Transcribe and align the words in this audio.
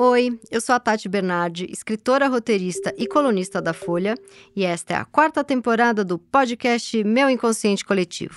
Oi, 0.00 0.38
eu 0.48 0.60
sou 0.60 0.76
a 0.76 0.78
Tati 0.78 1.08
Bernardi, 1.08 1.66
escritora, 1.72 2.28
roteirista 2.28 2.94
e 2.96 3.08
colunista 3.08 3.60
da 3.60 3.72
Folha, 3.72 4.14
e 4.54 4.64
esta 4.64 4.94
é 4.94 4.96
a 4.96 5.04
quarta 5.04 5.42
temporada 5.42 6.04
do 6.04 6.20
podcast 6.20 7.02
Meu 7.02 7.28
Inconsciente 7.28 7.84
Coletivo. 7.84 8.36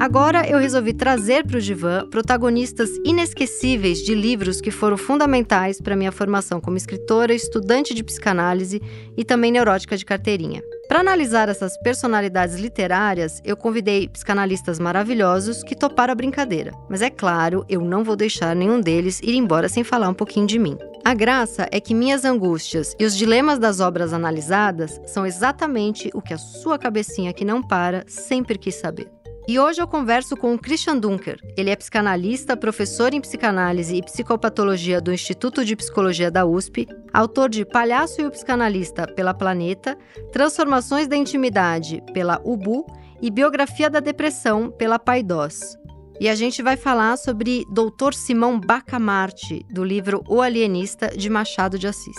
Agora 0.00 0.50
eu 0.50 0.58
resolvi 0.58 0.92
trazer 0.92 1.46
para 1.46 1.58
o 1.58 1.60
Divã 1.60 2.08
protagonistas 2.10 2.90
inesquecíveis 3.04 3.98
de 3.98 4.16
livros 4.16 4.60
que 4.60 4.72
foram 4.72 4.96
fundamentais 4.96 5.80
para 5.80 5.94
minha 5.94 6.10
formação 6.10 6.60
como 6.60 6.76
escritora, 6.76 7.32
estudante 7.32 7.94
de 7.94 8.02
psicanálise 8.02 8.82
e 9.16 9.24
também 9.24 9.52
neurótica 9.52 9.96
de 9.96 10.04
carteirinha. 10.04 10.60
Para 10.88 11.00
analisar 11.00 11.48
essas 11.48 11.76
personalidades 11.76 12.56
literárias, 12.56 13.42
eu 13.44 13.56
convidei 13.56 14.08
psicanalistas 14.08 14.78
maravilhosos 14.78 15.64
que 15.64 15.74
toparam 15.74 16.12
a 16.12 16.14
brincadeira. 16.14 16.72
Mas 16.88 17.02
é 17.02 17.10
claro, 17.10 17.64
eu 17.68 17.80
não 17.80 18.04
vou 18.04 18.14
deixar 18.14 18.54
nenhum 18.54 18.80
deles 18.80 19.20
ir 19.20 19.34
embora 19.34 19.68
sem 19.68 19.82
falar 19.82 20.08
um 20.08 20.14
pouquinho 20.14 20.46
de 20.46 20.58
mim. 20.58 20.78
A 21.04 21.12
graça 21.12 21.68
é 21.72 21.80
que 21.80 21.94
minhas 21.94 22.24
angústias 22.24 22.94
e 22.98 23.04
os 23.04 23.16
dilemas 23.16 23.58
das 23.58 23.80
obras 23.80 24.12
analisadas 24.12 25.00
são 25.06 25.26
exatamente 25.26 26.10
o 26.14 26.22
que 26.22 26.34
a 26.34 26.38
sua 26.38 26.78
cabecinha 26.78 27.32
que 27.32 27.44
não 27.44 27.62
para 27.62 28.04
sempre 28.06 28.56
quis 28.56 28.76
saber. 28.76 29.15
E 29.48 29.60
hoje 29.60 29.80
eu 29.80 29.86
converso 29.86 30.36
com 30.36 30.52
o 30.54 30.58
Christian 30.58 30.98
Dunker. 30.98 31.38
Ele 31.56 31.70
é 31.70 31.76
psicanalista, 31.76 32.56
professor 32.56 33.14
em 33.14 33.20
psicanálise 33.20 33.94
e 33.94 34.02
psicopatologia 34.02 35.00
do 35.00 35.12
Instituto 35.12 35.64
de 35.64 35.76
Psicologia 35.76 36.32
da 36.32 36.44
USP, 36.44 36.88
autor 37.12 37.48
de 37.48 37.64
Palhaço 37.64 38.20
e 38.20 38.26
o 38.26 38.30
Psicanalista 38.30 39.06
pela 39.06 39.32
Planeta, 39.32 39.96
Transformações 40.32 41.06
da 41.06 41.16
Intimidade 41.16 42.02
pela 42.12 42.40
UBU 42.44 42.84
e 43.22 43.30
Biografia 43.30 43.88
da 43.88 44.00
Depressão 44.00 44.68
pela 44.68 44.98
Paidós. 44.98 45.78
E 46.18 46.28
a 46.28 46.34
gente 46.34 46.60
vai 46.60 46.76
falar 46.76 47.16
sobre 47.16 47.64
Dr. 47.70 48.14
Simão 48.14 48.58
Bacamarte, 48.58 49.64
do 49.70 49.84
livro 49.84 50.24
O 50.28 50.42
Alienista 50.42 51.08
de 51.16 51.30
Machado 51.30 51.78
de 51.78 51.86
Assis. 51.86 52.16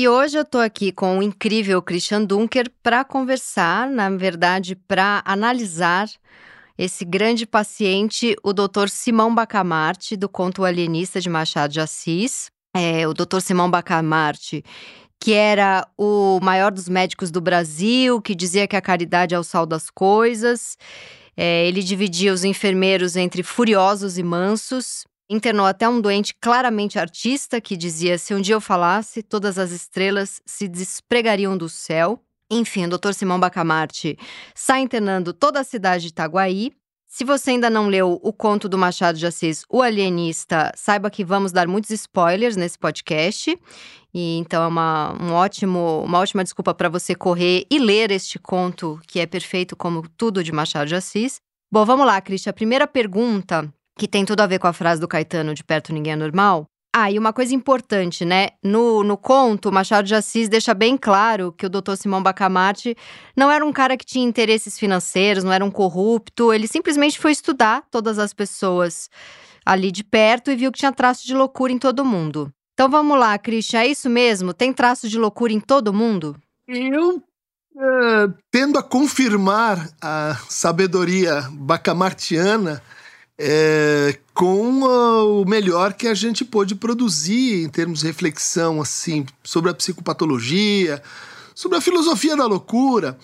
E 0.00 0.06
hoje 0.06 0.38
eu 0.38 0.42
estou 0.42 0.60
aqui 0.60 0.92
com 0.92 1.18
o 1.18 1.22
incrível 1.24 1.82
Christian 1.82 2.24
Dunker 2.24 2.70
para 2.84 3.02
conversar, 3.02 3.90
na 3.90 4.08
verdade, 4.08 4.76
para 4.76 5.20
analisar 5.24 6.08
esse 6.78 7.04
grande 7.04 7.44
paciente, 7.44 8.36
o 8.44 8.52
Dr. 8.52 8.86
Simão 8.88 9.34
Bacamarte, 9.34 10.16
do 10.16 10.28
conto 10.28 10.64
Alienista 10.64 11.20
de 11.20 11.28
Machado 11.28 11.72
de 11.72 11.80
Assis. 11.80 12.48
É, 12.76 13.08
o 13.08 13.12
Dr. 13.12 13.40
Simão 13.40 13.68
Bacamarte, 13.68 14.64
que 15.20 15.32
era 15.32 15.84
o 15.98 16.38
maior 16.40 16.70
dos 16.70 16.88
médicos 16.88 17.32
do 17.32 17.40
Brasil, 17.40 18.22
que 18.22 18.36
dizia 18.36 18.68
que 18.68 18.76
a 18.76 18.80
caridade 18.80 19.34
é 19.34 19.38
o 19.40 19.42
sal 19.42 19.66
das 19.66 19.90
coisas. 19.90 20.78
É, 21.36 21.66
ele 21.66 21.82
dividia 21.82 22.32
os 22.32 22.44
enfermeiros 22.44 23.16
entre 23.16 23.42
furiosos 23.42 24.16
e 24.16 24.22
mansos. 24.22 25.04
Internou 25.30 25.66
até 25.66 25.86
um 25.86 26.00
doente 26.00 26.34
claramente 26.40 26.98
artista 26.98 27.60
que 27.60 27.76
dizia: 27.76 28.16
se 28.16 28.34
um 28.34 28.40
dia 28.40 28.54
eu 28.54 28.60
falasse, 28.60 29.22
todas 29.22 29.58
as 29.58 29.70
estrelas 29.70 30.40
se 30.46 30.66
despregariam 30.66 31.56
do 31.56 31.68
céu. 31.68 32.22
Enfim, 32.50 32.86
o 32.86 32.98
Dr. 32.98 33.12
Simão 33.12 33.38
Bacamarte 33.38 34.16
sai 34.54 34.80
internando 34.80 35.34
toda 35.34 35.60
a 35.60 35.64
cidade 35.64 36.04
de 36.04 36.08
Itaguaí. 36.08 36.72
Se 37.06 37.24
você 37.24 37.50
ainda 37.50 37.68
não 37.68 37.88
leu 37.88 38.18
o 38.22 38.32
conto 38.32 38.68
do 38.68 38.78
Machado 38.78 39.18
de 39.18 39.26
Assis, 39.26 39.64
O 39.68 39.82
Alienista, 39.82 40.72
saiba 40.74 41.10
que 41.10 41.24
vamos 41.24 41.52
dar 41.52 41.66
muitos 41.66 41.90
spoilers 41.90 42.56
nesse 42.56 42.78
podcast. 42.78 43.58
E 44.14 44.38
então 44.38 44.62
é 44.62 44.66
uma, 44.66 45.16
um 45.20 45.32
ótimo, 45.32 46.02
uma 46.04 46.18
ótima 46.18 46.42
desculpa 46.42 46.74
para 46.74 46.88
você 46.88 47.14
correr 47.14 47.66
e 47.70 47.78
ler 47.78 48.10
este 48.10 48.38
conto, 48.38 48.98
que 49.06 49.20
é 49.20 49.26
perfeito 49.26 49.76
como 49.76 50.06
tudo 50.16 50.42
de 50.42 50.52
Machado 50.52 50.88
de 50.88 50.94
Assis. 50.94 51.40
Bom, 51.70 51.84
vamos 51.84 52.06
lá, 52.06 52.18
Cristian. 52.20 52.50
A 52.50 52.54
primeira 52.54 52.86
pergunta 52.86 53.70
que 53.98 54.08
tem 54.08 54.24
tudo 54.24 54.40
a 54.40 54.46
ver 54.46 54.60
com 54.60 54.68
a 54.68 54.72
frase 54.72 55.00
do 55.00 55.08
Caetano 55.08 55.52
de 55.52 55.64
perto 55.64 55.92
ninguém 55.92 56.12
é 56.12 56.16
normal. 56.16 56.66
Ah, 56.94 57.12
e 57.12 57.18
uma 57.18 57.32
coisa 57.32 57.54
importante, 57.54 58.24
né? 58.24 58.48
No, 58.64 59.04
no 59.04 59.16
conto, 59.16 59.70
Machado 59.70 60.06
de 60.06 60.14
Assis 60.14 60.48
deixa 60.48 60.72
bem 60.72 60.96
claro 60.96 61.52
que 61.52 61.66
o 61.66 61.68
doutor 61.68 61.96
Simão 61.96 62.22
Bacamarte 62.22 62.96
não 63.36 63.50
era 63.50 63.64
um 63.64 63.72
cara 63.72 63.96
que 63.96 64.06
tinha 64.06 64.26
interesses 64.26 64.78
financeiros, 64.78 65.44
não 65.44 65.52
era 65.52 65.64
um 65.64 65.70
corrupto, 65.70 66.52
ele 66.52 66.66
simplesmente 66.66 67.18
foi 67.18 67.32
estudar 67.32 67.84
todas 67.90 68.18
as 68.18 68.32
pessoas 68.32 69.10
ali 69.66 69.92
de 69.92 70.02
perto 70.02 70.50
e 70.50 70.56
viu 70.56 70.72
que 70.72 70.78
tinha 70.78 70.92
traço 70.92 71.26
de 71.26 71.34
loucura 71.34 71.72
em 71.72 71.78
todo 71.78 72.04
mundo. 72.04 72.50
Então 72.72 72.88
vamos 72.88 73.18
lá, 73.18 73.36
Christian, 73.36 73.80
é 73.80 73.88
isso 73.88 74.08
mesmo? 74.08 74.54
Tem 74.54 74.72
traço 74.72 75.08
de 75.08 75.18
loucura 75.18 75.52
em 75.52 75.60
todo 75.60 75.92
mundo? 75.92 76.36
Eu 76.66 77.16
uh, 77.16 78.34
tendo 78.50 78.78
a 78.78 78.82
confirmar 78.82 79.90
a 80.00 80.36
sabedoria 80.48 81.48
bacamartiana 81.52 82.82
é, 83.38 84.18
com 84.34 84.82
o 84.82 85.44
melhor 85.44 85.92
que 85.94 86.08
a 86.08 86.14
gente 86.14 86.44
pôde 86.44 86.74
produzir 86.74 87.64
em 87.64 87.68
termos 87.68 88.00
de 88.00 88.06
reflexão 88.06 88.80
assim 88.80 89.24
sobre 89.44 89.70
a 89.70 89.74
psicopatologia, 89.74 91.00
sobre 91.54 91.78
a 91.78 91.80
filosofia 91.80 92.36
da 92.36 92.46
loucura. 92.46 93.16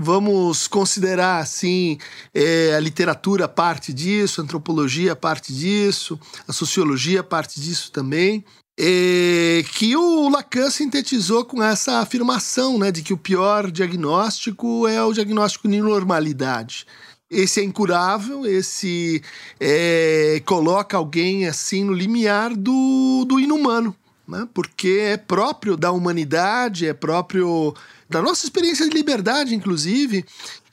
Vamos 0.00 0.68
considerar 0.68 1.42
assim 1.42 1.98
é, 2.32 2.74
a 2.74 2.80
literatura 2.80 3.48
parte 3.48 3.92
disso, 3.92 4.40
a 4.40 4.44
antropologia 4.44 5.14
parte 5.14 5.52
disso, 5.52 6.18
a 6.46 6.52
sociologia 6.52 7.22
parte 7.22 7.60
disso 7.60 7.90
também. 7.92 8.44
É, 8.80 9.64
que 9.74 9.96
o 9.96 10.28
Lacan 10.28 10.70
sintetizou 10.70 11.44
com 11.44 11.60
essa 11.60 11.98
afirmação 11.98 12.78
né, 12.78 12.92
de 12.92 13.02
que 13.02 13.12
o 13.12 13.18
pior 13.18 13.72
diagnóstico 13.72 14.86
é 14.86 15.02
o 15.02 15.12
diagnóstico 15.12 15.66
de 15.66 15.80
normalidade 15.80 16.86
esse 17.30 17.60
é 17.60 17.64
incurável, 17.64 18.46
esse 18.46 19.22
é, 19.60 20.40
coloca 20.46 20.96
alguém 20.96 21.46
assim 21.46 21.84
no 21.84 21.92
limiar 21.92 22.54
do, 22.56 23.24
do 23.26 23.38
inumano, 23.38 23.94
né? 24.26 24.48
porque 24.54 25.00
é 25.02 25.16
próprio 25.16 25.76
da 25.76 25.92
humanidade, 25.92 26.86
é 26.86 26.94
próprio 26.94 27.74
da 28.08 28.22
nossa 28.22 28.46
experiência 28.46 28.88
de 28.88 28.94
liberdade, 28.94 29.54
inclusive, 29.54 30.24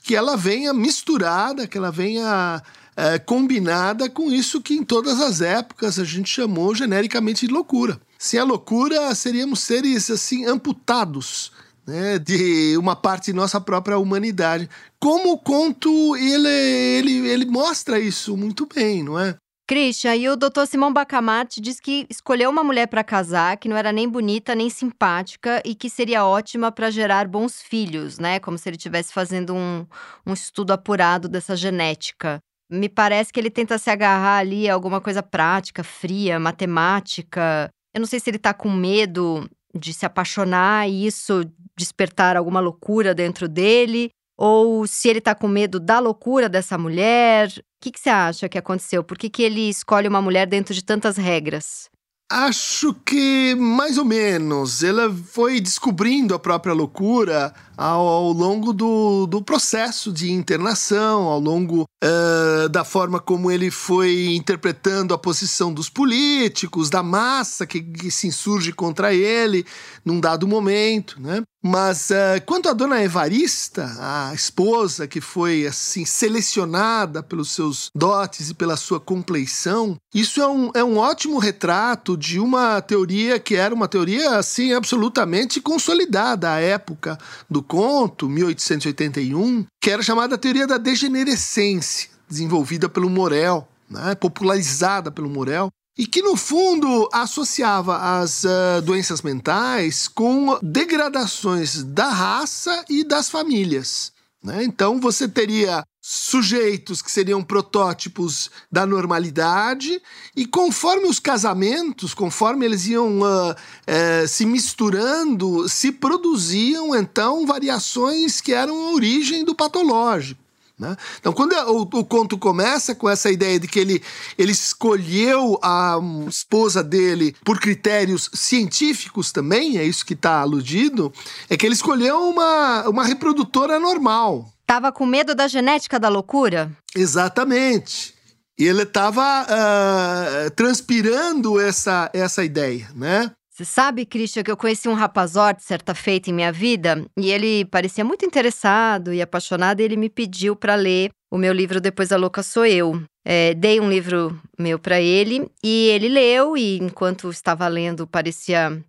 que 0.02 0.16
ela 0.16 0.36
venha 0.36 0.72
misturada, 0.72 1.66
que 1.66 1.76
ela 1.76 1.90
venha 1.90 2.62
é, 2.96 3.18
combinada 3.18 4.08
com 4.08 4.32
isso 4.32 4.62
que 4.62 4.74
em 4.74 4.82
todas 4.82 5.20
as 5.20 5.42
épocas 5.42 5.98
a 5.98 6.04
gente 6.04 6.30
chamou 6.30 6.74
genericamente 6.74 7.46
de 7.46 7.52
loucura. 7.52 8.00
Sem 8.18 8.40
a 8.40 8.44
loucura, 8.44 9.14
seríamos 9.14 9.60
seres 9.60 10.10
assim 10.10 10.46
amputados 10.46 11.52
né, 11.86 12.18
de 12.18 12.76
uma 12.76 12.96
parte 12.96 13.26
de 13.26 13.32
nossa 13.32 13.60
própria 13.60 13.98
humanidade. 13.98 14.68
Como 14.98 15.32
o 15.32 15.38
conto, 15.38 16.16
ele, 16.16 16.48
ele, 16.48 17.28
ele 17.28 17.46
mostra 17.46 17.98
isso 18.00 18.36
muito 18.36 18.66
bem, 18.66 19.02
não 19.02 19.18
é? 19.18 19.36
Christian, 19.68 20.14
e 20.14 20.28
o 20.28 20.36
doutor 20.36 20.64
Simão 20.64 20.92
Bacamarte 20.92 21.60
diz 21.60 21.80
que 21.80 22.06
escolheu 22.08 22.48
uma 22.50 22.62
mulher 22.62 22.86
para 22.86 23.02
casar 23.02 23.56
que 23.56 23.68
não 23.68 23.76
era 23.76 23.90
nem 23.90 24.08
bonita 24.08 24.54
nem 24.54 24.70
simpática 24.70 25.60
e 25.64 25.74
que 25.74 25.90
seria 25.90 26.24
ótima 26.24 26.70
para 26.70 26.88
gerar 26.88 27.26
bons 27.26 27.60
filhos, 27.60 28.16
né? 28.20 28.38
Como 28.38 28.56
se 28.56 28.68
ele 28.68 28.76
estivesse 28.76 29.12
fazendo 29.12 29.52
um, 29.54 29.84
um 30.24 30.32
estudo 30.32 30.70
apurado 30.70 31.28
dessa 31.28 31.56
genética. 31.56 32.38
Me 32.70 32.88
parece 32.88 33.32
que 33.32 33.40
ele 33.40 33.50
tenta 33.50 33.76
se 33.76 33.90
agarrar 33.90 34.38
ali 34.38 34.68
a 34.68 34.74
alguma 34.74 35.00
coisa 35.00 35.20
prática, 35.20 35.82
fria, 35.82 36.38
matemática. 36.38 37.68
Eu 37.92 38.00
não 38.00 38.06
sei 38.06 38.20
se 38.20 38.30
ele 38.30 38.38
tá 38.38 38.54
com 38.54 38.70
medo 38.70 39.48
de 39.76 39.92
se 39.92 40.06
apaixonar 40.06 40.88
e 40.88 41.06
isso 41.06 41.44
despertar 41.76 42.36
alguma 42.36 42.60
loucura 42.60 43.14
dentro 43.14 43.48
dele, 43.48 44.10
ou 44.36 44.86
se 44.86 45.08
ele 45.08 45.20
tá 45.20 45.34
com 45.34 45.48
medo 45.48 45.78
da 45.78 45.98
loucura 45.98 46.48
dessa 46.48 46.76
mulher. 46.76 47.48
O 47.48 47.62
que, 47.80 47.90
que 47.90 48.00
você 48.00 48.10
acha 48.10 48.48
que 48.48 48.58
aconteceu? 48.58 49.04
Por 49.04 49.18
que, 49.18 49.30
que 49.30 49.42
ele 49.42 49.68
escolhe 49.68 50.08
uma 50.08 50.22
mulher 50.22 50.46
dentro 50.46 50.74
de 50.74 50.82
tantas 50.82 51.16
regras? 51.16 51.88
Acho 52.28 52.92
que 52.92 53.54
mais 53.54 53.98
ou 53.98 54.04
menos. 54.04 54.82
Ela 54.82 55.12
foi 55.12 55.60
descobrindo 55.60 56.34
a 56.34 56.38
própria 56.38 56.74
loucura 56.74 57.54
ao, 57.76 58.06
ao 58.06 58.32
longo 58.32 58.72
do, 58.72 59.26
do 59.26 59.42
processo 59.42 60.12
de 60.12 60.32
internação, 60.32 61.24
ao 61.24 61.38
longo 61.38 61.84
uh, 62.02 62.68
da 62.68 62.84
forma 62.84 63.20
como 63.20 63.50
ele 63.50 63.70
foi 63.70 64.34
interpretando 64.34 65.12
a 65.12 65.18
posição 65.18 65.72
dos 65.72 65.88
políticos, 65.88 66.88
da 66.88 67.02
massa 67.02 67.66
que, 67.66 67.82
que 67.82 68.10
se 68.10 68.26
insurge 68.26 68.72
contra 68.72 69.12
ele 69.12 69.66
num 70.04 70.20
dado 70.20 70.46
momento, 70.46 71.20
né? 71.20 71.42
Mas 71.62 72.10
uh, 72.10 72.40
quanto 72.46 72.68
à 72.68 72.72
dona 72.72 73.02
Evarista, 73.02 73.92
a 73.98 74.32
esposa 74.32 75.08
que 75.08 75.20
foi 75.20 75.66
assim 75.66 76.04
selecionada 76.04 77.24
pelos 77.24 77.50
seus 77.50 77.90
dotes 77.92 78.50
e 78.50 78.54
pela 78.54 78.76
sua 78.76 79.00
compleição, 79.00 79.96
isso 80.14 80.40
é 80.40 80.46
um, 80.46 80.70
é 80.74 80.84
um 80.84 80.96
ótimo 80.96 81.38
retrato 81.38 82.16
de 82.16 82.38
uma 82.38 82.80
teoria 82.80 83.40
que 83.40 83.56
era 83.56 83.74
uma 83.74 83.88
teoria 83.88 84.38
assim 84.38 84.72
absolutamente 84.72 85.60
consolidada 85.60 86.52
à 86.52 86.60
época 86.60 87.18
do 87.50 87.62
conto, 87.66 88.28
1881, 88.28 89.66
que 89.80 89.90
era 89.90 90.02
chamada 90.02 90.38
teoria 90.38 90.66
da 90.66 90.78
degenerescência, 90.78 92.08
desenvolvida 92.28 92.88
pelo 92.88 93.10
Morel, 93.10 93.68
né, 93.88 94.14
popularizada 94.14 95.10
pelo 95.10 95.28
Morel, 95.28 95.70
e 95.98 96.06
que 96.06 96.20
no 96.20 96.36
fundo 96.36 97.08
associava 97.12 98.20
as 98.20 98.44
uh, 98.44 98.82
doenças 98.82 99.22
mentais 99.22 100.06
com 100.06 100.58
degradações 100.62 101.82
da 101.82 102.10
raça 102.10 102.84
e 102.88 103.02
das 103.02 103.30
famílias. 103.30 104.12
Né? 104.42 104.62
Então 104.64 105.00
você 105.00 105.26
teria 105.26 105.82
sujeitos 106.08 107.02
que 107.02 107.10
seriam 107.10 107.42
protótipos 107.42 108.48
da 108.70 108.86
normalidade, 108.86 110.00
e 110.36 110.46
conforme 110.46 111.08
os 111.08 111.18
casamentos, 111.18 112.14
conforme 112.14 112.64
eles 112.64 112.86
iam 112.86 113.18
uh, 113.22 113.50
uh, 113.50 114.28
se 114.28 114.46
misturando, 114.46 115.68
se 115.68 115.90
produziam 115.90 116.94
então 116.94 117.44
variações 117.44 118.40
que 118.40 118.52
eram 118.52 118.86
a 118.86 118.92
origem 118.92 119.44
do 119.44 119.52
patológico. 119.52 120.40
Né? 120.78 120.96
Então, 121.18 121.32
quando 121.32 121.54
o, 121.54 121.80
o, 121.82 122.04
conto 122.04 122.38
começa 122.38 122.94
com 122.94 123.10
essa 123.10 123.28
ideia 123.28 123.58
de 123.58 123.66
que 123.66 123.80
ele, 123.80 124.00
ele 124.38 124.52
escolheu 124.52 125.58
a 125.60 125.98
esposa 126.28 126.84
dele 126.84 127.34
por 127.44 127.58
critérios 127.58 128.30
científicos 128.32 129.32
também, 129.32 129.76
é 129.76 129.82
isso 129.82 130.06
que 130.06 130.14
está 130.14 130.40
aludido, 130.40 131.12
é 131.50 131.56
que 131.56 131.66
ele 131.66 131.74
escolheu 131.74 132.28
uma, 132.28 132.88
uma 132.88 133.04
reprodutora 133.04 133.80
normal. 133.80 134.55
Tava 134.66 134.90
com 134.90 135.06
medo 135.06 135.34
da 135.34 135.46
genética 135.46 135.98
da 135.98 136.08
loucura? 136.08 136.70
Exatamente. 136.94 138.14
E 138.58 138.64
ele 138.64 138.82
estava 138.82 139.20
uh, 139.20 139.46
ah, 139.48 140.50
transpirando 140.56 141.60
essa, 141.60 142.10
essa 142.12 142.42
ideia, 142.42 142.88
né? 142.94 143.30
Você 143.50 143.64
sabe, 143.64 144.04
Christian, 144.04 144.42
que 144.42 144.50
eu 144.50 144.56
conheci 144.56 144.88
um 144.88 144.94
rapazote 144.94 145.62
certa 145.62 145.94
feita 145.94 146.28
em 146.28 146.32
minha 146.32 146.52
vida 146.52 147.06
e 147.16 147.30
ele 147.30 147.64
parecia 147.66 148.04
muito 148.04 148.24
interessado 148.24 149.14
e 149.14 149.22
apaixonado 149.22 149.80
e 149.80 149.82
ele 149.82 149.96
me 149.96 150.10
pediu 150.10 150.54
para 150.54 150.74
ler 150.74 151.10
o 151.30 151.38
meu 151.38 151.52
livro 151.52 151.80
Depois 151.80 152.10
da 152.10 152.16
Louca 152.16 152.42
Sou 152.42 152.66
Eu. 152.66 153.02
É, 153.24 153.54
dei 153.54 153.80
um 153.80 153.88
livro 153.88 154.38
meu 154.58 154.78
para 154.78 155.00
ele 155.00 155.50
e 155.62 155.88
ele 155.88 156.08
leu 156.08 156.56
e 156.56 156.78
enquanto 156.78 157.30
estava 157.30 157.66
lendo 157.66 158.06
parecia 158.06 158.82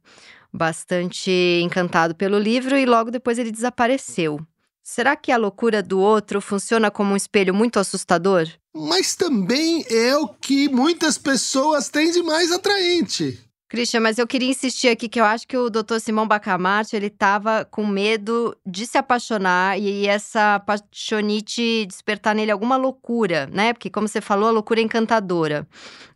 bastante 0.54 1.32
encantado 1.64 2.14
pelo 2.14 2.38
livro 2.38 2.76
e 2.76 2.86
logo 2.86 3.10
depois 3.10 3.40
ele 3.40 3.52
desapareceu. 3.52 4.40
Será 4.90 5.18
que 5.18 5.34
a 5.34 5.38
loucura 5.38 5.84
do 5.84 6.00
outro 6.00 6.40
funciona 6.40 6.90
como 6.90 7.12
um 7.12 7.18
espelho 7.18 7.54
muito 7.54 7.78
assustador? 7.78 8.48
Mas 8.74 9.18
também 9.18 9.86
é 9.92 10.16
o 10.16 10.30
que 10.30 10.70
muitas 10.70 11.18
pessoas 11.18 11.90
têm 11.90 12.10
de 12.10 12.24
mais 12.24 12.54
atraente. 12.54 13.38
Christian, 13.68 14.00
mas 14.00 14.18
eu 14.18 14.26
queria 14.26 14.50
insistir 14.50 14.88
aqui 14.88 15.10
que 15.10 15.20
eu 15.20 15.26
acho 15.26 15.46
que 15.46 15.58
o 15.58 15.70
Dr. 15.70 16.00
Simão 16.00 16.26
Bacamarte, 16.26 16.96
ele 16.96 17.08
estava 17.08 17.66
com 17.66 17.86
medo 17.86 18.56
de 18.66 18.88
se 18.88 18.98
apaixonar 18.98 19.78
e 19.78 20.08
essa 20.08 20.58
paixonite 20.62 21.86
despertar 21.86 22.34
nele 22.34 22.50
alguma 22.50 22.78
loucura, 22.78 23.46
né? 23.52 23.74
Porque 23.74 23.90
como 23.90 24.08
você 24.08 24.22
falou, 24.22 24.48
a 24.48 24.54
loucura 24.54 24.80
é 24.80 24.84
encantadora. 24.84 25.68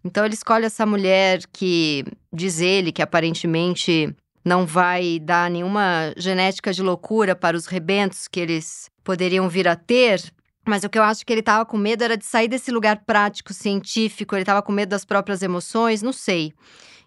Então 0.02 0.24
ele 0.24 0.34
escolhe 0.34 0.66
essa 0.66 0.86
mulher 0.86 1.42
que 1.52 2.06
diz 2.32 2.62
ele 2.62 2.94
que 2.94 3.02
aparentemente 3.02 4.16
não 4.44 4.66
vai 4.66 5.20
dar 5.20 5.50
nenhuma 5.50 6.14
genética 6.18 6.74
de 6.74 6.82
loucura 6.82 7.36
para 7.36 7.56
os 7.56 7.66
rebentos 7.66 8.28
que 8.28 8.40
eles 8.40 8.90
poderiam 9.04 9.48
vir 9.48 9.68
a 9.68 9.76
ter, 9.76 10.22
mas 10.66 10.84
o 10.84 10.90
que 10.90 10.98
eu 10.98 11.04
acho 11.04 11.26
que 11.26 11.34
ele 11.34 11.40
estava 11.40 11.66
com 11.66 11.78
medo 11.78 12.04
era 12.04 12.18
de 12.18 12.26
sair 12.26 12.48
desse 12.48 12.72
lugar 12.72 13.04
prático, 13.06 13.54
científico, 13.54 14.36
ele 14.36 14.44
estava 14.44 14.62
com 14.62 14.72
medo 14.72 14.90
das 14.90 15.06
próprias 15.06 15.42
emoções, 15.42 16.02
não 16.02 16.14
sei. 16.14 16.54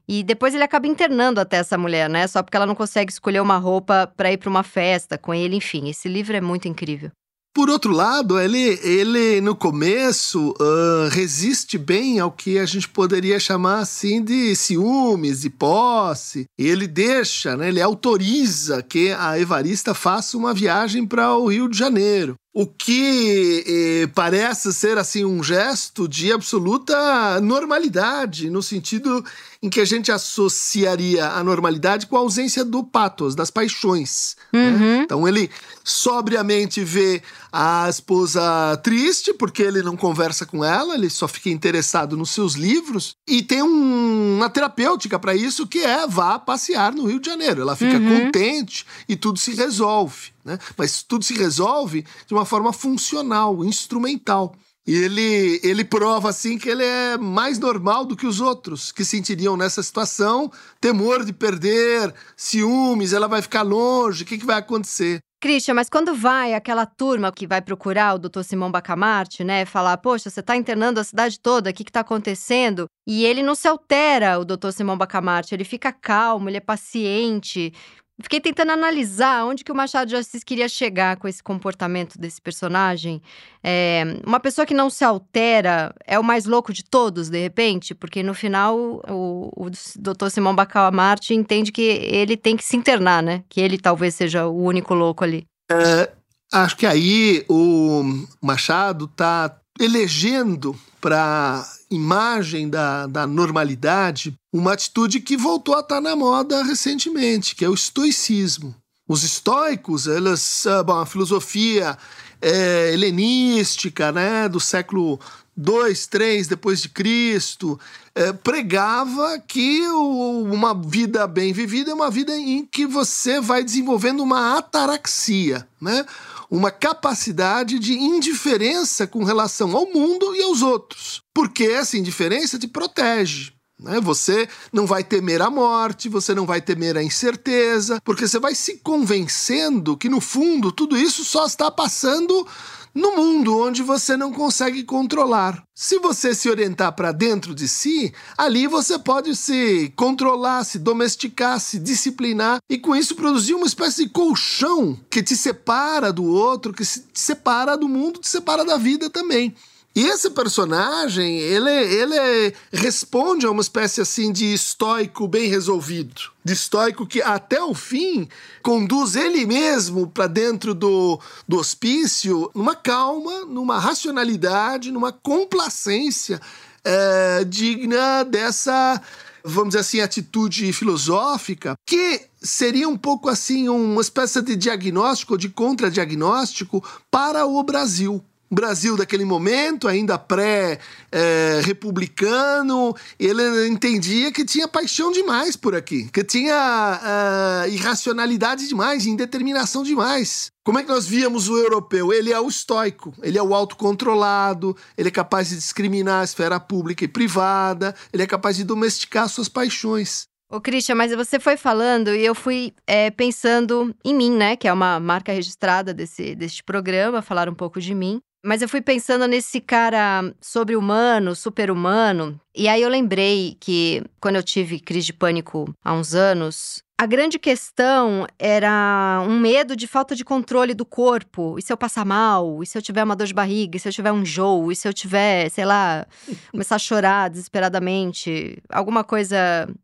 E 0.06 0.22
depois 0.22 0.54
ele 0.54 0.64
acaba 0.64 0.86
internando 0.86 1.40
até 1.40 1.56
essa 1.56 1.78
mulher, 1.78 2.10
né? 2.10 2.26
Só 2.26 2.42
porque 2.42 2.56
ela 2.56 2.66
não 2.66 2.74
consegue 2.74 3.10
escolher 3.10 3.40
uma 3.40 3.56
roupa 3.56 4.12
para 4.16 4.30
ir 4.30 4.36
para 4.36 4.50
uma 4.50 4.62
festa 4.62 5.16
com 5.16 5.32
ele, 5.32 5.56
enfim. 5.56 5.88
Esse 5.88 6.08
livro 6.08 6.36
é 6.36 6.40
muito 6.40 6.68
incrível. 6.68 7.10
Por 7.54 7.70
outro 7.70 7.92
lado, 7.92 8.36
ele, 8.40 8.80
ele 8.82 9.40
no 9.40 9.54
começo 9.54 10.50
uh, 10.60 11.08
resiste 11.08 11.78
bem 11.78 12.18
ao 12.18 12.32
que 12.32 12.58
a 12.58 12.66
gente 12.66 12.88
poderia 12.88 13.38
chamar 13.38 13.78
assim 13.78 14.24
de 14.24 14.56
ciúmes, 14.56 15.42
de 15.42 15.50
posse. 15.50 16.46
E 16.58 16.66
ele 16.66 16.88
deixa, 16.88 17.56
né, 17.56 17.68
ele 17.68 17.80
autoriza 17.80 18.82
que 18.82 19.12
a 19.12 19.38
Evarista 19.38 19.94
faça 19.94 20.36
uma 20.36 20.52
viagem 20.52 21.06
para 21.06 21.36
o 21.36 21.46
Rio 21.46 21.68
de 21.68 21.78
Janeiro 21.78 22.34
o 22.54 22.68
que 22.68 23.64
eh, 23.66 24.06
parece 24.14 24.72
ser 24.72 24.96
assim 24.96 25.24
um 25.24 25.42
gesto 25.42 26.06
de 26.06 26.32
absoluta 26.32 27.40
normalidade, 27.40 28.48
no 28.48 28.62
sentido 28.62 29.24
em 29.60 29.68
que 29.68 29.80
a 29.80 29.84
gente 29.84 30.12
associaria 30.12 31.26
a 31.26 31.42
normalidade 31.42 32.06
com 32.06 32.16
a 32.16 32.20
ausência 32.20 32.64
do 32.64 32.84
patos, 32.84 33.34
das 33.34 33.50
paixões. 33.50 34.36
Né? 34.52 34.70
Uhum. 34.70 34.78
Né? 34.78 35.02
Então 35.02 35.26
ele 35.26 35.50
sobriamente 35.82 36.84
vê 36.84 37.20
a 37.56 37.88
esposa 37.88 38.76
triste 38.82 39.32
porque 39.32 39.62
ele 39.62 39.80
não 39.80 39.96
conversa 39.96 40.44
com 40.44 40.64
ela, 40.64 40.96
ele 40.96 41.08
só 41.08 41.28
fica 41.28 41.48
interessado 41.48 42.16
nos 42.16 42.30
seus 42.30 42.54
livros 42.54 43.14
e 43.28 43.44
tem 43.44 43.62
um, 43.62 44.38
uma 44.38 44.50
terapêutica 44.50 45.20
para 45.20 45.36
isso 45.36 45.64
que 45.64 45.78
é 45.78 46.04
vá 46.04 46.36
passear 46.36 46.92
no 46.92 47.06
Rio 47.06 47.20
de 47.20 47.30
Janeiro. 47.30 47.62
Ela 47.62 47.76
fica 47.76 47.96
uhum. 47.96 48.24
contente 48.24 48.84
e 49.08 49.14
tudo 49.14 49.38
se 49.38 49.54
resolve. 49.54 50.32
Né? 50.44 50.58
Mas 50.76 51.04
tudo 51.04 51.24
se 51.24 51.34
resolve 51.34 52.04
de 52.26 52.34
uma 52.34 52.44
forma 52.44 52.72
funcional, 52.72 53.64
instrumental. 53.64 54.56
E 54.84 54.92
ele, 54.92 55.60
ele 55.62 55.84
prova 55.84 56.30
assim 56.30 56.58
que 56.58 56.68
ele 56.68 56.82
é 56.82 57.16
mais 57.16 57.60
normal 57.60 58.04
do 58.04 58.16
que 58.16 58.26
os 58.26 58.40
outros 58.40 58.90
que 58.90 59.04
sentiriam 59.04 59.56
nessa 59.56 59.80
situação 59.80 60.50
temor 60.80 61.24
de 61.24 61.32
perder, 61.32 62.12
ciúmes, 62.36 63.12
ela 63.12 63.28
vai 63.28 63.40
ficar 63.40 63.62
longe, 63.62 64.24
o 64.24 64.26
que, 64.26 64.38
que 64.38 64.44
vai 64.44 64.58
acontecer? 64.58 65.20
Christian, 65.44 65.74
mas 65.74 65.90
quando 65.90 66.14
vai 66.14 66.54
aquela 66.54 66.86
turma 66.86 67.30
que 67.30 67.46
vai 67.46 67.60
procurar 67.60 68.14
o 68.14 68.18
doutor 68.18 68.42
Simão 68.42 68.70
Bacamarte, 68.70 69.44
né, 69.44 69.66
falar, 69.66 69.98
poxa, 69.98 70.30
você 70.30 70.40
está 70.40 70.56
internando 70.56 70.98
a 70.98 71.04
cidade 71.04 71.38
toda, 71.38 71.68
o 71.68 71.72
que 71.74 71.82
está 71.82 72.00
acontecendo? 72.00 72.86
E 73.06 73.26
ele 73.26 73.42
não 73.42 73.54
se 73.54 73.68
altera, 73.68 74.38
o 74.38 74.44
doutor 74.46 74.72
Simão 74.72 74.96
Bacamarte, 74.96 75.54
ele 75.54 75.64
fica 75.64 75.92
calmo, 75.92 76.48
ele 76.48 76.56
é 76.56 76.60
paciente. 76.60 77.74
Fiquei 78.22 78.40
tentando 78.40 78.70
analisar 78.70 79.44
onde 79.44 79.64
que 79.64 79.72
o 79.72 79.74
Machado 79.74 80.08
de 80.08 80.14
Assis 80.14 80.44
queria 80.44 80.68
chegar 80.68 81.16
com 81.16 81.26
esse 81.26 81.42
comportamento 81.42 82.16
desse 82.16 82.40
personagem. 82.40 83.20
É, 83.62 84.04
uma 84.24 84.38
pessoa 84.38 84.64
que 84.64 84.72
não 84.72 84.88
se 84.88 85.04
altera 85.04 85.92
é 86.06 86.16
o 86.16 86.22
mais 86.22 86.44
louco 86.44 86.72
de 86.72 86.84
todos, 86.84 87.28
de 87.28 87.40
repente, 87.40 87.92
porque 87.92 88.22
no 88.22 88.32
final 88.32 88.78
o, 89.08 89.50
o 89.56 89.68
Dr. 89.68 90.28
Simão 90.30 90.54
Bacamarte 90.54 91.34
entende 91.34 91.72
que 91.72 91.82
ele 91.82 92.36
tem 92.36 92.56
que 92.56 92.64
se 92.64 92.76
internar, 92.76 93.20
né? 93.20 93.42
Que 93.48 93.60
ele 93.60 93.78
talvez 93.78 94.14
seja 94.14 94.46
o 94.46 94.62
único 94.62 94.94
louco 94.94 95.24
ali. 95.24 95.44
É, 95.68 96.08
acho 96.52 96.76
que 96.76 96.86
aí 96.86 97.44
o 97.48 98.04
Machado 98.40 99.08
tá 99.08 99.58
elegendo 99.80 100.76
para 101.00 101.64
imagem 101.94 102.68
da, 102.68 103.06
da 103.06 103.26
normalidade 103.26 104.34
uma 104.52 104.72
atitude 104.72 105.20
que 105.20 105.36
voltou 105.36 105.74
a 105.74 105.80
estar 105.80 105.96
tá 105.96 106.00
na 106.00 106.14
moda 106.14 106.62
recentemente, 106.62 107.54
que 107.54 107.64
é 107.64 107.68
o 107.68 107.74
estoicismo. 107.74 108.74
Os 109.06 109.22
estoicos, 109.22 110.06
elas, 110.06 110.66
ah, 110.66 110.82
bom, 110.82 110.98
a 110.98 111.06
filosofia 111.06 111.96
é, 112.40 112.92
helenística, 112.92 114.10
né, 114.10 114.48
do 114.48 114.58
século 114.58 115.20
2, 115.56 116.06
3 116.06 116.48
depois 116.48 116.80
de 116.82 116.88
Cristo, 116.88 117.78
é, 118.14 118.32
pregava 118.32 119.38
que 119.38 119.86
o, 119.88 120.42
uma 120.52 120.74
vida 120.74 121.26
bem 121.26 121.52
vivida 121.52 121.90
é 121.90 121.94
uma 121.94 122.10
vida 122.10 122.34
em 122.36 122.66
que 122.66 122.86
você 122.86 123.40
vai 123.40 123.62
desenvolvendo 123.62 124.22
uma 124.22 124.58
ataraxia, 124.58 125.66
né? 125.80 126.04
Uma 126.50 126.70
capacidade 126.70 127.78
de 127.78 127.94
indiferença 127.94 129.06
com 129.06 129.24
relação 129.24 129.76
ao 129.76 129.86
mundo 129.86 130.34
e 130.34 130.42
aos 130.42 130.62
outros, 130.62 131.22
porque 131.32 131.64
essa 131.64 131.96
indiferença 131.96 132.58
te 132.58 132.68
protege. 132.68 133.52
Né? 133.78 134.00
Você 134.00 134.48
não 134.72 134.86
vai 134.86 135.02
temer 135.02 135.42
a 135.42 135.50
morte, 135.50 136.08
você 136.08 136.34
não 136.34 136.46
vai 136.46 136.60
temer 136.60 136.96
a 136.96 137.02
incerteza, 137.02 138.00
porque 138.04 138.26
você 138.26 138.38
vai 138.38 138.54
se 138.54 138.78
convencendo 138.78 139.96
que, 139.96 140.08
no 140.08 140.20
fundo, 140.20 140.70
tudo 140.70 140.96
isso 140.96 141.24
só 141.24 141.46
está 141.46 141.70
passando 141.70 142.46
no 142.94 143.16
mundo 143.16 143.58
onde 143.58 143.82
você 143.82 144.16
não 144.16 144.32
consegue 144.32 144.84
controlar. 144.84 145.62
Se 145.74 145.98
você 145.98 146.34
se 146.34 146.48
orientar 146.48 146.92
para 146.94 147.10
dentro 147.10 147.54
de 147.54 147.66
si, 147.66 148.12
ali 148.38 148.66
você 148.66 148.98
pode 148.98 149.34
se 149.34 149.92
controlar, 149.96 150.62
se 150.64 150.78
domesticar, 150.78 151.58
se 151.58 151.78
disciplinar 151.78 152.60
e 152.70 152.78
com 152.78 152.94
isso 152.94 153.16
produzir 153.16 153.54
uma 153.54 153.66
espécie 153.66 154.04
de 154.04 154.10
colchão 154.10 154.98
que 155.10 155.22
te 155.22 155.36
separa 155.36 156.12
do 156.12 156.24
outro, 156.24 156.72
que 156.72 156.84
te 156.84 157.20
separa 157.20 157.76
do 157.76 157.88
mundo, 157.88 158.20
te 158.20 158.28
separa 158.28 158.64
da 158.64 158.76
vida 158.76 159.10
também. 159.10 159.54
E 159.96 160.06
esse 160.08 160.28
personagem, 160.30 161.38
ele, 161.38 161.70
ele 161.70 162.54
responde 162.72 163.46
a 163.46 163.50
uma 163.50 163.62
espécie 163.62 164.00
assim 164.00 164.32
de 164.32 164.52
estoico 164.52 165.28
bem 165.28 165.48
resolvido. 165.48 166.32
De 166.44 166.52
estoico 166.52 167.06
que 167.06 167.22
até 167.22 167.62
o 167.62 167.72
fim 167.74 168.28
conduz 168.60 169.14
ele 169.14 169.46
mesmo 169.46 170.08
para 170.08 170.26
dentro 170.26 170.74
do, 170.74 171.20
do 171.46 171.58
hospício 171.58 172.50
numa 172.52 172.74
calma, 172.74 173.44
numa 173.44 173.78
racionalidade, 173.78 174.90
numa 174.90 175.12
complacência 175.12 176.40
é, 176.82 177.44
digna 177.44 178.24
dessa 178.24 179.00
vamos 179.46 179.70
dizer 179.70 179.80
assim, 179.80 180.00
atitude 180.00 180.72
filosófica, 180.72 181.76
que 181.86 182.22
seria 182.40 182.88
um 182.88 182.96
pouco 182.96 183.28
assim 183.28 183.68
uma 183.68 184.00
espécie 184.00 184.40
de 184.40 184.56
diagnóstico, 184.56 185.36
de 185.36 185.50
contradiagnóstico 185.50 186.82
para 187.10 187.44
o 187.44 187.62
Brasil 187.62 188.24
Brasil 188.54 188.96
daquele 188.96 189.24
momento, 189.24 189.88
ainda 189.88 190.16
pré-republicano, 190.18 192.94
é, 193.18 193.24
ele 193.24 193.66
entendia 193.68 194.30
que 194.32 194.44
tinha 194.44 194.68
paixão 194.68 195.10
demais 195.10 195.56
por 195.56 195.74
aqui, 195.74 196.10
que 196.12 196.22
tinha 196.22 197.00
uh, 197.02 197.66
irracionalidade 197.68 198.68
demais, 198.68 199.06
indeterminação 199.06 199.82
demais. 199.82 200.52
Como 200.64 200.78
é 200.78 200.82
que 200.82 200.88
nós 200.88 201.06
víamos 201.06 201.48
o 201.48 201.58
europeu? 201.58 202.12
Ele 202.12 202.32
é 202.32 202.40
o 202.40 202.48
estoico, 202.48 203.12
ele 203.22 203.36
é 203.36 203.42
o 203.42 203.54
autocontrolado, 203.54 204.74
ele 204.96 205.08
é 205.08 205.12
capaz 205.12 205.50
de 205.50 205.56
discriminar 205.56 206.22
a 206.22 206.24
esfera 206.24 206.58
pública 206.58 207.04
e 207.04 207.08
privada, 207.08 207.94
ele 208.12 208.22
é 208.22 208.26
capaz 208.26 208.56
de 208.56 208.64
domesticar 208.64 209.28
suas 209.28 209.48
paixões. 209.48 210.26
Ô, 210.50 210.60
Christian, 210.60 210.94
mas 210.94 211.12
você 211.12 211.40
foi 211.40 211.56
falando 211.56 212.14
e 212.14 212.24
eu 212.24 212.34
fui 212.34 212.72
é, 212.86 213.10
pensando 213.10 213.94
em 214.04 214.14
mim, 214.14 214.30
né? 214.30 214.56
Que 214.56 214.68
é 214.68 214.72
uma 214.72 215.00
marca 215.00 215.32
registrada 215.32 215.92
desse, 215.92 216.34
deste 216.34 216.62
programa, 216.62 217.22
falar 217.22 217.48
um 217.48 217.54
pouco 217.54 217.80
de 217.80 217.94
mim. 217.94 218.20
Mas 218.44 218.60
eu 218.60 218.68
fui 218.68 218.82
pensando 218.82 219.26
nesse 219.26 219.58
cara 219.58 220.22
sobre-humano, 220.38 221.34
super-humano. 221.34 222.38
E 222.54 222.68
aí 222.68 222.82
eu 222.82 222.90
lembrei 222.90 223.56
que 223.58 224.04
quando 224.20 224.36
eu 224.36 224.42
tive 224.42 224.78
crise 224.78 225.06
de 225.06 225.12
pânico 225.14 225.74
há 225.82 225.94
uns 225.94 226.14
anos, 226.14 226.84
a 226.96 227.06
grande 227.06 227.38
questão 227.38 228.26
era 228.38 229.24
um 229.26 229.40
medo 229.40 229.74
de 229.74 229.86
falta 229.86 230.14
de 230.14 230.24
controle 230.24 230.74
do 230.74 230.84
corpo. 230.84 231.58
E 231.58 231.62
se 231.62 231.72
eu 231.72 231.76
passar 231.76 232.04
mal? 232.04 232.62
E 232.62 232.66
se 232.66 232.76
eu 232.76 232.82
tiver 232.82 233.02
uma 233.02 233.16
dor 233.16 233.26
de 233.26 233.32
barriga? 233.32 233.78
E 233.78 233.80
se 233.80 233.88
eu 233.88 233.92
tiver 233.92 234.12
um 234.12 234.20
enjoo? 234.20 234.70
E 234.70 234.76
se 234.76 234.86
eu 234.86 234.92
tiver, 234.92 235.48
sei 235.48 235.64
lá, 235.64 236.06
começar 236.52 236.76
a 236.76 236.78
chorar 236.78 237.30
desesperadamente? 237.30 238.62
Alguma 238.68 239.02
coisa 239.02 239.36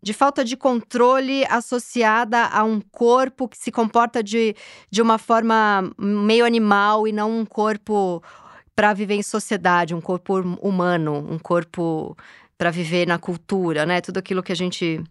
de 0.02 0.12
falta 0.12 0.44
de 0.44 0.54
controle 0.54 1.46
associada 1.46 2.44
a 2.44 2.62
um 2.62 2.78
corpo 2.80 3.48
que 3.48 3.56
se 3.56 3.72
comporta 3.72 4.22
de, 4.22 4.54
de 4.90 5.00
uma 5.00 5.16
forma 5.16 5.90
meio 5.98 6.44
animal 6.44 7.08
e 7.08 7.12
não 7.12 7.40
um 7.40 7.46
corpo 7.46 8.22
para 8.74 8.92
viver 8.92 9.14
em 9.14 9.22
sociedade, 9.22 9.94
um 9.94 10.00
corpo 10.00 10.40
humano, 10.60 11.14
um 11.14 11.38
corpo 11.38 12.16
para 12.60 12.70
viver 12.70 13.06
na 13.06 13.18
cultura, 13.18 13.86
né? 13.86 14.02
Tudo 14.02 14.18
aquilo 14.18 14.42
que 14.42 14.52
a 14.52 14.56
gente 14.56 15.02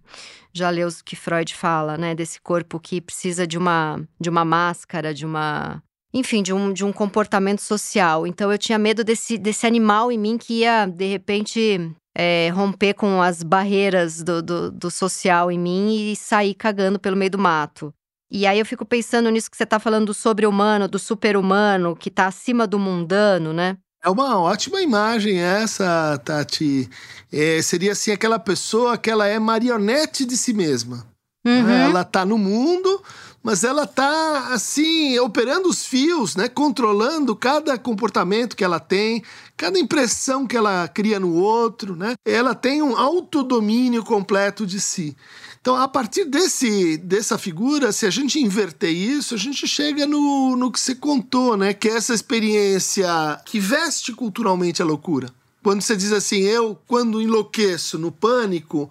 já 0.53 0.69
leu 0.69 0.87
que 1.03 1.15
Freud 1.15 1.55
fala, 1.55 1.97
né? 1.97 2.13
Desse 2.13 2.39
corpo 2.39 2.79
que 2.79 3.01
precisa 3.01 3.47
de 3.47 3.57
uma, 3.57 3.99
de 4.19 4.29
uma 4.29 4.45
máscara, 4.45 5.13
de 5.13 5.25
uma. 5.25 5.81
Enfim, 6.13 6.43
de 6.43 6.53
um, 6.53 6.71
de 6.71 6.85
um 6.85 6.93
comportamento 6.93 7.61
social. 7.61 8.27
Então 8.27 8.51
eu 8.51 8.57
tinha 8.57 8.77
medo 8.77 9.03
desse, 9.03 9.37
desse 9.37 9.65
animal 9.65 10.11
em 10.11 10.17
mim 10.17 10.37
que 10.37 10.59
ia, 10.59 10.85
de 10.85 11.05
repente, 11.05 11.91
é, 12.15 12.49
romper 12.49 12.93
com 12.93 13.21
as 13.21 13.41
barreiras 13.41 14.21
do, 14.21 14.41
do, 14.41 14.71
do 14.71 14.91
social 14.91 15.51
em 15.51 15.57
mim 15.57 16.11
e 16.11 16.15
sair 16.15 16.53
cagando 16.53 16.99
pelo 16.99 17.17
meio 17.17 17.31
do 17.31 17.39
mato. 17.39 17.93
E 18.31 18.45
aí 18.45 18.59
eu 18.59 18.65
fico 18.65 18.85
pensando 18.85 19.29
nisso 19.29 19.49
que 19.49 19.57
você 19.57 19.63
está 19.63 19.79
falando 19.79 20.07
do 20.07 20.13
sobre-humano, 20.13 20.87
do 20.87 20.99
super-humano, 20.99 21.95
que 21.95 22.09
está 22.09 22.27
acima 22.27 22.67
do 22.67 22.77
mundano, 22.77 23.51
né? 23.51 23.77
É 24.03 24.09
uma 24.09 24.39
ótima 24.39 24.81
imagem 24.81 25.39
essa, 25.39 26.17
Tati. 26.23 26.89
É, 27.31 27.61
seria 27.61 27.91
assim 27.91 28.11
aquela 28.11 28.39
pessoa 28.39 28.97
que 28.97 29.09
ela 29.09 29.27
é 29.27 29.37
marionete 29.39 30.25
de 30.25 30.37
si 30.37 30.53
mesma. 30.53 31.05
Né? 31.43 31.61
Uhum. 31.61 31.69
Ela 31.69 32.03
tá 32.03 32.23
no 32.25 32.37
mundo, 32.37 33.01
mas 33.43 33.63
ela 33.63 33.85
tá 33.87 34.53
assim 34.53 35.17
operando 35.19 35.67
os 35.67 35.85
fios, 35.85 36.35
né? 36.35 36.47
Controlando 36.47 37.35
cada 37.35 37.77
comportamento 37.77 38.55
que 38.55 38.63
ela 38.63 38.79
tem, 38.79 39.23
cada 39.57 39.79
impressão 39.79 40.45
que 40.45 40.55
ela 40.55 40.87
cria 40.87 41.19
no 41.19 41.33
outro, 41.33 41.95
né? 41.95 42.13
Ela 42.25 42.53
tem 42.53 42.81
um 42.81 42.97
autodomínio 42.97 44.03
completo 44.03 44.65
de 44.65 44.79
si. 44.79 45.15
Então, 45.61 45.75
a 45.75 45.87
partir 45.87 46.25
desse, 46.25 46.97
dessa 46.97 47.37
figura, 47.37 47.91
se 47.91 48.05
a 48.05 48.09
gente 48.09 48.39
inverter 48.39 48.91
isso, 48.91 49.35
a 49.35 49.37
gente 49.37 49.67
chega 49.67 50.05
no, 50.05 50.55
no 50.55 50.71
que 50.71 50.79
você 50.79 50.95
contou, 50.95 51.57
né? 51.57 51.73
Que 51.73 51.89
é 51.89 51.97
essa 51.97 52.13
experiência 52.13 53.07
que 53.45 53.59
veste 53.59 54.13
culturalmente 54.13 54.81
a 54.81 54.85
loucura. 54.85 55.29
Quando 55.61 55.81
você 55.81 55.95
diz 55.97 56.13
assim, 56.13 56.39
eu, 56.39 56.79
quando 56.87 57.21
enlouqueço 57.21 57.97
no 57.97 58.11
pânico, 58.11 58.89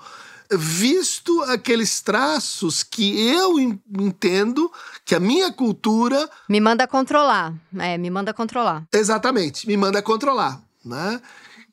visto 0.51 1.43
aqueles 1.45 2.01
traços 2.01 2.83
que 2.83 3.29
eu 3.29 3.59
entendo 3.59 4.71
que 5.05 5.15
a 5.15 5.21
minha 5.21 5.53
cultura. 5.53 6.29
Me 6.49 6.61
manda 6.61 6.87
controlar. 6.87 7.55
É, 7.79 7.97
me 7.97 8.11
manda 8.11 8.33
controlar. 8.33 8.87
Exatamente, 8.93 9.67
me 9.67 9.77
manda 9.77 10.03
controlar. 10.03 10.61
Né? 10.85 11.21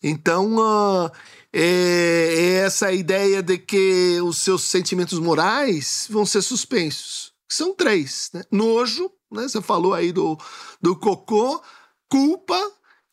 Então, 0.02 0.56
uh, 0.56 1.12
é, 1.58 2.34
é 2.38 2.54
essa 2.66 2.92
ideia 2.92 3.42
de 3.42 3.58
que 3.58 4.20
os 4.22 4.40
seus 4.40 4.64
sentimentos 4.64 5.18
morais 5.20 6.06
vão 6.10 6.26
ser 6.26 6.42
suspensos. 6.42 7.32
São 7.50 7.74
três, 7.74 8.30
né? 8.34 8.44
Nojo, 8.52 9.10
né? 9.32 9.44
Você 9.44 9.62
falou 9.62 9.94
aí 9.94 10.12
do, 10.12 10.38
do 10.82 10.98
cocô, 10.98 11.62
culpa 12.10 12.60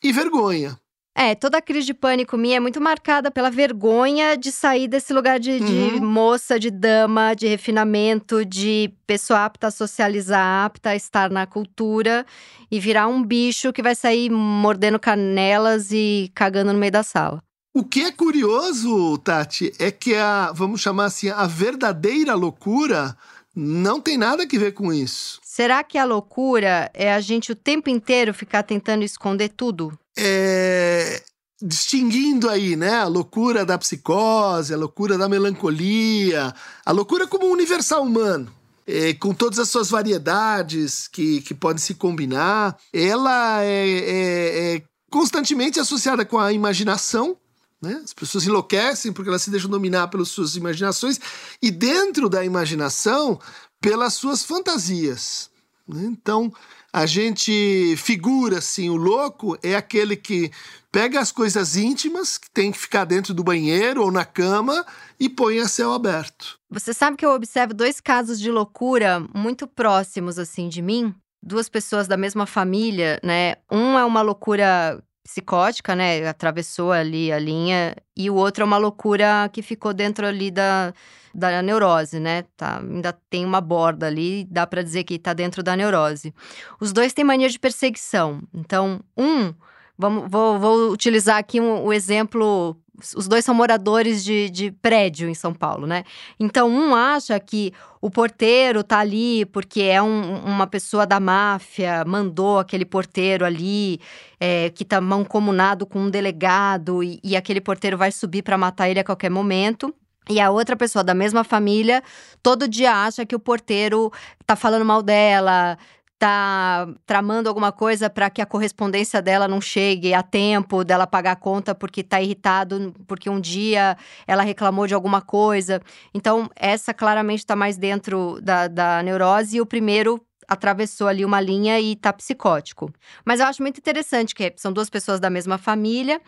e 0.03 0.11
vergonha. 0.11 0.77
É, 1.15 1.35
toda 1.35 1.59
a 1.59 1.63
crise 1.63 1.87
de 1.87 1.95
pânico 1.95 2.39
minha 2.39 2.57
é 2.57 2.61
muito 2.61 2.81
marcada 2.81 3.31
pela 3.31 3.51
vergonha 3.51 4.35
de 4.35 4.51
sair 4.51 4.89
desse 4.89 5.13
lugar 5.13 5.39
de, 5.39 5.61
de 5.61 5.97
uhum. 5.97 6.05
moça, 6.05 6.59
de 6.59 6.71
dama, 6.71 7.35
de 7.35 7.47
refinamento, 7.47 8.45
de 8.45 8.91
pessoa 9.07 9.45
apta 9.45 9.67
a 9.67 9.71
socializar, 9.71 10.65
apta 10.65 10.91
a 10.91 10.97
estar 10.97 11.31
na 11.31 11.47
cultura 11.47 12.27
e 12.71 12.81
virar 12.81 13.07
um 13.07 13.23
bicho 13.23 13.73
que 13.73 13.83
vai 13.83 13.95
sair 13.95 14.31
mordendo 14.31 14.99
canelas 14.99 15.93
e 15.93 16.33
cagando 16.35 16.73
no 16.73 16.79
meio 16.79 16.93
da 16.93 17.03
sala. 17.03 17.43
O 17.75 17.83
que 17.83 18.03
é 18.03 18.13
curioso, 18.13 19.17
Tati, 19.19 19.73
é 19.79 19.91
que 19.91 20.15
a, 20.15 20.53
vamos 20.53 20.83
chamar 20.83 21.07
assim, 21.07 21.31
a 21.31 21.47
verdadeira 21.47 22.35
loucura 22.35 23.17
não 23.57 23.99
tem 23.99 24.19
nada 24.19 24.43
a 24.43 24.47
ver 24.47 24.73
com 24.73 24.93
isso. 24.93 25.41
Será 25.43 25.83
que 25.83 25.97
a 25.97 26.05
loucura 26.05 26.91
é 26.93 27.15
a 27.15 27.21
gente 27.21 27.51
o 27.51 27.57
tempo 27.57 27.89
inteiro 27.89 28.35
ficar 28.35 28.63
tentando 28.63 29.05
esconder 29.05 29.49
tudo? 29.51 29.99
É, 30.17 31.23
distinguindo 31.63 32.51
aí, 32.51 32.77
né, 32.77 32.97
a 32.97 33.07
loucura 33.07 33.65
da 33.65 33.79
psicose, 33.79 34.75
a 34.75 34.77
loucura 34.77 35.17
da 35.17 35.29
melancolia, 35.29 36.55
a 36.85 36.93
loucura 36.93 37.27
como 37.27 37.47
um 37.47 37.53
universal 37.53 38.03
humano. 38.03 38.53
É, 38.85 39.15
com 39.15 39.33
todas 39.33 39.61
as 39.61 39.69
suas 39.69 39.89
variedades 39.91 41.07
que, 41.07 41.41
que 41.43 41.55
podem 41.55 41.79
se 41.79 41.95
combinar, 41.95 42.77
ela 42.93 43.63
é, 43.63 43.87
é, 43.87 44.75
é 44.75 44.83
constantemente 45.09 45.79
associada 45.79 46.25
com 46.25 46.37
a 46.37 46.53
imaginação, 46.53 47.37
né? 47.83 48.01
As 48.05 48.13
pessoas 48.13 48.47
enlouquecem 48.47 49.13
porque 49.13 49.29
elas 49.29 49.43
se 49.43 49.51
deixam 49.51 49.69
dominar 49.69 50.07
pelas 50.09 50.29
suas 50.29 50.55
imaginações 50.55 51.19
e, 51.61 51.71
dentro 51.71 52.29
da 52.29 52.45
imaginação, 52.45 53.41
pelas 53.81 54.15
suas 54.15 54.45
fantasias. 54.45 55.51
Né? 55.87 56.05
Então, 56.05 56.53
a 56.93 57.05
gente 57.07 57.97
figura 57.97 58.59
assim: 58.59 58.89
o 58.89 58.97
louco 58.97 59.59
é 59.63 59.75
aquele 59.75 60.15
que 60.15 60.53
pega 60.93 61.19
as 61.19 61.33
coisas 61.33 61.75
íntimas, 61.75 62.39
que 62.39 62.51
tem 62.51 62.71
que 62.71 62.79
ficar 62.79 63.05
dentro 63.05 63.35
do 63.35 63.43
banheiro 63.43 64.03
ou 64.03 64.13
na 64.13 64.25
cama, 64.25 64.87
e 65.19 65.29
põe 65.29 65.59
a 65.59 65.67
céu 65.67 65.93
aberto. 65.93 66.59
Você 66.71 66.95
sabe 66.95 67.17
que 67.17 67.27
eu 67.27 67.31
observo 67.31 67.75
dois 67.75 68.01
casos 68.01 68.39
de 68.39 68.51
loucura 68.51 69.21
muito 69.35 69.67
próximos 69.67 70.39
assim 70.39 70.69
de 70.69 70.81
mim? 70.81 71.15
Duas 71.43 71.69
pessoas 71.69 72.07
da 72.07 72.17
mesma 72.17 72.47
família, 72.47 73.19
né? 73.25 73.57
Um 73.71 73.99
é 73.99 74.05
uma 74.05 74.23
loucura 74.23 75.03
psicótica, 75.23 75.95
né? 75.95 76.27
Atravessou 76.27 76.93
ali 76.93 77.33
a 77.33 77.39
linha. 77.39 77.95
E 78.17 78.29
o 78.29 78.35
outro 78.35 78.63
é 78.63 78.67
uma 78.67 78.79
loucura 78.79 79.49
que 79.53 79.63
ficou 79.63 79.95
dentro 79.95 80.27
ali 80.27 80.51
da, 80.51 80.93
da 81.35 81.63
neurose, 81.63 82.19
né? 82.19 82.45
Tá, 82.57 82.79
ainda 82.79 83.13
tem 83.31 83.45
uma 83.45 83.61
borda 83.61 84.07
ali, 84.07 84.45
dá 84.51 84.67
para 84.67 84.83
dizer 84.83 85.05
que 85.05 85.19
tá 85.19 85.33
dentro 85.33 85.63
da 85.63 85.77
neurose. 85.77 86.35
Os 86.81 86.93
dois 86.93 87.13
têm 87.13 87.25
mania 87.25 87.49
de 87.49 87.59
perseguição. 87.59 88.43
Então, 88.53 89.01
um. 89.17 89.55
Vamos, 89.97 90.31
vou, 90.31 90.59
vou 90.59 90.91
utilizar 90.91 91.37
aqui 91.37 91.61
um, 91.61 91.85
o 91.85 91.93
exemplo 91.93 92.77
os 93.17 93.27
dois 93.27 93.45
são 93.45 93.55
moradores 93.55 94.23
de, 94.23 94.51
de 94.51 94.71
prédio 94.71 95.29
em 95.29 95.35
São 95.35 95.55
Paulo, 95.55 95.87
né? 95.87 96.05
Então, 96.39 96.69
um 96.69 96.95
acha 96.95 97.39
que 97.41 97.73
o 98.01 98.11
porteiro 98.11 98.85
tá 98.85 98.99
ali 98.99 99.47
porque 99.47 99.81
é 99.83 100.03
um, 100.03 100.45
uma 100.45 100.67
pessoa 100.67 101.07
da 101.07 101.19
máfia, 101.19 102.05
mandou 102.05 102.59
aquele 102.59 102.85
porteiro 102.85 103.45
ali, 103.45 103.99
é, 104.39 104.71
que 104.71 104.85
tá 104.85 105.01
mancomunado 105.01 105.87
com 105.87 106.01
um 106.01 106.11
delegado, 106.11 107.03
e, 107.03 107.19
e 107.25 107.35
aquele 107.35 107.61
porteiro 107.61 107.97
vai 107.97 108.13
subir 108.13 108.43
para 108.43 108.59
matar 108.59 108.89
ele 108.89 109.01
a 109.01 109.05
qualquer 109.05 109.31
momento. 109.31 109.95
E 110.31 110.39
a 110.39 110.51
outra 110.51 110.77
pessoa 110.77 111.03
da 111.03 111.15
mesma 111.15 111.43
família, 111.43 112.03
todo 112.43 112.69
dia 112.69 112.93
acha 112.95 113.27
que 113.27 113.35
o 113.35 113.41
porteiro 113.41 114.13
tá 114.47 114.55
falando 114.55 114.85
mal 114.85 115.03
dela, 115.03 115.77
tá 116.23 116.87
tramando 117.05 117.49
alguma 117.49 117.73
coisa 117.73 118.09
para 118.09 118.31
que 118.31 118.41
a 118.41 118.47
correspondência 118.47 119.21
dela 119.21 119.49
não 119.49 119.61
chegue 119.61 120.15
a 120.15 120.23
tempo 120.23 120.85
dela 120.85 121.05
pagar 121.05 121.33
a 121.33 121.37
conta 121.37 121.75
porque 121.75 122.05
tá 122.05 122.23
irritado 122.23 122.95
porque 123.09 123.29
um 123.29 123.41
dia 123.41 123.97
ela 124.25 124.45
reclamou 124.45 124.87
de 124.87 124.95
alguma 124.95 125.21
coisa. 125.21 125.83
Então, 126.15 126.49
essa 126.55 126.95
claramente 126.95 127.41
está 127.41 127.57
mais 127.57 127.77
dentro 127.77 128.39
da, 128.41 128.69
da 128.69 129.03
neurose 129.03 129.57
e 129.57 129.61
o 129.61 129.67
primeiro 129.67 130.25
atravessou 130.47 131.09
ali 131.09 131.25
uma 131.25 131.41
linha 131.41 131.81
e 131.81 131.97
tá 131.97 132.13
psicótico. 132.13 132.89
Mas 133.25 133.41
eu 133.41 133.47
acho 133.47 133.61
muito 133.61 133.79
interessante 133.79 134.33
que 134.33 134.53
são 134.55 134.73
duas 134.73 134.89
pessoas 134.89 135.19
da 135.19 135.29
mesma 135.29 135.59
família, 135.59 136.21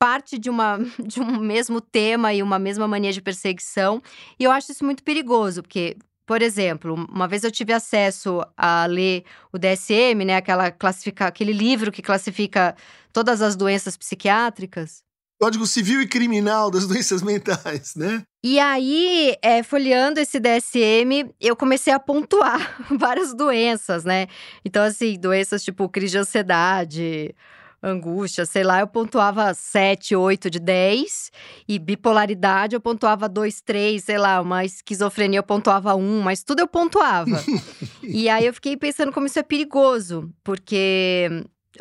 parte 0.00 0.36
de, 0.36 0.50
uma, 0.50 0.80
de 0.98 1.20
um 1.20 1.38
mesmo 1.38 1.80
tema 1.80 2.34
e 2.34 2.42
uma 2.42 2.58
mesma 2.58 2.88
mania 2.88 3.12
de 3.12 3.22
perseguição. 3.22 4.02
E 4.36 4.42
eu 4.42 4.50
acho 4.50 4.72
isso 4.72 4.84
muito 4.84 5.04
perigoso, 5.04 5.62
porque 5.62 5.96
por 6.32 6.40
exemplo, 6.40 6.94
uma 6.94 7.28
vez 7.28 7.44
eu 7.44 7.50
tive 7.50 7.74
acesso 7.74 8.40
a 8.56 8.86
ler 8.86 9.22
o 9.52 9.58
DSM, 9.58 10.24
né, 10.24 10.36
aquela 10.36 10.70
classifica, 10.70 11.26
aquele 11.26 11.52
livro 11.52 11.92
que 11.92 12.00
classifica 12.00 12.74
todas 13.12 13.42
as 13.42 13.54
doenças 13.54 13.98
psiquiátricas. 13.98 15.02
Código 15.38 15.66
Civil 15.66 16.00
e 16.00 16.06
Criminal 16.06 16.70
das 16.70 16.86
Doenças 16.88 17.22
Mentais, 17.22 17.94
né? 17.94 18.22
E 18.42 18.58
aí, 18.58 19.36
é, 19.42 19.62
folheando 19.62 20.20
esse 20.20 20.40
DSM, 20.40 21.30
eu 21.38 21.54
comecei 21.54 21.92
a 21.92 22.00
pontuar 22.00 22.82
várias 22.98 23.34
doenças, 23.34 24.02
né? 24.02 24.26
Então, 24.64 24.84
assim, 24.84 25.18
doenças 25.20 25.62
tipo 25.62 25.86
crise 25.86 26.12
de 26.12 26.18
ansiedade, 26.18 27.34
angústia, 27.82 28.46
sei 28.46 28.62
lá, 28.62 28.80
eu 28.80 28.86
pontuava 28.86 29.52
7, 29.52 30.14
8 30.14 30.48
de 30.48 30.60
10. 30.60 31.30
E 31.68 31.78
bipolaridade 31.78 32.76
eu 32.76 32.80
pontuava 32.80 33.28
2, 33.28 33.60
3, 33.60 34.04
sei 34.04 34.18
lá, 34.18 34.40
uma 34.40 34.64
esquizofrenia 34.64 35.38
eu 35.38 35.42
pontuava 35.42 35.94
1, 35.94 36.20
mas 36.20 36.44
tudo 36.44 36.60
eu 36.60 36.68
pontuava. 36.68 37.42
e 38.02 38.28
aí 38.28 38.46
eu 38.46 38.54
fiquei 38.54 38.76
pensando 38.76 39.12
como 39.12 39.26
isso 39.26 39.38
é 39.38 39.42
perigoso, 39.42 40.30
porque 40.44 41.28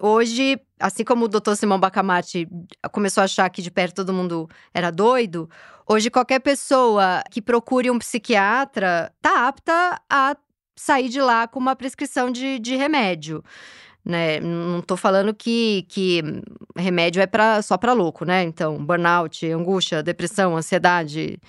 hoje, 0.01 0.59
assim 0.79 1.03
como 1.03 1.25
o 1.25 1.27
doutor 1.27 1.55
Simão 1.55 1.79
Bacamarte 1.79 2.47
começou 2.91 3.21
a 3.21 3.25
achar 3.25 3.49
que 3.49 3.61
de 3.61 3.69
perto 3.69 3.97
todo 3.97 4.13
mundo 4.13 4.49
era 4.73 4.89
doido, 4.89 5.49
hoje 5.87 6.09
qualquer 6.09 6.39
pessoa 6.39 7.21
que 7.29 7.41
procure 7.41 7.91
um 7.91 7.99
psiquiatra 7.99 9.13
tá 9.21 9.47
apta 9.47 10.01
a 10.09 10.35
sair 10.75 11.09
de 11.09 11.21
lá 11.21 11.47
com 11.47 11.59
uma 11.59 11.75
prescrição 11.75 12.31
de, 12.31 12.57
de 12.57 12.75
remédio. 12.75 13.43
Né? 14.03 14.39
Não 14.39 14.81
tô 14.81 14.97
falando 14.97 15.33
que, 15.33 15.85
que 15.87 16.23
remédio 16.75 17.21
é 17.21 17.27
pra, 17.27 17.61
só 17.61 17.77
para 17.77 17.93
louco, 17.93 18.25
né? 18.25 18.43
Então, 18.43 18.83
burnout, 18.83 19.45
angústia, 19.51 20.01
depressão, 20.01 20.57
ansiedade 20.57 21.39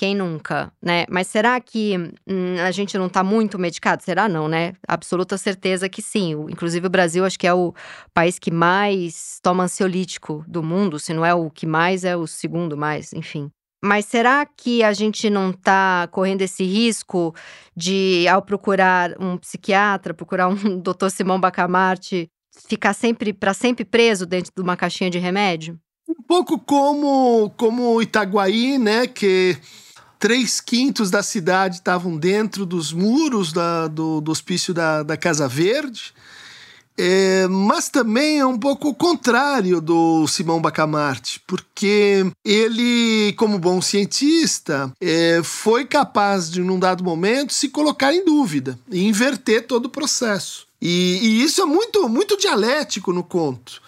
quem 0.00 0.14
nunca, 0.14 0.72
né? 0.80 1.04
Mas 1.10 1.26
será 1.26 1.60
que 1.60 1.94
hum, 2.26 2.56
a 2.66 2.70
gente 2.70 2.96
não 2.96 3.06
tá 3.06 3.22
muito 3.22 3.58
medicado? 3.58 4.02
Será 4.02 4.30
não, 4.30 4.48
né? 4.48 4.72
Absoluta 4.88 5.36
certeza 5.36 5.90
que 5.90 6.00
sim. 6.00 6.32
Inclusive 6.48 6.86
o 6.86 6.90
Brasil 6.90 7.22
acho 7.22 7.38
que 7.38 7.46
é 7.46 7.52
o 7.52 7.74
país 8.14 8.38
que 8.38 8.50
mais 8.50 9.38
toma 9.42 9.64
ansiolítico 9.64 10.42
do 10.48 10.62
mundo, 10.62 10.98
se 10.98 11.12
não 11.12 11.22
é 11.22 11.34
o 11.34 11.50
que 11.50 11.66
mais, 11.66 12.02
é 12.02 12.16
o 12.16 12.26
segundo 12.26 12.78
mais, 12.78 13.12
enfim. 13.12 13.52
Mas 13.82 14.04
será 14.04 14.44
que 14.44 14.82
a 14.82 14.92
gente 14.92 15.30
não 15.30 15.50
está 15.50 16.06
correndo 16.12 16.42
esse 16.42 16.64
risco 16.64 17.34
de, 17.74 18.26
ao 18.28 18.42
procurar 18.42 19.14
um 19.18 19.38
psiquiatra, 19.38 20.12
procurar 20.12 20.48
um 20.48 20.54
doutor 20.78 21.10
Simão 21.10 21.40
Bacamarte, 21.40 22.28
ficar 22.68 22.92
sempre 22.92 23.32
para 23.32 23.54
sempre 23.54 23.84
preso 23.84 24.26
dentro 24.26 24.52
de 24.54 24.62
uma 24.62 24.76
caixinha 24.76 25.08
de 25.08 25.18
remédio? 25.18 25.78
Um 26.08 26.22
pouco 26.22 26.58
como 26.58 27.50
como 27.56 28.02
Itaguaí, 28.02 28.76
né, 28.78 29.06
que 29.06 29.56
três 30.18 30.60
quintos 30.60 31.10
da 31.10 31.22
cidade 31.22 31.76
estavam 31.76 32.16
dentro 32.16 32.66
dos 32.66 32.92
muros 32.92 33.52
da, 33.52 33.88
do, 33.88 34.20
do 34.20 34.30
hospício 34.30 34.74
da, 34.74 35.02
da 35.02 35.16
Casa 35.16 35.48
Verde. 35.48 36.12
É, 37.02 37.48
mas 37.48 37.88
também 37.88 38.40
é 38.40 38.44
um 38.44 38.58
pouco 38.58 38.90
o 38.90 38.94
contrário 38.94 39.80
do 39.80 40.26
Simão 40.28 40.60
Bacamarte, 40.60 41.40
porque 41.46 42.30
ele, 42.44 43.32
como 43.38 43.58
bom 43.58 43.80
cientista, 43.80 44.92
é, 45.00 45.40
foi 45.42 45.86
capaz 45.86 46.50
de, 46.50 46.60
num 46.60 46.78
dado 46.78 47.02
momento, 47.02 47.54
se 47.54 47.70
colocar 47.70 48.12
em 48.12 48.22
dúvida 48.22 48.78
e 48.90 49.02
inverter 49.02 49.66
todo 49.66 49.86
o 49.86 49.90
processo. 49.90 50.66
E, 50.78 51.18
e 51.22 51.42
isso 51.42 51.62
é 51.62 51.64
muito, 51.64 52.06
muito 52.06 52.36
dialético 52.36 53.14
no 53.14 53.24
conto, 53.24 53.80